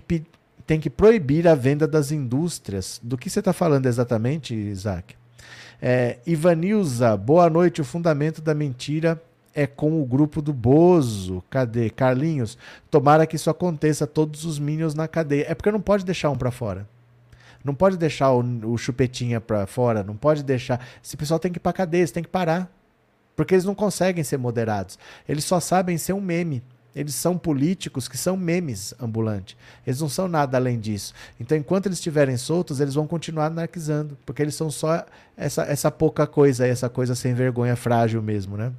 tem 0.64 0.78
que 0.78 0.88
proibir 0.88 1.48
a 1.48 1.56
venda 1.56 1.88
das 1.88 2.12
indústrias. 2.12 3.00
Do 3.02 3.18
que 3.18 3.28
você 3.28 3.40
está 3.40 3.52
falando 3.52 3.86
exatamente, 3.86 4.54
Isaac? 4.54 5.16
É, 5.82 6.18
Ivanilza, 6.24 7.16
boa 7.16 7.50
noite. 7.50 7.80
O 7.80 7.84
fundamento 7.84 8.40
da 8.40 8.54
mentira 8.54 9.20
é 9.54 9.66
com 9.66 10.00
o 10.00 10.04
grupo 10.04 10.40
do 10.40 10.52
Bozo. 10.52 11.42
Cadê? 11.50 11.90
Carlinhos. 11.90 12.56
Tomara 12.90 13.26
que 13.26 13.36
isso 13.36 13.50
aconteça, 13.50 14.06
todos 14.06 14.44
os 14.44 14.58
Minions 14.58 14.94
na 14.94 15.08
cadeia. 15.08 15.46
É 15.48 15.54
porque 15.54 15.70
não 15.70 15.80
pode 15.80 16.04
deixar 16.04 16.30
um 16.30 16.36
para 16.36 16.50
fora. 16.50 16.88
Não 17.64 17.74
pode 17.74 17.96
deixar 17.96 18.32
o, 18.32 18.72
o 18.72 18.78
chupetinha 18.78 19.40
para 19.40 19.66
fora, 19.66 20.02
não 20.02 20.16
pode 20.16 20.42
deixar. 20.42 20.84
Esse 21.04 21.16
pessoal 21.16 21.38
tem 21.38 21.52
que 21.52 21.58
ir 21.58 21.60
pra 21.60 21.72
cadeia, 21.72 22.06
tem 22.08 22.22
que 22.22 22.28
parar. 22.28 22.70
Porque 23.36 23.54
eles 23.54 23.64
não 23.64 23.74
conseguem 23.74 24.24
ser 24.24 24.38
moderados. 24.38 24.98
Eles 25.28 25.44
só 25.44 25.60
sabem 25.60 25.96
ser 25.98 26.12
um 26.12 26.20
meme. 26.20 26.62
Eles 26.94 27.14
são 27.14 27.38
políticos 27.38 28.08
que 28.08 28.18
são 28.18 28.36
memes 28.36 28.92
ambulantes. 29.00 29.56
Eles 29.86 30.00
não 30.00 30.08
são 30.08 30.26
nada 30.26 30.56
além 30.58 30.78
disso. 30.78 31.14
Então, 31.38 31.56
enquanto 31.56 31.86
eles 31.86 31.98
estiverem 31.98 32.36
soltos, 32.36 32.80
eles 32.80 32.94
vão 32.94 33.06
continuar 33.06 33.46
anarquizando. 33.46 34.18
Porque 34.26 34.42
eles 34.42 34.54
são 34.54 34.70
só 34.70 35.06
essa, 35.36 35.62
essa 35.62 35.90
pouca 35.90 36.26
coisa, 36.26 36.66
essa 36.66 36.88
coisa 36.88 37.14
sem 37.14 37.32
vergonha 37.32 37.76
frágil 37.76 38.20
mesmo, 38.20 38.56
né? 38.56 38.72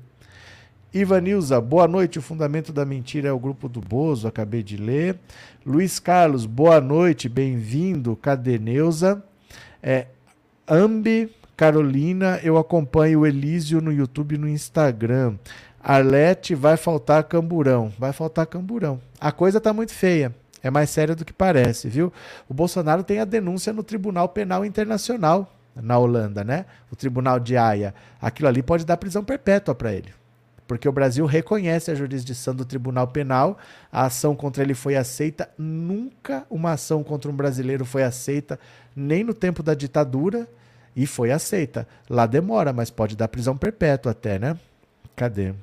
Ivanilza, 0.94 1.62
boa 1.62 1.88
noite. 1.88 2.20
O 2.20 2.22
Fundamento 2.22 2.74
da 2.74 2.84
Mentira 2.84 3.30
é 3.30 3.32
o 3.32 3.40
grupo 3.40 3.70
do 3.70 3.80
Bozo, 3.80 4.28
acabei 4.28 4.62
de 4.62 4.76
ler. 4.76 5.18
Luiz 5.66 6.00
Carlos, 6.00 6.46
boa 6.46 6.82
noite, 6.82 7.30
bem-vindo. 7.30 8.14
Cadê 8.18 8.60
Neuza? 8.60 9.24
É, 9.82 10.08
Ambi, 10.68 11.34
Carolina, 11.56 12.42
eu 12.44 12.58
acompanho 12.58 13.22
o 13.22 13.26
Elísio 13.26 13.80
no 13.80 13.94
YouTube 13.94 14.36
e 14.36 14.38
no 14.38 14.50
Instagram. 14.50 15.36
Arlete, 15.82 16.54
vai 16.54 16.76
faltar 16.76 17.24
camburão. 17.24 17.90
Vai 17.98 18.12
faltar 18.12 18.46
camburão. 18.46 19.00
A 19.18 19.32
coisa 19.32 19.62
tá 19.62 19.72
muito 19.72 19.94
feia. 19.94 20.36
É 20.62 20.70
mais 20.70 20.90
séria 20.90 21.16
do 21.16 21.24
que 21.24 21.32
parece, 21.32 21.88
viu? 21.88 22.12
O 22.50 22.54
Bolsonaro 22.54 23.02
tem 23.02 23.20
a 23.20 23.26
denúncia 23.26 23.72
no 23.72 23.82
Tribunal 23.82 24.28
Penal 24.28 24.66
Internacional 24.66 25.56
na 25.74 25.98
Holanda, 25.98 26.44
né? 26.44 26.66
O 26.92 26.98
Tribunal 26.98 27.40
de 27.40 27.56
Haia. 27.56 27.96
Aquilo 28.22 28.50
ali 28.50 28.62
pode 28.62 28.86
dar 28.86 28.98
prisão 28.98 29.24
perpétua 29.24 29.74
para 29.74 29.94
ele 29.94 30.21
porque 30.72 30.88
o 30.88 30.92
Brasil 30.94 31.26
reconhece 31.26 31.92
a 31.92 31.96
jurisdição 31.96 32.56
do 32.56 32.64
Tribunal 32.64 33.06
Penal, 33.06 33.58
a 33.92 34.06
ação 34.06 34.34
contra 34.34 34.64
ele 34.64 34.74
foi 34.74 34.96
aceita, 34.96 35.50
nunca 35.58 36.46
uma 36.50 36.72
ação 36.72 37.04
contra 37.04 37.30
um 37.30 37.36
brasileiro 37.36 37.84
foi 37.84 38.04
aceita, 38.04 38.58
nem 38.96 39.22
no 39.22 39.34
tempo 39.34 39.62
da 39.62 39.74
ditadura, 39.74 40.48
e 40.96 41.06
foi 41.06 41.30
aceita. 41.30 41.86
Lá 42.10 42.26
demora, 42.26 42.72
mas 42.72 42.90
pode 42.90 43.18
dar 43.18 43.28
prisão 43.28 43.58
perpétua 43.58 44.14
até, 44.14 44.40
né? 44.40 44.58
Cadê? 45.14 45.54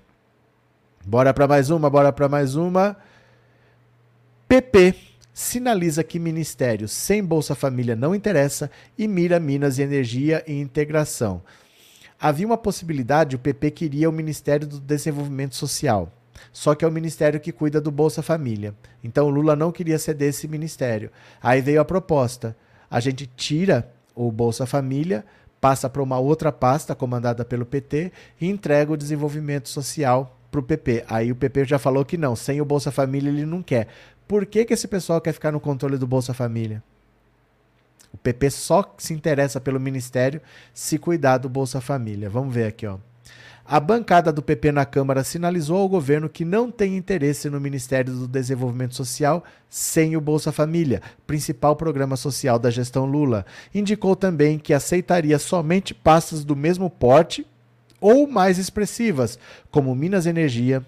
Bora 1.07 1.33
para 1.33 1.49
mais 1.49 1.71
uma, 1.71 1.89
bora 1.89 2.13
para 2.13 2.29
mais 2.29 2.55
uma. 2.55 2.95
PP 4.47 4.95
sinaliza 5.33 6.05
que 6.05 6.19
ministério 6.19 6.87
sem 6.87 7.25
Bolsa 7.25 7.55
Família 7.55 7.97
não 7.97 8.15
interessa 8.15 8.71
e 8.99 9.09
mira 9.09 9.41
Minas 9.41 9.79
e 9.79 9.83
Energia 9.83 10.45
e 10.47 10.61
integração. 10.61 11.41
Havia 12.21 12.47
uma 12.47 12.59
possibilidade, 12.59 13.37
o 13.37 13.39
PP 13.39 13.71
queria 13.71 14.11
o 14.11 14.13
Ministério 14.13 14.67
do 14.67 14.81
Desenvolvimento 14.81 15.55
Social. 15.55 16.13
Só 16.53 16.75
que 16.75 16.85
é 16.85 16.89
o 16.89 16.93
ministério 16.93 17.39
que 17.39 17.53
cuida 17.53 17.81
do 17.81 17.91
Bolsa 17.91 18.23
Família. 18.23 18.75
Então 19.03 19.29
Lula 19.29 19.55
não 19.55 19.71
queria 19.71 19.99
ceder 19.99 20.31
esse 20.31 20.49
ministério. 20.49 21.11
Aí 21.41 21.61
veio 21.61 21.81
a 21.81 21.85
proposta: 21.85 22.57
a 22.91 23.01
gente 23.01 23.27
tira 23.27 23.89
o 24.15 24.33
Bolsa 24.33 24.67
Família, 24.67 25.25
passa 25.61 25.89
para 25.89 26.03
uma 26.03 26.19
outra 26.19 26.51
pasta 26.51 26.95
comandada 26.95 27.45
pelo 27.45 27.67
PT 27.67 28.13
e 28.41 28.49
entrega 28.49 28.93
o 28.93 28.97
desenvolvimento 28.97 29.69
social 29.69 30.37
para 30.51 30.61
o 30.61 30.63
PP. 30.63 31.05
Aí 31.09 31.31
o 31.31 31.37
PP 31.37 31.67
já 31.67 31.79
falou 31.79 32.05
que 32.05 32.17
não, 32.17 32.35
sem 32.35 32.61
o 32.61 32.65
Bolsa 32.65 32.91
Família 32.91 33.31
ele 33.31 33.47
não 33.47 33.63
quer. 33.63 33.89
Por 34.27 34.45
que, 34.45 34.65
que 34.65 34.75
esse 34.75 34.89
pessoal 34.89 35.21
quer 35.21 35.33
ficar 35.33 35.53
no 35.53 35.61
controle 35.61 35.97
do 35.97 36.07
Bolsa 36.07 36.35
Família? 36.35 36.83
O 38.13 38.17
PP 38.17 38.51
só 38.51 38.95
se 38.99 39.13
interessa 39.13 39.61
pelo 39.61 39.79
ministério 39.79 40.41
se 40.73 40.99
cuidar 40.99 41.39
do 41.39 41.49
Bolsa 41.49 41.81
Família. 41.81 42.31
Vamos 42.31 42.55
ver 42.55 42.67
aqui, 42.67 42.87
ó. 42.87 42.99
A 43.71 43.79
bancada 43.79 44.33
do 44.33 44.41
PP 44.41 44.73
na 44.73 44.87
Câmara 44.87 45.23
sinalizou 45.23 45.77
ao 45.77 45.89
governo 45.91 46.27
que 46.27 46.43
não 46.43 46.71
tem 46.71 46.97
interesse 46.97 47.51
no 47.51 47.61
Ministério 47.61 48.15
do 48.15 48.27
Desenvolvimento 48.27 48.95
Social 48.95 49.45
sem 49.69 50.17
o 50.17 50.23
Bolsa 50.23 50.51
Família, 50.51 51.03
principal 51.27 51.77
programa 51.77 52.17
social 52.17 52.59
da 52.59 52.71
gestão 52.71 53.05
Lula. 53.05 53.45
Indicou 53.75 54.17
também 54.17 54.59
que 54.59 54.73
aceitaria 54.73 55.39
somente 55.39 55.93
pastas 55.93 56.47
do 56.47 56.57
mesmo 56.57 56.89
porte 56.89 57.47
ou 58.01 58.27
mais 58.27 58.57
expressivas, 58.57 59.39
como 59.71 59.95
Minas 59.95 60.25
Energia 60.25 60.83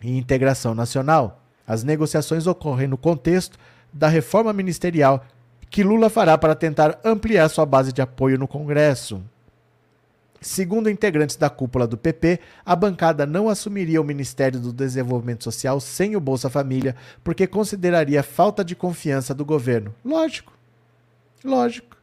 e 0.00 0.16
Integração 0.16 0.74
Nacional. 0.74 1.42
As 1.66 1.84
negociações 1.84 2.46
ocorrem 2.46 2.88
no 2.88 2.96
contexto 2.96 3.58
da 3.92 4.08
reforma 4.08 4.50
ministerial 4.54 5.26
que 5.72 5.82
Lula 5.82 6.10
fará 6.10 6.36
para 6.36 6.54
tentar 6.54 7.00
ampliar 7.02 7.48
sua 7.48 7.64
base 7.64 7.94
de 7.94 8.02
apoio 8.02 8.38
no 8.38 8.46
Congresso. 8.46 9.22
Segundo 10.38 10.90
integrantes 10.90 11.36
da 11.36 11.48
cúpula 11.48 11.86
do 11.86 11.96
PP, 11.96 12.40
a 12.62 12.76
bancada 12.76 13.24
não 13.24 13.48
assumiria 13.48 13.98
o 13.98 14.04
Ministério 14.04 14.60
do 14.60 14.70
Desenvolvimento 14.70 15.42
Social 15.44 15.80
sem 15.80 16.14
o 16.14 16.20
Bolsa 16.20 16.50
Família, 16.50 16.94
porque 17.24 17.46
consideraria 17.46 18.22
falta 18.22 18.62
de 18.62 18.76
confiança 18.76 19.32
do 19.32 19.46
governo. 19.46 19.94
Lógico. 20.04 20.52
Lógico. 21.42 21.96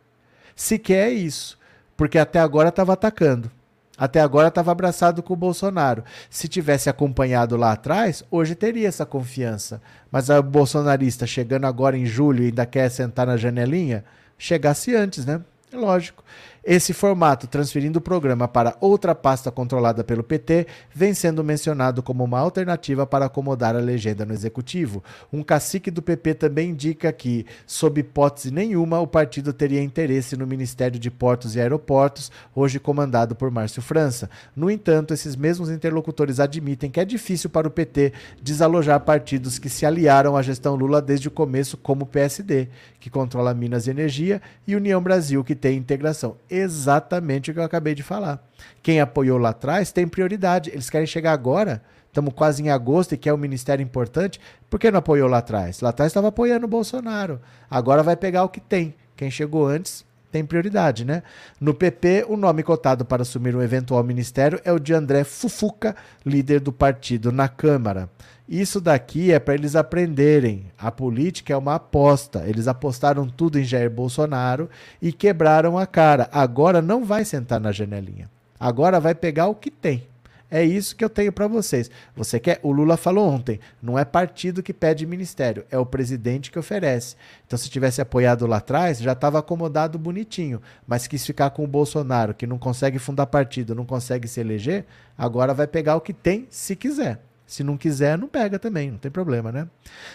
Se 0.55 0.79
quer 0.79 1.09
é 1.09 1.11
isso, 1.11 1.55
porque 1.95 2.17
até 2.17 2.39
agora 2.39 2.69
estava 2.69 2.93
atacando. 2.93 3.51
Até 3.99 4.21
agora 4.21 4.47
estava 4.47 4.71
abraçado 4.71 5.21
com 5.21 5.33
o 5.33 5.37
Bolsonaro. 5.37 6.03
Se 6.29 6.47
tivesse 6.47 6.89
acompanhado 6.89 7.57
lá 7.57 7.73
atrás, 7.73 8.23
hoje 8.31 8.55
teria 8.55 8.87
essa 8.87 9.05
confiança. 9.05 9.81
Mas 10.09 10.29
o 10.29 10.41
bolsonarista 10.41 11.27
chegando 11.27 11.65
agora 11.65 11.97
em 11.97 12.05
julho 12.05 12.43
e 12.43 12.47
ainda 12.47 12.65
quer 12.65 12.89
sentar 12.89 13.27
na 13.27 13.35
janelinha, 13.35 14.05
chegasse 14.37 14.95
antes, 14.95 15.25
né? 15.25 15.41
Lógico. 15.73 16.23
Esse 16.71 16.93
formato, 16.93 17.47
transferindo 17.47 17.97
o 17.97 18.01
programa 18.01 18.47
para 18.47 18.77
outra 18.79 19.15
pasta 19.15 19.49
controlada 19.49 20.03
pelo 20.03 20.23
PT, 20.23 20.67
vem 20.93 21.15
sendo 21.15 21.43
mencionado 21.43 22.03
como 22.03 22.23
uma 22.23 22.37
alternativa 22.37 23.07
para 23.07 23.25
acomodar 23.25 23.75
a 23.75 23.79
legenda 23.79 24.23
no 24.23 24.35
executivo. 24.35 25.03
Um 25.33 25.41
cacique 25.41 25.89
do 25.89 25.99
PP 25.99 26.35
também 26.35 26.69
indica 26.69 27.11
que, 27.11 27.43
sob 27.65 28.01
hipótese 28.01 28.51
nenhuma, 28.51 28.99
o 28.99 29.07
partido 29.07 29.51
teria 29.51 29.81
interesse 29.81 30.37
no 30.37 30.45
Ministério 30.45 30.99
de 30.99 31.09
Portos 31.09 31.55
e 31.55 31.59
Aeroportos, 31.59 32.31
hoje 32.53 32.79
comandado 32.79 33.35
por 33.35 33.49
Márcio 33.49 33.81
França. 33.81 34.29
No 34.55 34.69
entanto, 34.69 35.11
esses 35.11 35.35
mesmos 35.35 35.71
interlocutores 35.71 36.39
admitem 36.39 36.91
que 36.91 36.99
é 36.99 37.05
difícil 37.05 37.49
para 37.49 37.67
o 37.67 37.71
PT 37.71 38.13
desalojar 38.43 38.99
partidos 38.99 39.57
que 39.57 39.69
se 39.69 39.87
aliaram 39.87 40.37
à 40.37 40.43
gestão 40.43 40.75
Lula 40.75 41.01
desde 41.01 41.29
o 41.29 41.31
começo, 41.31 41.77
como 41.77 42.03
o 42.03 42.07
PSD, 42.07 42.67
que 42.99 43.09
controla 43.09 43.55
Minas 43.55 43.87
e 43.87 43.89
Energia, 43.89 44.39
e 44.67 44.75
União 44.75 45.01
Brasil, 45.01 45.43
que 45.43 45.55
tem 45.55 45.75
integração 45.75 46.37
exatamente 46.59 47.51
o 47.51 47.53
que 47.53 47.59
eu 47.59 47.63
acabei 47.63 47.95
de 47.95 48.03
falar. 48.03 48.43
Quem 48.81 48.99
apoiou 48.99 49.37
lá 49.37 49.49
atrás 49.49 49.91
tem 49.91 50.07
prioridade. 50.07 50.69
Eles 50.69 50.89
querem 50.89 51.07
chegar 51.07 51.31
agora, 51.31 51.81
estamos 52.07 52.33
quase 52.33 52.63
em 52.63 52.69
agosto 52.69 53.13
e 53.13 53.17
quer 53.17 53.33
um 53.33 53.37
ministério 53.37 53.83
importante. 53.83 54.39
Por 54.69 54.79
que 54.79 54.91
não 54.91 54.99
apoiou 54.99 55.27
lá 55.27 55.39
atrás? 55.39 55.81
Lá 55.81 55.89
atrás 55.89 56.09
estava 56.09 56.29
apoiando 56.29 56.65
o 56.65 56.69
Bolsonaro. 56.69 57.41
Agora 57.69 58.03
vai 58.03 58.15
pegar 58.15 58.43
o 58.43 58.49
que 58.49 58.59
tem. 58.59 58.95
Quem 59.15 59.29
chegou 59.29 59.67
antes 59.67 60.05
tem 60.31 60.45
prioridade, 60.45 61.03
né? 61.05 61.23
No 61.59 61.73
PP, 61.73 62.25
o 62.27 62.37
nome 62.37 62.63
cotado 62.63 63.03
para 63.03 63.21
assumir 63.21 63.55
um 63.55 63.61
eventual 63.61 64.03
ministério 64.03 64.59
é 64.63 64.71
o 64.71 64.79
de 64.79 64.93
André 64.93 65.23
Fufuca, 65.23 65.95
líder 66.25 66.59
do 66.59 66.71
partido 66.71 67.31
na 67.31 67.47
Câmara. 67.47 68.09
Isso 68.47 68.81
daqui 68.81 69.31
é 69.31 69.39
para 69.39 69.53
eles 69.53 69.75
aprenderem. 69.75 70.65
A 70.75 70.91
política 70.91 71.53
é 71.53 71.57
uma 71.57 71.75
aposta. 71.75 72.43
Eles 72.47 72.67
apostaram 72.67 73.27
tudo 73.27 73.59
em 73.59 73.63
Jair 73.63 73.91
Bolsonaro 73.91 74.67
e 74.99 75.13
quebraram 75.13 75.77
a 75.77 75.85
cara. 75.85 76.27
Agora 76.31 76.81
não 76.81 77.05
vai 77.05 77.23
sentar 77.23 77.59
na 77.59 77.71
janelinha. 77.71 78.27
Agora 78.59 78.99
vai 78.99 79.13
pegar 79.13 79.47
o 79.47 79.55
que 79.55 79.69
tem. 79.69 80.08
É 80.51 80.63
isso 80.63 80.95
que 80.95 81.05
eu 81.05 81.09
tenho 81.09 81.31
para 81.31 81.47
vocês. 81.47 81.91
Você 82.15 82.39
quer? 82.39 82.59
O 82.63 82.71
Lula 82.71 82.97
falou 82.97 83.27
ontem, 83.27 83.59
não 83.81 83.99
é 83.99 84.03
partido 84.03 84.63
que 84.63 84.73
pede 84.73 85.05
ministério, 85.05 85.63
é 85.69 85.77
o 85.77 85.85
presidente 85.85 86.49
que 86.49 86.57
oferece. 86.57 87.15
Então, 87.45 87.57
se 87.57 87.69
tivesse 87.69 88.01
apoiado 88.01 88.47
lá 88.47 88.57
atrás, 88.57 88.99
já 88.99 89.11
estava 89.11 89.37
acomodado 89.37 89.99
bonitinho, 89.99 90.59
mas 90.87 91.05
quis 91.05 91.25
ficar 91.25 91.51
com 91.51 91.63
o 91.63 91.67
Bolsonaro, 91.67 92.33
que 92.33 92.47
não 92.47 92.57
consegue 92.57 92.97
fundar 92.97 93.27
partido, 93.27 93.75
não 93.75 93.85
consegue 93.85 94.27
se 94.27 94.39
eleger, 94.39 94.85
agora 95.15 95.53
vai 95.53 95.67
pegar 95.67 95.95
o 95.95 96.01
que 96.01 96.13
tem, 96.13 96.47
se 96.49 96.75
quiser. 96.75 97.21
Se 97.45 97.63
não 97.63 97.77
quiser, 97.77 98.15
não 98.15 98.27
pega 98.27 98.59
também, 98.59 98.91
não 98.91 98.99
tem 98.99 99.09
problema, 99.09 99.51
né? 99.51 99.67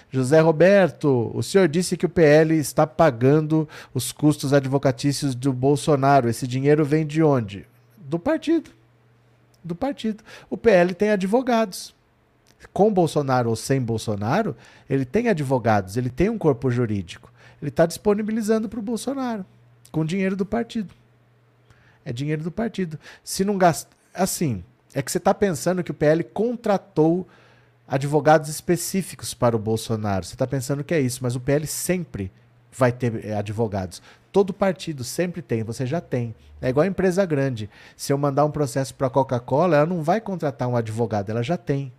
José 0.08 0.38
Roberto, 0.38 1.32
o 1.34 1.42
senhor 1.42 1.66
disse 1.66 1.96
que 1.96 2.06
o 2.06 2.08
PL 2.08 2.54
está 2.56 2.86
pagando 2.86 3.68
os 3.92 4.12
custos 4.12 4.52
advocatícios 4.52 5.34
do 5.34 5.52
Bolsonaro. 5.52 6.28
Esse 6.28 6.46
dinheiro 6.46 6.84
vem 6.84 7.04
de 7.04 7.24
onde? 7.24 7.66
Do 7.98 8.20
partido. 8.20 8.70
Do 9.64 9.74
partido. 9.74 10.22
O 10.50 10.56
PL 10.56 10.94
tem 10.94 11.10
advogados. 11.10 11.94
Com 12.72 12.92
Bolsonaro 12.92 13.50
ou 13.50 13.56
sem 13.56 13.80
Bolsonaro, 13.80 14.56
ele 14.88 15.04
tem 15.04 15.28
advogados, 15.28 15.96
ele 15.96 16.10
tem 16.10 16.30
um 16.30 16.38
corpo 16.38 16.70
jurídico. 16.70 17.32
Ele 17.60 17.70
está 17.70 17.86
disponibilizando 17.86 18.68
para 18.68 18.78
o 18.78 18.82
Bolsonaro, 18.82 19.44
com 19.90 20.04
dinheiro 20.04 20.36
do 20.36 20.46
partido. 20.46 20.94
É 22.04 22.12
dinheiro 22.12 22.42
do 22.42 22.50
partido. 22.50 22.98
Se 23.22 23.44
não 23.44 23.56
gasta. 23.56 23.90
Assim, 24.12 24.62
é 24.94 25.02
que 25.02 25.10
você 25.10 25.18
está 25.18 25.34
pensando 25.34 25.82
que 25.82 25.90
o 25.90 25.94
PL 25.94 26.22
contratou 26.22 27.26
advogados 27.86 28.48
específicos 28.48 29.34
para 29.34 29.56
o 29.56 29.58
Bolsonaro. 29.58 30.24
Você 30.24 30.34
está 30.34 30.46
pensando 30.46 30.84
que 30.84 30.94
é 30.94 31.00
isso, 31.00 31.20
mas 31.22 31.36
o 31.36 31.40
PL 31.40 31.66
sempre 31.66 32.30
vai 32.70 32.92
ter 32.92 33.24
eh, 33.24 33.34
advogados. 33.34 34.02
Todo 34.34 34.52
partido 34.52 35.04
sempre 35.04 35.40
tem, 35.40 35.62
você 35.62 35.86
já 35.86 36.00
tem. 36.00 36.34
É 36.60 36.68
igual 36.68 36.82
a 36.82 36.88
empresa 36.88 37.24
grande. 37.24 37.70
Se 37.96 38.12
eu 38.12 38.18
mandar 38.18 38.44
um 38.44 38.50
processo 38.50 38.92
para 38.92 39.06
a 39.06 39.10
Coca-Cola, 39.10 39.76
ela 39.76 39.86
não 39.86 40.02
vai 40.02 40.20
contratar 40.20 40.66
um 40.66 40.74
advogado, 40.74 41.30
ela 41.30 41.40
já 41.40 41.56
tem. 41.56 41.92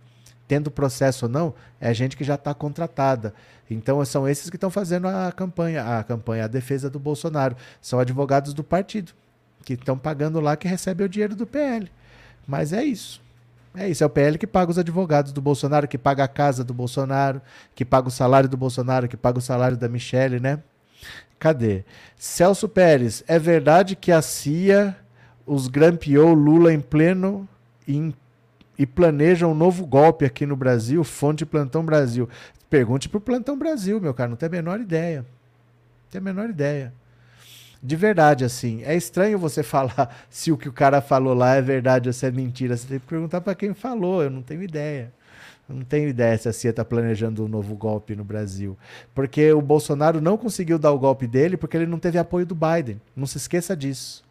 Tendo 0.46 0.70
processo 0.70 1.24
ou 1.24 1.32
não, 1.32 1.54
é 1.80 1.94
gente 1.94 2.14
que 2.14 2.22
já 2.22 2.34
está 2.34 2.52
contratada. 2.52 3.32
Então 3.70 4.04
são 4.04 4.28
esses 4.28 4.50
que 4.50 4.58
estão 4.58 4.68
fazendo 4.68 5.08
a 5.08 5.32
campanha, 5.32 5.98
a 5.98 6.04
campanha, 6.04 6.44
a 6.44 6.46
defesa 6.46 6.90
do 6.90 6.98
Bolsonaro. 6.98 7.56
São 7.80 7.98
advogados 7.98 8.52
do 8.52 8.62
partido, 8.62 9.12
que 9.64 9.72
estão 9.72 9.96
pagando 9.96 10.38
lá, 10.38 10.58
que 10.58 10.68
recebem 10.68 11.06
o 11.06 11.08
dinheiro 11.08 11.34
do 11.34 11.46
PL. 11.46 11.90
Mas 12.46 12.70
é 12.70 12.84
isso. 12.84 13.22
É 13.74 13.88
isso, 13.88 14.04
é 14.04 14.06
o 14.06 14.10
PL 14.10 14.36
que 14.36 14.46
paga 14.46 14.70
os 14.70 14.78
advogados 14.78 15.32
do 15.32 15.40
Bolsonaro, 15.40 15.88
que 15.88 15.96
paga 15.96 16.24
a 16.24 16.28
casa 16.28 16.62
do 16.62 16.74
Bolsonaro, 16.74 17.40
que 17.74 17.82
paga 17.82 18.08
o 18.08 18.10
salário 18.10 18.46
do 18.46 18.58
Bolsonaro, 18.58 19.08
que 19.08 19.16
paga 19.16 19.38
o 19.38 19.42
salário 19.42 19.78
da 19.78 19.88
Michelle, 19.88 20.38
né? 20.38 20.62
Cadê? 21.38 21.84
Celso 22.16 22.68
Pérez, 22.68 23.22
é 23.26 23.38
verdade 23.38 23.94
que 23.94 24.10
a 24.10 24.22
CIA 24.22 24.96
os 25.46 25.68
grampeou 25.68 26.34
Lula 26.34 26.72
em 26.72 26.80
pleno 26.80 27.48
em, 27.86 28.12
e 28.78 28.84
planeja 28.84 29.46
um 29.46 29.54
novo 29.54 29.86
golpe 29.86 30.24
aqui 30.24 30.44
no 30.44 30.56
Brasil? 30.56 31.04
Fonte 31.04 31.46
Plantão 31.46 31.84
Brasil. 31.84 32.28
Pergunte 32.68 33.08
pro 33.08 33.20
Plantão 33.20 33.56
Brasil, 33.56 34.00
meu 34.00 34.12
cara, 34.12 34.30
não 34.30 34.36
tem 34.36 34.48
a 34.48 34.50
menor 34.50 34.80
ideia. 34.80 35.20
Não 35.20 36.10
tem 36.10 36.18
a 36.18 36.24
menor 36.24 36.50
ideia. 36.50 36.92
De 37.82 37.94
verdade, 37.94 38.44
assim. 38.44 38.82
É 38.82 38.96
estranho 38.96 39.38
você 39.38 39.62
falar 39.64 40.16
se 40.28 40.50
o 40.50 40.56
que 40.56 40.68
o 40.68 40.72
cara 40.72 41.00
falou 41.00 41.34
lá 41.34 41.54
é 41.54 41.62
verdade 41.62 42.08
ou 42.08 42.12
se 42.12 42.26
é 42.26 42.30
mentira. 42.30 42.76
Você 42.76 42.86
tem 42.88 42.98
que 42.98 43.06
perguntar 43.06 43.40
para 43.40 43.54
quem 43.54 43.72
falou. 43.74 44.22
Eu 44.22 44.30
não 44.30 44.42
tenho 44.42 44.62
ideia. 44.62 45.12
Não 45.68 45.82
tenho 45.82 46.08
ideia 46.08 46.38
se 46.38 46.48
a 46.48 46.52
CIA 46.52 46.70
está 46.70 46.84
planejando 46.84 47.44
um 47.44 47.48
novo 47.48 47.74
golpe 47.74 48.14
no 48.14 48.24
Brasil. 48.24 48.78
Porque 49.14 49.52
o 49.52 49.60
Bolsonaro 49.60 50.20
não 50.20 50.36
conseguiu 50.36 50.78
dar 50.78 50.92
o 50.92 50.98
golpe 50.98 51.26
dele 51.26 51.56
porque 51.56 51.76
ele 51.76 51.86
não 51.86 51.98
teve 51.98 52.18
apoio 52.18 52.46
do 52.46 52.54
Biden. 52.54 53.00
Não 53.16 53.26
se 53.26 53.36
esqueça 53.36 53.76
disso. 53.76 54.24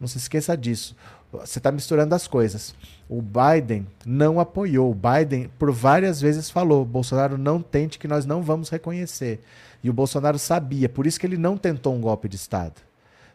Não 0.00 0.06
se 0.06 0.18
esqueça 0.18 0.56
disso. 0.56 0.96
Você 1.32 1.58
está 1.58 1.72
misturando 1.72 2.14
as 2.14 2.28
coisas. 2.28 2.74
O 3.08 3.22
Biden 3.22 3.86
não 4.04 4.38
apoiou. 4.38 4.90
O 4.90 4.94
Biden, 4.94 5.50
por 5.58 5.72
várias 5.72 6.20
vezes, 6.20 6.50
falou: 6.50 6.84
Bolsonaro 6.84 7.38
não 7.38 7.60
tente 7.60 7.98
que 7.98 8.06
nós 8.06 8.26
não 8.26 8.42
vamos 8.42 8.68
reconhecer. 8.68 9.40
E 9.82 9.90
o 9.90 9.92
Bolsonaro 9.92 10.38
sabia, 10.38 10.88
por 10.88 11.06
isso 11.06 11.18
que 11.18 11.26
ele 11.26 11.36
não 11.36 11.56
tentou 11.56 11.94
um 11.94 12.00
golpe 12.00 12.28
de 12.28 12.36
Estado. 12.36 12.80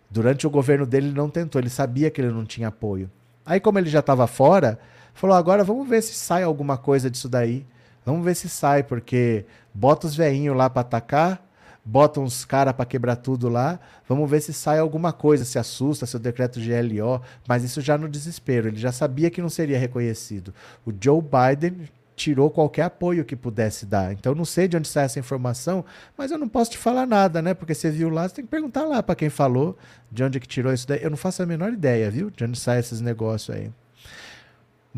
Durante 0.09 0.47
o 0.47 0.49
governo 0.49 0.85
dele, 0.85 1.07
ele 1.07 1.15
não 1.15 1.29
tentou, 1.29 1.59
ele 1.59 1.69
sabia 1.69 2.09
que 2.09 2.21
ele 2.21 2.31
não 2.31 2.45
tinha 2.45 2.69
apoio. 2.69 3.09
Aí, 3.45 3.59
como 3.59 3.77
ele 3.79 3.89
já 3.89 3.99
estava 3.99 4.25
fora, 4.27 4.79
falou: 5.17 5.35
agora 5.35 5.63
vamos 5.63 5.87
ver 5.87 6.01
se 6.01 6.13
sai 6.13 6.43
alguma 6.43 6.77
coisa 6.77 7.09
disso 7.09 7.27
daí. 7.27 7.65
Vamos 8.05 8.23
ver 8.23 8.35
se 8.35 8.47
sai, 8.47 8.83
porque 8.83 9.45
bota 9.73 10.07
os 10.07 10.15
veinhos 10.15 10.55
lá 10.55 10.69
para 10.69 10.79
atacar, 10.81 11.45
bota 11.83 12.21
uns 12.21 12.45
caras 12.45 12.73
para 12.73 12.85
quebrar 12.85 13.17
tudo 13.17 13.49
lá. 13.49 13.79
Vamos 14.07 14.29
ver 14.29 14.41
se 14.41 14.53
sai 14.53 14.79
alguma 14.79 15.11
coisa, 15.11 15.43
se 15.43 15.59
assusta, 15.59 16.05
se 16.05 16.15
o 16.15 16.19
decreto 16.19 16.59
GLO. 16.59 17.21
Mas 17.45 17.65
isso 17.65 17.81
já 17.81 17.97
no 17.97 18.07
desespero. 18.07 18.69
Ele 18.69 18.77
já 18.77 18.93
sabia 18.93 19.29
que 19.29 19.41
não 19.41 19.49
seria 19.49 19.77
reconhecido. 19.77 20.53
O 20.85 20.93
Joe 20.97 21.21
Biden 21.21 21.89
tirou 22.15 22.49
qualquer 22.49 22.83
apoio 22.83 23.25
que 23.25 23.35
pudesse 23.35 23.85
dar. 23.85 24.13
Então 24.13 24.33
não 24.33 24.45
sei 24.45 24.67
de 24.67 24.77
onde 24.77 24.87
sai 24.87 25.05
essa 25.05 25.19
informação, 25.19 25.83
mas 26.17 26.31
eu 26.31 26.37
não 26.37 26.47
posso 26.47 26.71
te 26.71 26.77
falar 26.77 27.05
nada, 27.05 27.41
né? 27.41 27.53
Porque 27.53 27.75
você 27.75 27.91
viu 27.91 28.09
lá, 28.09 28.27
você 28.27 28.35
tem 28.35 28.45
que 28.45 28.49
perguntar 28.49 28.85
lá 28.85 29.03
para 29.03 29.15
quem 29.15 29.29
falou, 29.29 29.77
de 30.09 30.23
onde 30.23 30.39
que 30.39 30.47
tirou 30.47 30.73
isso 30.73 30.87
daí. 30.87 31.03
Eu 31.03 31.09
não 31.09 31.17
faço 31.17 31.43
a 31.43 31.45
menor 31.45 31.73
ideia, 31.73 32.09
viu? 32.09 32.29
De 32.31 32.43
onde 32.43 32.57
sai 32.57 32.79
esses 32.79 33.01
negócios 33.01 33.55
aí. 33.55 33.69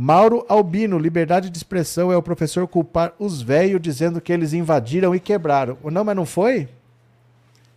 Mauro 0.02 0.45
Albino, 0.47 0.97
liberdade 0.97 1.50
de 1.50 1.58
expressão 1.58 2.10
é 2.10 2.16
o 2.16 2.24
professor 2.24 2.66
culpar 2.66 3.14
os 3.20 3.41
velhos 3.41 3.82
dizendo 3.82 4.22
que 4.22 4.32
eles 4.32 4.54
invadiram 4.54 5.14
e 5.14 5.20
quebraram. 5.20 5.78
Não, 5.84 6.06
mas 6.06 6.16
não 6.16 6.26
foi? 6.26 6.70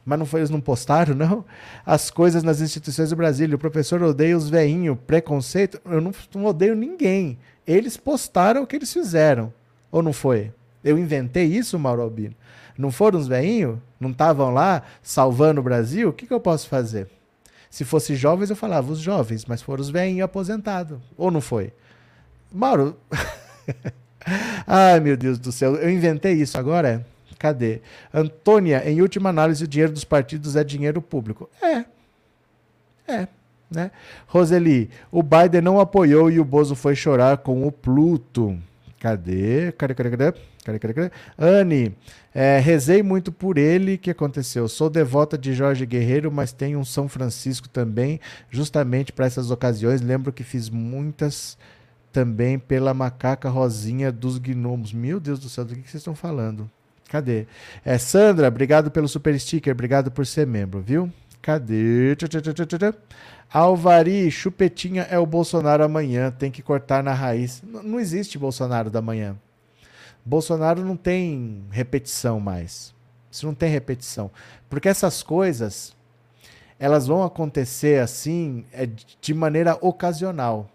Mas 0.05 0.21
não 0.21 0.25
foi, 0.25 0.39
eles 0.39 0.49
não 0.49 0.61
postaram, 0.61 1.17
não? 1.17 1.45
As 1.85 2.13
coisas 2.13 2.45
nas 2.45 2.61
instituições 2.61 3.11
do 3.11 3.17
Brasil. 3.17 3.53
O 3.53 3.59
professor 3.59 4.01
odeia 4.05 4.37
os 4.37 4.49
veinhos, 4.49 4.97
preconceito. 5.05 5.81
Eu 5.85 6.01
não, 6.01 6.13
não 6.33 6.45
odeio 6.45 6.77
ninguém. 6.77 7.41
Eles 7.67 7.97
postaram 7.97 8.63
o 8.63 8.69
que 8.69 8.77
eles 8.77 8.93
fizeram. 8.93 9.53
Ou 9.91 10.01
não 10.01 10.13
foi? 10.13 10.53
Eu 10.85 10.97
inventei 10.97 11.47
isso, 11.47 11.77
Mauro 11.77 12.03
Albino? 12.03 12.37
Não 12.79 12.93
foram 12.93 13.19
os 13.19 13.27
veinhos? 13.27 13.81
Não 13.99 14.11
estavam 14.11 14.55
lá 14.55 14.85
salvando 15.03 15.61
o 15.61 15.65
Brasil? 15.65 16.11
O 16.11 16.13
que, 16.13 16.29
que 16.29 16.33
eu 16.33 16.39
posso 16.39 16.69
fazer? 16.69 17.09
Se 17.69 17.85
fosse 17.85 18.15
jovens, 18.15 18.49
eu 18.49 18.55
falava 18.55 18.93
os 18.93 19.01
jovens, 19.01 19.45
mas 19.45 19.61
foram 19.61 19.83
os 19.83 19.91
veinhos 19.91 20.23
aposentados. 20.23 21.01
Ou 21.17 21.29
não 21.29 21.41
foi? 21.41 21.73
Mauro. 22.53 22.97
Ai, 24.67 25.01
meu 25.01 25.17
Deus 25.17 25.39
do 25.39 25.51
céu. 25.51 25.75
Eu 25.77 25.91
inventei 25.91 26.35
isso 26.35 26.59
agora? 26.59 27.05
Cadê? 27.39 27.81
Antônia, 28.15 28.89
em 28.89 29.01
última 29.03 29.31
análise, 29.31 29.65
o 29.65 29.69
dinheiro 29.69 29.93
dos 29.93 30.05
partidos 30.05 30.55
é 30.55 30.63
dinheiro 30.63 31.03
público. 31.03 31.51
É. 31.61 31.85
É. 33.13 33.29
Né? 33.69 33.91
Roseli, 34.27 34.91
o 35.11 35.23
Biden 35.23 35.63
não 35.63 35.81
apoiou 35.81 36.31
e 36.31 36.39
o 36.39 36.45
Bozo 36.45 36.77
foi 36.77 36.95
chorar 36.95 37.39
com 37.39 37.67
o 37.67 37.73
Pluto. 37.73 38.57
Cadê? 39.01 39.73
Cadê, 39.73 39.95
cadê, 39.95 40.11
cadê? 40.11 40.33
Cadê, 40.65 40.79
cadê, 40.79 40.95
cadê? 40.95 41.11
Anne, 41.37 41.97
é, 42.33 42.61
rezei 42.61 43.03
muito 43.03 43.33
por 43.33 43.59
ele. 43.59 43.95
O 43.95 43.99
que 43.99 44.11
aconteceu? 44.11 44.69
Sou 44.69 44.89
devota 44.89 45.37
de 45.37 45.53
Jorge 45.53 45.85
Guerreiro, 45.85 46.31
mas 46.31 46.53
tenho 46.53 46.79
um 46.79 46.85
São 46.85 47.09
Francisco 47.09 47.69
também, 47.69 48.21
justamente 48.49 49.13
para 49.13 49.27
essas 49.27 49.51
ocasiões. 49.51 50.01
Lembro 50.01 50.33
que 50.33 50.45
fiz 50.45 50.71
muitas 50.71 51.59
também 52.13 52.59
pela 52.59 52.93
macaca 52.93 53.49
rosinha 53.49 54.13
dos 54.13 54.39
gnomos. 54.39 54.93
Meu 54.93 55.19
Deus 55.19 55.39
do 55.39 55.49
céu, 55.49 55.65
do 55.65 55.75
que 55.75 55.81
vocês 55.83 56.01
estão 56.01 56.15
falando? 56.15 56.71
Cadê? 57.09 57.47
É, 57.85 57.99
Sandra, 57.99 58.49
obrigado 58.49 58.91
pelo 58.91 59.09
super 59.09 59.39
sticker, 59.39 59.73
obrigado 59.73 60.11
por 60.11 60.27
ser 60.27 60.47
membro, 60.47 60.81
viu? 60.81 61.13
Cadê? 61.41 62.17
Alvari, 63.53 64.31
chupetinha 64.31 65.03
é 65.11 65.19
o 65.19 65.27
Bolsonaro 65.27 65.85
amanhã, 65.85 66.31
tem 66.31 66.51
que 66.51 66.63
cortar 66.63 67.03
na 67.03 67.13
raiz. 67.13 67.63
Não 67.67 68.01
existe 68.01 68.39
Bolsonaro 68.39 68.91
da 68.91 69.03
manhã. 69.03 69.37
Bolsonaro 70.25 70.85
não 70.85 70.97
tem 70.97 71.65
repetição 71.71 72.41
mais. 72.41 72.95
Isso 73.31 73.45
não 73.45 73.55
tem 73.55 73.69
repetição. 73.69 74.31
Porque 74.71 74.89
essas 74.89 75.23
coisas, 75.23 75.95
elas 76.79 77.07
vão 77.07 77.23
acontecer 77.23 78.01
assim, 78.01 78.65
é, 78.73 78.89
de 79.21 79.35
maneira 79.35 79.77
ocasional. 79.81 80.71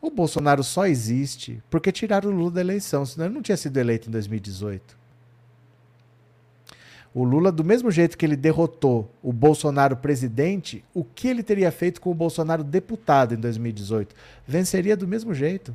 O 0.00 0.10
Bolsonaro 0.10 0.62
só 0.62 0.86
existe 0.86 1.62
porque 1.70 1.90
tiraram 1.90 2.30
o 2.30 2.34
Lula 2.34 2.50
da 2.50 2.60
eleição, 2.60 3.04
senão 3.04 3.26
ele 3.26 3.34
não 3.34 3.42
tinha 3.42 3.56
sido 3.56 3.76
eleito 3.76 4.08
em 4.08 4.12
2018. 4.12 4.96
O 7.14 7.24
Lula, 7.24 7.50
do 7.50 7.64
mesmo 7.64 7.90
jeito 7.90 8.18
que 8.18 8.26
ele 8.26 8.36
derrotou 8.36 9.10
o 9.22 9.32
Bolsonaro 9.32 9.96
presidente, 9.96 10.84
o 10.92 11.02
que 11.02 11.28
ele 11.28 11.42
teria 11.42 11.72
feito 11.72 11.98
com 11.98 12.10
o 12.10 12.14
Bolsonaro 12.14 12.62
deputado 12.62 13.32
em 13.32 13.38
2018? 13.38 14.14
Venceria 14.46 14.94
do 14.94 15.08
mesmo 15.08 15.32
jeito. 15.32 15.74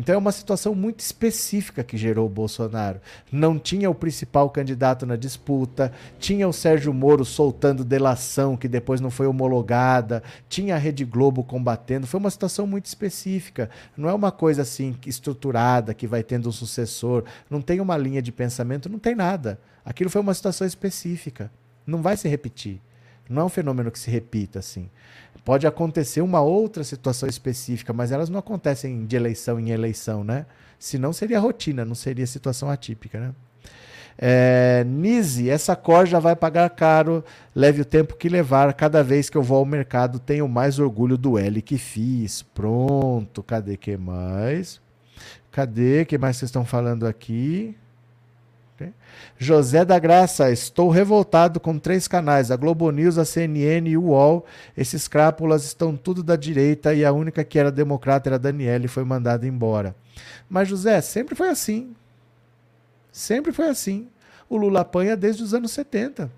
Então 0.00 0.14
é 0.14 0.18
uma 0.18 0.32
situação 0.32 0.74
muito 0.74 1.00
específica 1.00 1.84
que 1.84 1.98
gerou 1.98 2.24
o 2.24 2.30
Bolsonaro. 2.30 3.02
Não 3.30 3.58
tinha 3.58 3.90
o 3.90 3.94
principal 3.94 4.48
candidato 4.48 5.04
na 5.04 5.14
disputa, 5.14 5.92
tinha 6.18 6.48
o 6.48 6.54
Sérgio 6.54 6.94
Moro 6.94 7.22
soltando 7.22 7.84
delação 7.84 8.56
que 8.56 8.66
depois 8.66 8.98
não 8.98 9.10
foi 9.10 9.26
homologada, 9.26 10.22
tinha 10.48 10.74
a 10.74 10.78
Rede 10.78 11.04
Globo 11.04 11.44
combatendo. 11.44 12.06
Foi 12.06 12.18
uma 12.18 12.30
situação 12.30 12.66
muito 12.66 12.86
específica. 12.86 13.68
Não 13.94 14.08
é 14.08 14.14
uma 14.14 14.32
coisa 14.32 14.62
assim 14.62 14.96
estruturada 15.04 15.92
que 15.92 16.06
vai 16.06 16.22
tendo 16.22 16.48
um 16.48 16.52
sucessor. 16.52 17.24
Não 17.50 17.60
tem 17.60 17.78
uma 17.78 17.98
linha 17.98 18.22
de 18.22 18.32
pensamento, 18.32 18.88
não 18.88 18.98
tem 18.98 19.14
nada. 19.14 19.60
Aquilo 19.84 20.08
foi 20.08 20.22
uma 20.22 20.32
situação 20.32 20.66
específica. 20.66 21.52
Não 21.86 22.00
vai 22.00 22.16
se 22.16 22.26
repetir. 22.26 22.80
Não 23.28 23.42
é 23.42 23.44
um 23.44 23.50
fenômeno 23.50 23.90
que 23.90 23.98
se 23.98 24.10
repita 24.10 24.60
assim. 24.60 24.88
Pode 25.44 25.66
acontecer 25.66 26.20
uma 26.20 26.40
outra 26.40 26.84
situação 26.84 27.28
específica, 27.28 27.92
mas 27.92 28.12
elas 28.12 28.28
não 28.28 28.38
acontecem 28.38 29.06
de 29.06 29.16
eleição 29.16 29.58
em 29.58 29.70
eleição, 29.70 30.22
né? 30.22 30.46
Senão 30.78 31.12
seria 31.12 31.40
rotina, 31.40 31.84
não 31.84 31.94
seria 31.94 32.26
situação 32.26 32.70
atípica, 32.70 33.18
né? 33.20 33.34
É, 34.22 34.84
Nise, 34.86 35.48
essa 35.48 35.74
cor 35.74 36.06
já 36.06 36.18
vai 36.18 36.36
pagar 36.36 36.68
caro, 36.70 37.24
leve 37.54 37.80
o 37.80 37.84
tempo 37.86 38.16
que 38.16 38.28
levar. 38.28 38.72
Cada 38.74 39.02
vez 39.02 39.30
que 39.30 39.36
eu 39.36 39.42
vou 39.42 39.58
ao 39.58 39.64
mercado, 39.64 40.18
tenho 40.18 40.46
mais 40.46 40.78
orgulho 40.78 41.16
do 41.16 41.38
L 41.38 41.62
que 41.62 41.78
fiz. 41.78 42.42
Pronto, 42.42 43.42
cadê 43.42 43.78
que 43.78 43.96
mais? 43.96 44.80
Cadê? 45.50 46.04
que 46.04 46.18
mais 46.18 46.36
vocês 46.36 46.48
estão 46.48 46.64
falando 46.64 47.06
aqui? 47.06 47.74
José 49.38 49.84
da 49.84 49.98
Graça, 49.98 50.50
estou 50.50 50.90
revoltado 50.90 51.58
com 51.58 51.78
três 51.78 52.06
canais, 52.06 52.50
a 52.50 52.56
Globo 52.56 52.90
News, 52.90 53.18
a 53.18 53.24
CNN 53.24 53.88
e 53.88 53.96
o 53.96 54.04
UOL. 54.04 54.44
Esses 54.76 55.08
crápulas 55.08 55.64
estão 55.64 55.96
tudo 55.96 56.22
da 56.22 56.36
direita 56.36 56.94
e 56.94 57.04
a 57.04 57.12
única 57.12 57.44
que 57.44 57.58
era 57.58 57.70
democrata 57.70 58.28
era 58.28 58.36
a 58.36 58.38
Daniela 58.38 58.84
e 58.84 58.88
foi 58.88 59.04
mandada 59.04 59.46
embora. 59.46 59.94
Mas, 60.48 60.68
José, 60.68 61.00
sempre 61.00 61.34
foi 61.34 61.48
assim. 61.48 61.94
Sempre 63.12 63.52
foi 63.52 63.68
assim. 63.68 64.08
O 64.48 64.56
Lula 64.56 64.80
apanha 64.80 65.16
desde 65.16 65.42
os 65.42 65.54
anos 65.54 65.70
70. 65.72 66.30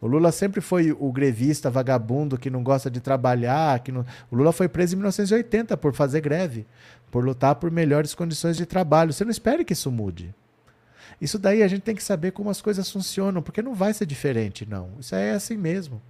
O 0.00 0.06
Lula 0.06 0.32
sempre 0.32 0.60
foi 0.60 0.96
o 0.98 1.12
grevista 1.12 1.68
vagabundo 1.68 2.38
que 2.38 2.48
não 2.48 2.62
gosta 2.62 2.90
de 2.90 3.00
trabalhar. 3.00 3.80
Que 3.80 3.92
não... 3.92 4.04
O 4.30 4.36
Lula 4.36 4.52
foi 4.52 4.68
preso 4.68 4.94
em 4.94 4.96
1980 4.96 5.76
por 5.76 5.94
fazer 5.94 6.20
greve, 6.20 6.66
por 7.10 7.24
lutar 7.24 7.56
por 7.56 7.70
melhores 7.70 8.14
condições 8.14 8.56
de 8.56 8.64
trabalho. 8.64 9.12
Você 9.12 9.24
não 9.24 9.30
espere 9.30 9.64
que 9.64 9.74
isso 9.74 9.90
mude. 9.90 10.34
Isso 11.20 11.38
daí 11.38 11.62
a 11.62 11.68
gente 11.68 11.82
tem 11.82 11.94
que 11.94 12.02
saber 12.02 12.32
como 12.32 12.50
as 12.50 12.60
coisas 12.60 12.90
funcionam, 12.90 13.42
porque 13.42 13.62
não 13.62 13.74
vai 13.74 13.92
ser 13.94 14.06
diferente, 14.06 14.66
não. 14.68 14.90
Isso 14.98 15.14
é 15.14 15.32
assim 15.32 15.56
mesmo. 15.56 16.00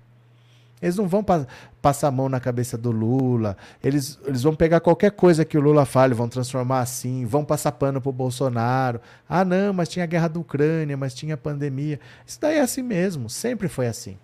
Eles 0.82 0.96
não 0.96 1.06
vão 1.06 1.22
pa 1.22 1.46
passar 1.82 2.08
a 2.08 2.10
mão 2.10 2.28
na 2.28 2.40
cabeça 2.40 2.76
do 2.76 2.90
Lula. 2.90 3.56
Eles, 3.82 4.18
eles 4.24 4.42
vão 4.42 4.54
pegar 4.54 4.80
qualquer 4.80 5.10
coisa 5.10 5.44
que 5.44 5.56
o 5.58 5.60
Lula 5.60 5.84
fale, 5.84 6.14
vão 6.14 6.28
transformar 6.28 6.80
assim, 6.80 7.24
vão 7.24 7.44
passar 7.44 7.72
pano 7.72 8.00
pro 8.00 8.12
Bolsonaro. 8.12 9.00
Ah, 9.28 9.44
não, 9.44 9.72
mas 9.72 9.88
tinha 9.88 10.04
a 10.04 10.06
guerra 10.06 10.28
da 10.28 10.40
Ucrânia, 10.40 10.96
mas 10.96 11.14
tinha 11.14 11.34
a 11.34 11.38
pandemia. 11.38 12.00
Isso 12.26 12.40
daí 12.40 12.56
é 12.56 12.60
assim 12.60 12.82
mesmo. 12.82 13.28
Sempre 13.28 13.68
foi 13.68 13.86
assim. 13.86 14.16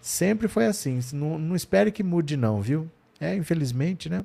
Sempre 0.00 0.48
foi 0.48 0.66
assim. 0.66 1.00
Não, 1.12 1.38
não 1.38 1.54
espere 1.54 1.92
que 1.92 2.02
mude, 2.02 2.36
não, 2.36 2.60
viu? 2.60 2.90
É, 3.20 3.34
infelizmente, 3.34 4.08
né? 4.08 4.22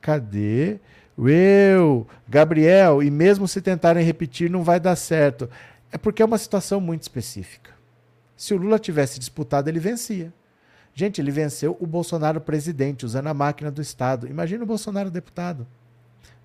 Cadê? 0.00 0.80
Eu, 1.28 2.06
Gabriel, 2.28 3.02
e 3.02 3.10
mesmo 3.10 3.46
se 3.46 3.60
tentarem 3.60 4.04
repetir, 4.04 4.50
não 4.50 4.62
vai 4.62 4.80
dar 4.80 4.96
certo. 4.96 5.48
É 5.90 5.98
porque 5.98 6.22
é 6.22 6.24
uma 6.24 6.38
situação 6.38 6.80
muito 6.80 7.02
específica. 7.02 7.70
Se 8.36 8.54
o 8.54 8.56
Lula 8.56 8.78
tivesse 8.78 9.18
disputado, 9.18 9.68
ele 9.68 9.78
vencia. 9.78 10.32
Gente, 10.94 11.20
ele 11.20 11.30
venceu 11.30 11.76
o 11.80 11.86
Bolsonaro 11.86 12.40
presidente, 12.40 13.06
usando 13.06 13.28
a 13.28 13.34
máquina 13.34 13.70
do 13.70 13.80
Estado. 13.80 14.26
Imagina 14.26 14.64
o 14.64 14.66
Bolsonaro 14.66 15.10
deputado. 15.10 15.66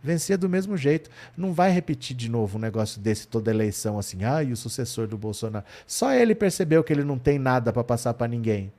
Vencia 0.02 0.38
do 0.38 0.48
mesmo 0.48 0.78
jeito. 0.78 1.10
Não 1.36 1.54
vai 1.54 1.72
repetir 1.72 2.16
de 2.16 2.30
novo 2.30 2.58
um 2.58 2.62
negócio 2.62 3.02
desse 3.02 3.28
toda 3.28 3.52
eleição 3.52 3.98
assim, 3.98 4.24
ah, 4.24 4.44
e 4.44 4.52
o 4.52 4.58
sucessor 4.58 5.08
do 5.08 5.18
Bolsonaro. 5.18 5.66
Só 5.86 6.14
ele 6.14 6.36
percebeu 6.36 6.84
que 6.84 6.94
ele 6.94 7.04
não 7.04 7.18
tem 7.18 7.40
nada 7.40 7.74
para 7.74 7.84
passar 7.84 8.14
para 8.14 8.28
ninguém. 8.28 8.72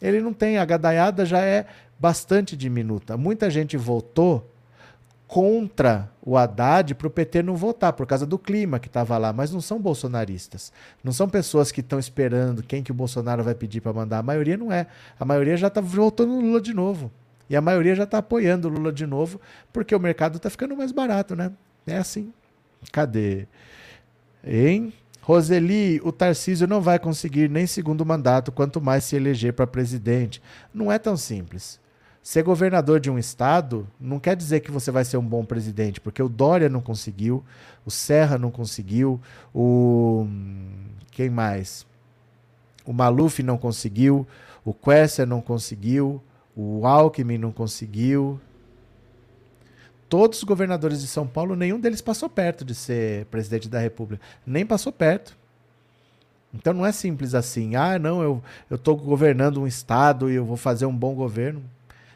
Ele 0.00 0.20
não 0.20 0.32
tem, 0.32 0.58
a 0.58 0.64
gadaiada 0.64 1.24
já 1.24 1.40
é 1.40 1.66
bastante 1.98 2.56
diminuta. 2.56 3.16
Muita 3.16 3.48
gente 3.48 3.76
votou 3.76 4.51
contra 5.32 6.12
o 6.20 6.36
Haddad 6.36 6.94
para 6.94 7.06
o 7.06 7.10
PT 7.10 7.42
não 7.42 7.56
votar, 7.56 7.94
por 7.94 8.06
causa 8.06 8.26
do 8.26 8.38
clima 8.38 8.78
que 8.78 8.86
estava 8.86 9.16
lá, 9.16 9.32
mas 9.32 9.50
não 9.50 9.62
são 9.62 9.80
bolsonaristas. 9.80 10.70
Não 11.02 11.10
são 11.10 11.26
pessoas 11.26 11.72
que 11.72 11.80
estão 11.80 11.98
esperando 11.98 12.62
quem 12.62 12.82
que 12.82 12.92
o 12.92 12.94
Bolsonaro 12.94 13.42
vai 13.42 13.54
pedir 13.54 13.80
para 13.80 13.94
mandar. 13.94 14.18
A 14.18 14.22
maioria 14.22 14.58
não 14.58 14.70
é. 14.70 14.86
A 15.18 15.24
maioria 15.24 15.56
já 15.56 15.68
está 15.68 15.80
voltando 15.80 16.38
Lula 16.38 16.60
de 16.60 16.74
novo. 16.74 17.10
E 17.48 17.56
a 17.56 17.62
maioria 17.62 17.94
já 17.94 18.02
está 18.02 18.18
apoiando 18.18 18.68
o 18.68 18.70
Lula 18.70 18.92
de 18.92 19.06
novo, 19.06 19.40
porque 19.72 19.94
o 19.94 19.98
mercado 19.98 20.36
está 20.36 20.50
ficando 20.50 20.76
mais 20.76 20.92
barato, 20.92 21.34
né? 21.34 21.50
É 21.86 21.96
assim. 21.96 22.30
Cadê? 22.92 23.46
Hein? 24.44 24.92
Roseli, 25.22 25.98
o 26.04 26.12
Tarcísio 26.12 26.66
não 26.66 26.82
vai 26.82 26.98
conseguir 26.98 27.48
nem 27.48 27.66
segundo 27.66 28.04
mandato, 28.04 28.52
quanto 28.52 28.82
mais 28.82 29.04
se 29.04 29.16
eleger 29.16 29.54
para 29.54 29.66
presidente. 29.66 30.42
Não 30.74 30.92
é 30.92 30.98
tão 30.98 31.16
simples. 31.16 31.80
Ser 32.22 32.44
governador 32.44 33.00
de 33.00 33.10
um 33.10 33.18
estado 33.18 33.88
não 33.98 34.20
quer 34.20 34.36
dizer 34.36 34.60
que 34.60 34.70
você 34.70 34.92
vai 34.92 35.04
ser 35.04 35.16
um 35.16 35.26
bom 35.26 35.44
presidente, 35.44 36.00
porque 36.00 36.22
o 36.22 36.28
Dória 36.28 36.68
não 36.68 36.80
conseguiu, 36.80 37.44
o 37.84 37.90
Serra 37.90 38.38
não 38.38 38.50
conseguiu, 38.50 39.20
o. 39.52 40.24
Quem 41.10 41.28
mais? 41.28 41.84
O 42.86 42.92
Maluf 42.92 43.42
não 43.42 43.58
conseguiu, 43.58 44.24
o 44.64 44.72
Quester 44.72 45.26
não 45.26 45.40
conseguiu, 45.40 46.22
o 46.56 46.86
Alckmin 46.86 47.38
não 47.38 47.50
conseguiu. 47.50 48.40
Todos 50.08 50.38
os 50.38 50.44
governadores 50.44 51.00
de 51.00 51.08
São 51.08 51.26
Paulo, 51.26 51.56
nenhum 51.56 51.80
deles 51.80 52.00
passou 52.00 52.28
perto 52.28 52.64
de 52.64 52.74
ser 52.74 53.24
presidente 53.26 53.68
da 53.68 53.80
República. 53.80 54.22
Nem 54.46 54.64
passou 54.64 54.92
perto. 54.92 55.36
Então 56.54 56.72
não 56.72 56.86
é 56.86 56.92
simples 56.92 57.34
assim. 57.34 57.74
Ah, 57.74 57.98
não, 57.98 58.22
eu 58.22 58.42
estou 58.70 58.94
governando 58.96 59.60
um 59.60 59.66
estado 59.66 60.30
e 60.30 60.34
eu 60.34 60.44
vou 60.44 60.56
fazer 60.56 60.86
um 60.86 60.94
bom 60.94 61.14
governo. 61.14 61.62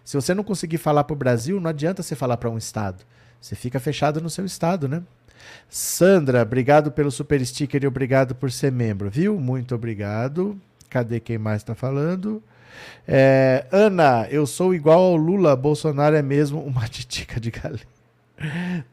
Se 0.07 0.15
você 0.15 0.33
não 0.33 0.45
conseguir 0.45 0.79
falar 0.79 1.03
para 1.03 1.15
o 1.15 1.17
Brasil, 1.17 1.61
não 1.61 1.69
adianta 1.69 2.01
você 2.01 2.15
falar 2.15 2.37
para 2.37 2.49
um 2.49 2.57
estado. 2.57 3.05
Você 3.41 3.57
fica 3.57 3.81
fechado 3.81 4.21
no 4.21 4.31
seu 4.31 4.47
estado, 4.47 4.87
né? 4.87 5.03
Sandra, 5.69 6.43
obrigado 6.43 6.93
pelo 6.93 7.11
super 7.11 7.45
sticker 7.45 7.83
e 7.83 7.89
obrigado 7.89 8.33
por 8.33 8.53
ser 8.53 8.71
membro, 8.71 9.11
viu? 9.11 9.41
Muito 9.41 9.75
obrigado. 9.75 10.57
Cadê 10.89 11.19
quem 11.19 11.39
mais 11.39 11.63
está 11.63 11.75
falando? 11.75 12.41
É, 13.07 13.67
Ana, 13.73 14.29
eu 14.31 14.47
sou 14.47 14.73
igual 14.73 15.01
ao 15.01 15.17
Lula, 15.17 15.57
Bolsonaro 15.57 16.15
é 16.15 16.23
mesmo 16.23 16.63
uma 16.63 16.87
titica 16.89 17.41
de 17.41 17.51
galinha. 17.51 17.96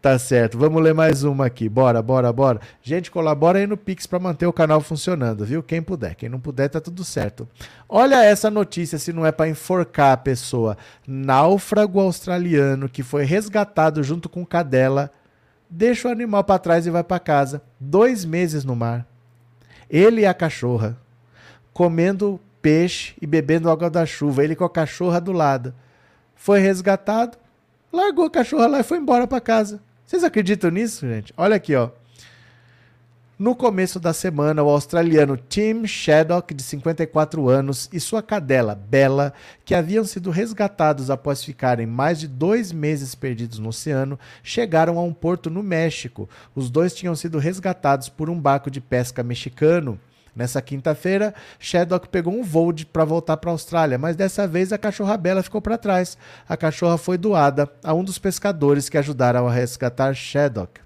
Tá 0.01 0.17
certo. 0.17 0.57
Vamos 0.57 0.81
ler 0.81 0.93
mais 0.93 1.23
uma 1.23 1.45
aqui. 1.45 1.67
Bora, 1.67 2.01
bora, 2.01 2.31
bora. 2.31 2.61
Gente, 2.81 3.11
colabora 3.11 3.59
aí 3.59 3.67
no 3.67 3.75
Pix 3.75 4.05
para 4.05 4.19
manter 4.19 4.47
o 4.47 4.53
canal 4.53 4.79
funcionando, 4.79 5.45
viu? 5.45 5.61
Quem 5.61 5.81
puder. 5.81 6.15
Quem 6.15 6.29
não 6.29 6.39
puder, 6.39 6.69
tá 6.69 6.79
tudo 6.79 7.03
certo. 7.03 7.47
Olha 7.87 8.23
essa 8.23 8.49
notícia, 8.49 8.97
se 8.97 9.11
não 9.11 9.25
é 9.25 9.31
para 9.31 9.49
enforcar 9.49 10.13
a 10.13 10.17
pessoa. 10.17 10.77
Náufrago 11.05 11.99
australiano 11.99 12.87
que 12.87 13.03
foi 13.03 13.25
resgatado 13.25 14.01
junto 14.01 14.29
com 14.29 14.45
cadela, 14.45 15.11
deixa 15.69 16.07
o 16.07 16.11
animal 16.11 16.43
para 16.43 16.59
trás 16.59 16.87
e 16.87 16.91
vai 16.91 17.03
para 17.03 17.19
casa. 17.19 17.61
Dois 17.79 18.23
meses 18.23 18.63
no 18.63 18.75
mar. 18.75 19.05
Ele 19.89 20.21
e 20.21 20.25
a 20.25 20.33
cachorra 20.33 20.97
comendo 21.73 22.39
peixe 22.61 23.13
e 23.21 23.27
bebendo 23.27 23.69
água 23.69 23.89
da 23.89 24.05
chuva. 24.05 24.43
Ele 24.43 24.55
com 24.55 24.63
a 24.63 24.69
cachorra 24.69 25.19
do 25.19 25.33
lado. 25.33 25.73
Foi 26.33 26.59
resgatado 26.59 27.37
largou 27.93 28.25
a 28.25 28.29
cachorra 28.29 28.67
lá 28.67 28.79
e 28.79 28.83
foi 28.83 28.97
embora 28.97 29.27
para 29.27 29.39
casa. 29.39 29.79
Vocês 30.05 30.23
acreditam 30.23 30.71
nisso, 30.71 31.07
gente? 31.07 31.33
Olha 31.37 31.55
aqui, 31.55 31.75
ó. 31.75 31.91
No 33.37 33.55
começo 33.55 33.99
da 33.99 34.13
semana, 34.13 34.63
o 34.63 34.69
australiano 34.69 35.35
Tim 35.35 35.87
Shaddock, 35.87 36.53
de 36.53 36.61
54 36.61 37.49
anos, 37.49 37.89
e 37.91 37.99
sua 37.99 38.21
cadela 38.21 38.75
Bella, 38.75 39.33
que 39.65 39.73
haviam 39.73 40.05
sido 40.05 40.29
resgatados 40.29 41.09
após 41.09 41.43
ficarem 41.43 41.87
mais 41.87 42.19
de 42.19 42.27
dois 42.27 42.71
meses 42.71 43.15
perdidos 43.15 43.59
no 43.59 43.69
oceano, 43.69 44.19
chegaram 44.43 44.99
a 44.99 45.03
um 45.03 45.11
porto 45.11 45.49
no 45.49 45.63
México. 45.63 46.29
Os 46.55 46.69
dois 46.69 46.93
tinham 46.93 47.15
sido 47.15 47.39
resgatados 47.39 48.07
por 48.07 48.29
um 48.29 48.39
barco 48.39 48.69
de 48.69 48.79
pesca 48.79 49.23
mexicano. 49.23 49.99
Nessa 50.35 50.61
quinta-feira, 50.61 51.33
Shaddock 51.59 52.09
pegou 52.09 52.33
um 52.33 52.43
voo 52.43 52.73
para 52.91 53.05
voltar 53.05 53.37
para 53.37 53.51
a 53.51 53.53
Austrália, 53.53 53.97
mas 53.97 54.15
dessa 54.15 54.47
vez 54.47 54.73
a 54.73 54.77
cachorra 54.77 55.15
Bela 55.15 55.43
ficou 55.43 55.61
para 55.61 55.77
trás. 55.77 56.17
A 56.47 56.57
cachorra 56.57 56.97
foi 56.97 57.17
doada 57.17 57.69
a 57.83 57.93
um 57.93 58.03
dos 58.03 58.17
pescadores 58.17 58.89
que 58.89 58.97
ajudaram 58.97 59.47
a 59.47 59.51
resgatar 59.51 60.13
Shaddock. 60.13 60.82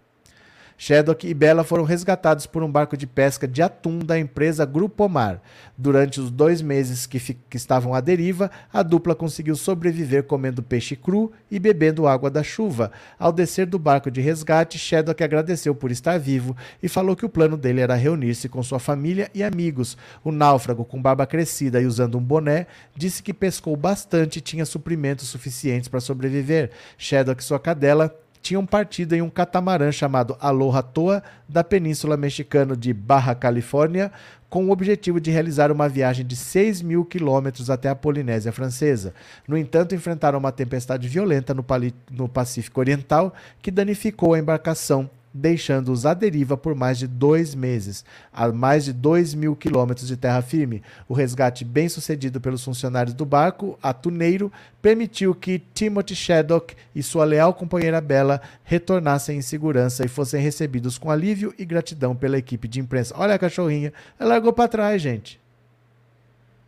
Shaddock 0.80 1.28
e 1.28 1.34
Bella 1.34 1.64
foram 1.64 1.84
resgatados 1.84 2.46
por 2.46 2.62
um 2.62 2.72
barco 2.72 2.96
de 2.96 3.08
pesca 3.08 3.48
de 3.48 3.64
atum 3.64 3.98
da 3.98 4.20
empresa 4.20 4.64
Grupo 4.64 5.10
Mar. 5.10 5.42
Durante 5.76 6.22
os 6.22 6.30
dois 6.30 6.62
meses 6.62 7.08
que, 7.08 7.20
que, 7.20 7.58
estavam 7.58 7.96
à 7.96 8.00
deriva, 8.00 8.52
a 8.72 8.84
dupla 8.84 9.16
conseguiu 9.16 9.56
sobreviver 9.56 10.24
comendo 10.24 10.62
peixe 10.62 10.96
cru 10.96 11.32
e 11.50 11.58
bebendo 11.58 12.08
água 12.08 12.30
da 12.30 12.44
chuva. 12.44 12.92
Ao 13.18 13.32
descer 13.32 13.66
do 13.66 13.80
barco 13.80 14.12
de 14.12 14.22
resgate, 14.22 14.78
Shaddock 14.78 15.24
agradeceu 15.24 15.74
por 15.74 15.90
estar 15.90 16.20
vivo 16.20 16.56
e 16.82 16.88
falou 16.88 17.16
que 17.16 17.26
o 17.26 17.30
plano 17.30 17.58
dele 17.58 17.82
era 17.82 17.96
reunir-se 17.96 18.48
com 18.48 18.62
sua 18.62 18.80
família 18.80 19.32
e 19.34 19.44
amigos. 19.44 19.98
O 20.24 20.32
náufrago, 20.32 20.86
com 20.86 21.02
barba 21.02 21.26
crescida 21.26 21.82
e 21.82 21.88
usando 21.88 22.20
um 22.20 22.24
boné, 22.24 22.68
disse 22.96 23.24
que 23.24 23.34
pescou 23.34 23.76
bastante 23.76 24.38
e 24.38 24.42
tinha 24.42 24.66
suprimentos 24.66 25.28
suficientes 25.28 25.90
para 25.90 26.00
sobreviver. 26.00 26.70
Shaddock 27.00 27.42
e 27.42 27.46
sua 27.46 27.60
cadela 27.60 28.16
tinham 28.48 28.66
partido 28.66 29.14
em 29.14 29.22
um 29.22 29.30
catamarã 29.30 29.92
chamado 29.92 30.38
Aloha 30.40 30.82
Toa 30.82 31.22
da 31.50 31.66
península 31.66 32.16
mexicana 32.16 32.78
de 32.78 32.94
Baja 32.94 33.36
Califórnia, 33.36 34.10
com 34.50 34.66
o 34.66 34.72
objetivo 34.72 35.20
de 35.20 35.30
realizar 35.30 35.70
uma 35.70 35.90
viagem 35.90 36.26
de 36.26 36.34
6 36.38 36.82
mil 36.82 37.04
quilômetros 37.04 37.70
até 37.70 37.90
a 37.90 37.96
Polinésia 37.96 38.54
Francesa. 38.54 39.14
No 39.46 39.58
entanto, 39.58 39.94
enfrentaram 39.94 40.40
uma 40.40 40.54
tempestade 40.54 41.10
violenta 41.10 41.54
no, 41.54 41.66
no 42.10 42.30
Pacífico 42.30 42.80
Oriental 42.80 43.34
que 43.62 43.70
danificou 43.70 44.34
a 44.34 44.40
embarcação 44.40 45.10
deixando-os 45.34 46.06
à 46.06 46.14
deriva 46.14 46.58
por 46.58 46.74
mais 46.74 46.98
de 46.98 47.08
dois 47.08 47.54
meses, 47.54 48.04
a 48.34 48.48
mais 48.50 48.86
de 48.86 48.94
dois 48.94 49.34
mil 49.34 49.56
quilômetros 49.56 50.08
de 50.08 50.18
terra 50.18 50.42
firme. 50.42 50.82
O 51.08 51.14
resgate 51.14 51.64
bem 51.64 51.88
sucedido 51.88 52.42
pelos 52.42 52.64
funcionários 52.64 53.14
do 53.14 53.26
barco, 53.26 53.78
atuneiro, 53.82 54.52
permitiu 54.82 55.36
que 55.36 55.62
Timothy 55.74 56.16
Shaddock 56.16 56.76
e 56.96 57.04
sua 57.04 57.26
leal 57.26 57.54
companheira 57.54 58.02
Bella 58.02 58.42
retornassem 58.64 59.38
em 59.38 59.42
segurança 59.42 60.06
e 60.06 60.08
fossem 60.08 60.42
recebidos 60.42 60.98
com 60.98 61.12
alívio 61.12 61.54
e 61.58 61.66
gratidão 61.66 62.16
pela 62.16 62.38
equipe 62.38 62.68
de 62.68 62.80
imprensa. 62.80 63.14
Olha 63.18 63.36
a 63.36 63.40
cachorrinha, 63.40 63.94
ela 64.20 64.30
largou 64.30 64.54
para 64.54 64.68
trás, 64.68 65.02
gente. 65.02 65.40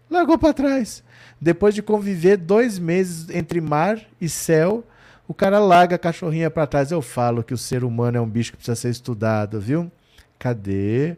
Largou 0.09 0.37
para 0.37 0.53
trás. 0.53 1.03
Depois 1.39 1.73
de 1.73 1.81
conviver 1.81 2.37
dois 2.37 2.79
meses 2.79 3.29
entre 3.29 3.61
mar 3.61 3.99
e 4.19 4.27
céu, 4.27 4.83
o 5.29 5.33
cara 5.35 5.59
larga 5.59 5.95
a 5.95 5.99
cachorrinha 5.99 6.49
para 6.49 6.65
trás. 6.65 6.89
Eu 6.89 7.03
falo 7.03 7.43
que 7.43 7.53
o 7.53 7.57
ser 7.57 7.83
humano 7.83 8.17
é 8.17 8.21
um 8.21 8.27
bicho 8.27 8.49
que 8.49 8.57
precisa 8.57 8.75
ser 8.75 8.89
estudado, 8.89 9.61
viu? 9.61 9.91
Cadê? 10.39 11.17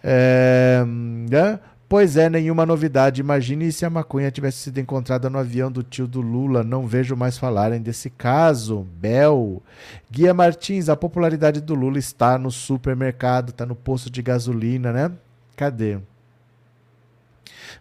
É, 0.00 0.84
né? 0.86 1.58
Pois 1.88 2.16
é, 2.16 2.30
nenhuma 2.30 2.64
novidade. 2.64 3.20
Imagine 3.20 3.72
se 3.72 3.84
a 3.84 3.90
maconha 3.90 4.30
tivesse 4.30 4.58
sido 4.58 4.78
encontrada 4.78 5.28
no 5.28 5.38
avião 5.38 5.72
do 5.72 5.82
tio 5.82 6.06
do 6.06 6.20
Lula. 6.20 6.62
Não 6.62 6.86
vejo 6.86 7.16
mais 7.16 7.36
falarem 7.36 7.82
desse 7.82 8.10
caso. 8.10 8.86
Bel. 8.94 9.60
Guia 10.08 10.32
Martins, 10.32 10.88
a 10.88 10.94
popularidade 10.94 11.60
do 11.60 11.74
Lula 11.74 11.98
está 11.98 12.38
no 12.38 12.50
supermercado, 12.50 13.48
está 13.48 13.66
no 13.66 13.74
posto 13.74 14.08
de 14.08 14.22
gasolina, 14.22 14.92
né? 14.92 15.10
Cadê? 15.56 15.98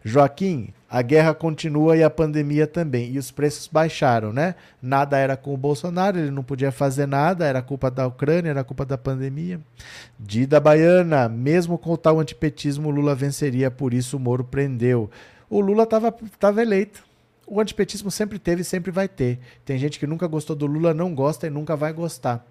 Joaquim, 0.04 0.74
a 0.90 1.02
guerra 1.02 1.34
continua 1.34 1.96
e 1.96 2.04
a 2.04 2.10
pandemia 2.10 2.66
também. 2.66 3.12
E 3.12 3.18
os 3.18 3.32
preços 3.32 3.68
baixaram, 3.68 4.34
né? 4.34 4.56
Nada 4.82 5.18
era 5.18 5.38
com 5.38 5.54
o 5.54 5.58
Bolsonaro, 5.58 6.18
ele 6.18 6.32
não 6.32 6.44
podia 6.44 6.72
fazer 6.72 7.06
nada, 7.06 7.46
era 7.46 7.62
culpa 7.62 7.90
da 7.92 8.08
Ucrânia, 8.08 8.50
era 8.50 8.64
culpa 8.64 8.86
da 8.86 8.98
pandemia. 8.98 9.60
Dida 10.20 10.60
Baiana, 10.60 11.30
mesmo 11.30 11.78
com 11.78 11.92
o 11.92 11.98
tal 11.98 12.20
antipetismo, 12.20 12.90
Lula 12.90 13.16
venceria, 13.16 13.70
por 13.70 13.94
isso 13.94 14.18
o 14.18 14.20
Moro 14.20 14.44
prendeu. 14.44 15.10
O 15.50 15.60
Lula 15.60 15.84
estava 15.84 16.62
eleito. 16.62 17.04
O 17.46 17.60
antipetismo 17.60 18.10
sempre 18.10 18.40
teve 18.40 18.62
e 18.62 18.66
sempre 18.66 18.92
vai 18.92 19.08
ter. 19.08 19.38
Tem 19.66 19.78
gente 19.78 20.00
que 20.00 20.08
nunca 20.08 20.26
gostou 20.26 20.56
do 20.56 20.66
Lula, 20.66 20.94
não 20.94 21.14
gosta 21.14 21.48
e 21.48 21.50
nunca 21.50 21.76
vai 21.76 21.92
gostar. 21.92 22.46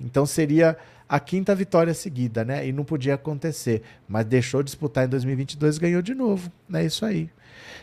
Então 0.00 0.26
seria 0.26 0.76
a 1.08 1.20
quinta 1.20 1.54
vitória 1.54 1.94
seguida, 1.94 2.44
né? 2.44 2.66
E 2.66 2.72
não 2.72 2.84
podia 2.84 3.14
acontecer. 3.14 3.82
Mas 4.08 4.24
deixou 4.26 4.62
de 4.62 4.66
disputar 4.66 5.04
em 5.04 5.08
2022 5.08 5.78
ganhou 5.78 6.02
de 6.02 6.14
novo. 6.14 6.50
Né? 6.68 6.84
isso 6.84 7.04
aí. 7.04 7.30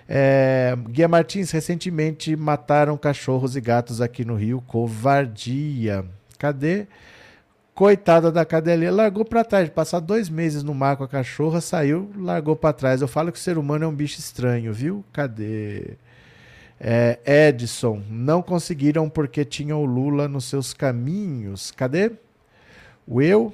É, 0.08 0.76
Guia 0.90 1.08
Martins, 1.08 1.52
recentemente 1.52 2.36
mataram 2.36 2.98
cachorros 2.98 3.56
e 3.56 3.62
gatos 3.62 4.02
aqui 4.02 4.26
no 4.26 4.36
Rio. 4.36 4.62
Covardia. 4.68 6.06
Cadê? 6.38 6.88
Coitada 7.74 8.32
da 8.32 8.46
cadelinha, 8.46 8.92
largou 8.92 9.26
para 9.26 9.44
trás. 9.44 9.70
Passar 9.70 10.00
dois 10.00 10.30
meses 10.30 10.62
no 10.62 10.74
mar 10.76 10.96
com 10.98 11.04
a 11.04 11.08
cachorra, 11.08 11.60
saiu, 11.62 12.12
largou 12.18 12.56
para 12.56 12.74
trás. 12.74 13.02
Eu 13.02 13.08
falo 13.08 13.32
que 13.32 13.38
o 13.40 13.42
ser 13.42 13.58
humano 13.58 13.86
é 13.86 13.88
um 13.88 13.96
bicho 13.96 14.20
estranho, 14.20 14.72
viu? 14.72 15.04
Cadê? 15.12 15.98
É, 16.80 17.48
Edson, 17.50 18.04
não 18.10 18.42
conseguiram 18.42 19.10
porque 19.10 19.46
tinham 19.46 19.82
o 19.82 19.86
Lula 19.86 20.28
nos 20.28 20.46
seus 20.46 20.74
caminhos. 20.74 21.72
Cadê? 21.72 22.12
O 23.08 23.22
eu? 23.22 23.54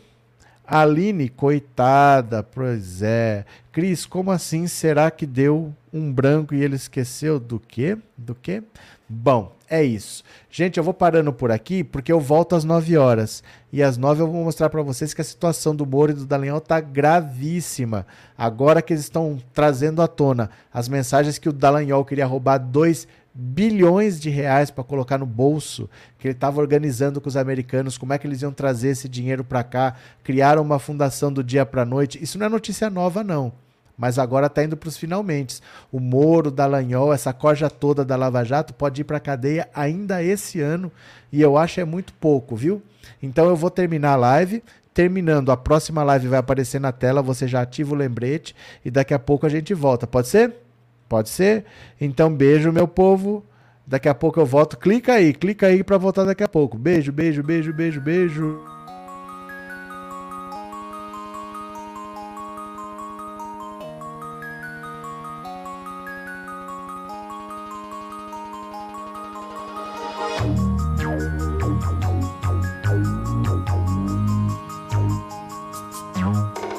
Aline, 0.65 1.29
coitada, 1.29 2.43
pois 2.43 3.01
é. 3.01 3.43
Cris, 3.71 4.05
como 4.05 4.29
assim? 4.29 4.67
Será 4.67 5.09
que 5.09 5.25
deu 5.25 5.73
um 5.91 6.11
branco 6.11 6.53
e 6.53 6.63
ele 6.63 6.75
esqueceu 6.75 7.39
do 7.39 7.59
quê? 7.59 7.97
Do 8.15 8.35
quê? 8.35 8.61
Bom, 9.07 9.51
é 9.67 9.83
isso. 9.83 10.23
Gente, 10.51 10.77
eu 10.77 10.83
vou 10.83 10.93
parando 10.93 11.33
por 11.33 11.51
aqui 11.51 11.83
porque 11.83 12.11
eu 12.11 12.19
volto 12.19 12.55
às 12.55 12.63
9 12.63 12.95
horas. 12.97 13.43
E 13.73 13.81
às 13.81 13.97
9 13.97 14.21
eu 14.21 14.27
vou 14.27 14.43
mostrar 14.43 14.69
para 14.69 14.83
vocês 14.83 15.11
que 15.11 15.21
a 15.21 15.23
situação 15.23 15.75
do 15.75 15.87
Moro 15.87 16.11
e 16.11 16.15
do 16.15 16.27
Dallagnol 16.27 16.61
tá 16.61 16.79
gravíssima. 16.79 18.05
Agora 18.37 18.83
que 18.83 18.93
eles 18.93 19.03
estão 19.03 19.39
trazendo 19.51 20.03
à 20.03 20.07
tona 20.07 20.51
as 20.71 20.87
mensagens 20.87 21.39
que 21.39 21.49
o 21.49 21.53
Dallagnol 21.53 22.05
queria 22.05 22.27
roubar 22.27 22.59
2 22.59 23.07
bilhões 23.41 24.19
de 24.19 24.29
reais 24.29 24.69
para 24.69 24.83
colocar 24.83 25.17
no 25.17 25.25
bolso, 25.25 25.89
que 26.17 26.27
ele 26.27 26.33
estava 26.33 26.59
organizando 26.59 27.21
com 27.21 27.29
os 27.29 27.37
americanos, 27.37 27.97
como 27.97 28.11
é 28.11 28.17
que 28.17 28.27
eles 28.27 28.41
iam 28.41 28.51
trazer 28.51 28.89
esse 28.89 29.07
dinheiro 29.07 29.45
para 29.45 29.63
cá, 29.63 29.95
criaram 30.23 30.61
uma 30.61 30.77
fundação 30.77 31.31
do 31.31 31.41
dia 31.41 31.65
para 31.65 31.85
noite. 31.85 32.21
Isso 32.21 32.37
não 32.37 32.45
é 32.45 32.49
notícia 32.49 32.89
nova 32.89 33.23
não. 33.23 33.53
mas 33.97 34.17
agora 34.17 34.47
está 34.47 34.63
indo 34.63 34.77
para 34.77 34.87
os 34.87 34.97
finalmente. 34.97 35.61
O 35.91 35.99
Moro, 35.99 36.51
Dallagnol, 36.51 37.13
essa 37.13 37.33
corja 37.33 37.69
toda 37.69 38.05
da 38.05 38.15
Lava 38.15 38.43
Jato 38.45 38.73
pode 38.73 39.01
ir 39.01 39.03
para 39.03 39.17
a 39.17 39.21
cadeia 39.21 39.69
ainda 39.73 40.23
esse 40.23 40.61
ano 40.61 40.89
e 41.31 41.41
eu 41.41 41.57
acho 41.57 41.81
é 41.81 41.85
muito 41.85 42.13
pouco, 42.13 42.55
viu? 42.55 42.81
Então 43.21 43.47
eu 43.49 43.55
vou 43.57 43.69
terminar 43.69 44.13
a 44.13 44.15
live. 44.15 44.63
Terminando, 44.93 45.51
a 45.51 45.57
próxima 45.57 46.03
live 46.03 46.27
vai 46.27 46.39
aparecer 46.39 46.79
na 46.79 46.91
tela, 46.91 47.21
você 47.21 47.47
já 47.47 47.61
ativa 47.61 47.93
o 47.93 47.97
lembrete 47.97 48.55
e 48.83 48.89
daqui 48.89 49.13
a 49.13 49.19
pouco 49.19 49.45
a 49.45 49.49
gente 49.49 49.73
volta. 49.73 50.07
Pode 50.07 50.27
ser? 50.27 50.68
Pode 51.09 51.29
ser? 51.29 51.65
Então, 51.99 52.31
beijo, 52.33 52.71
meu 52.71 52.87
povo. 52.87 53.43
Daqui 53.85 54.07
a 54.07 54.13
pouco 54.13 54.39
eu 54.39 54.45
volto. 54.45 54.77
Clica 54.77 55.13
aí, 55.13 55.33
clica 55.33 55.65
aí 55.65 55.83
para 55.83 55.97
voltar 55.97 56.23
daqui 56.23 56.43
a 56.43 56.47
pouco. 56.47 56.77
Beijo, 56.77 57.11
beijo, 57.11 57.41
beijo, 57.41 57.73
beijo, 57.73 57.99
beijo. 57.99 58.78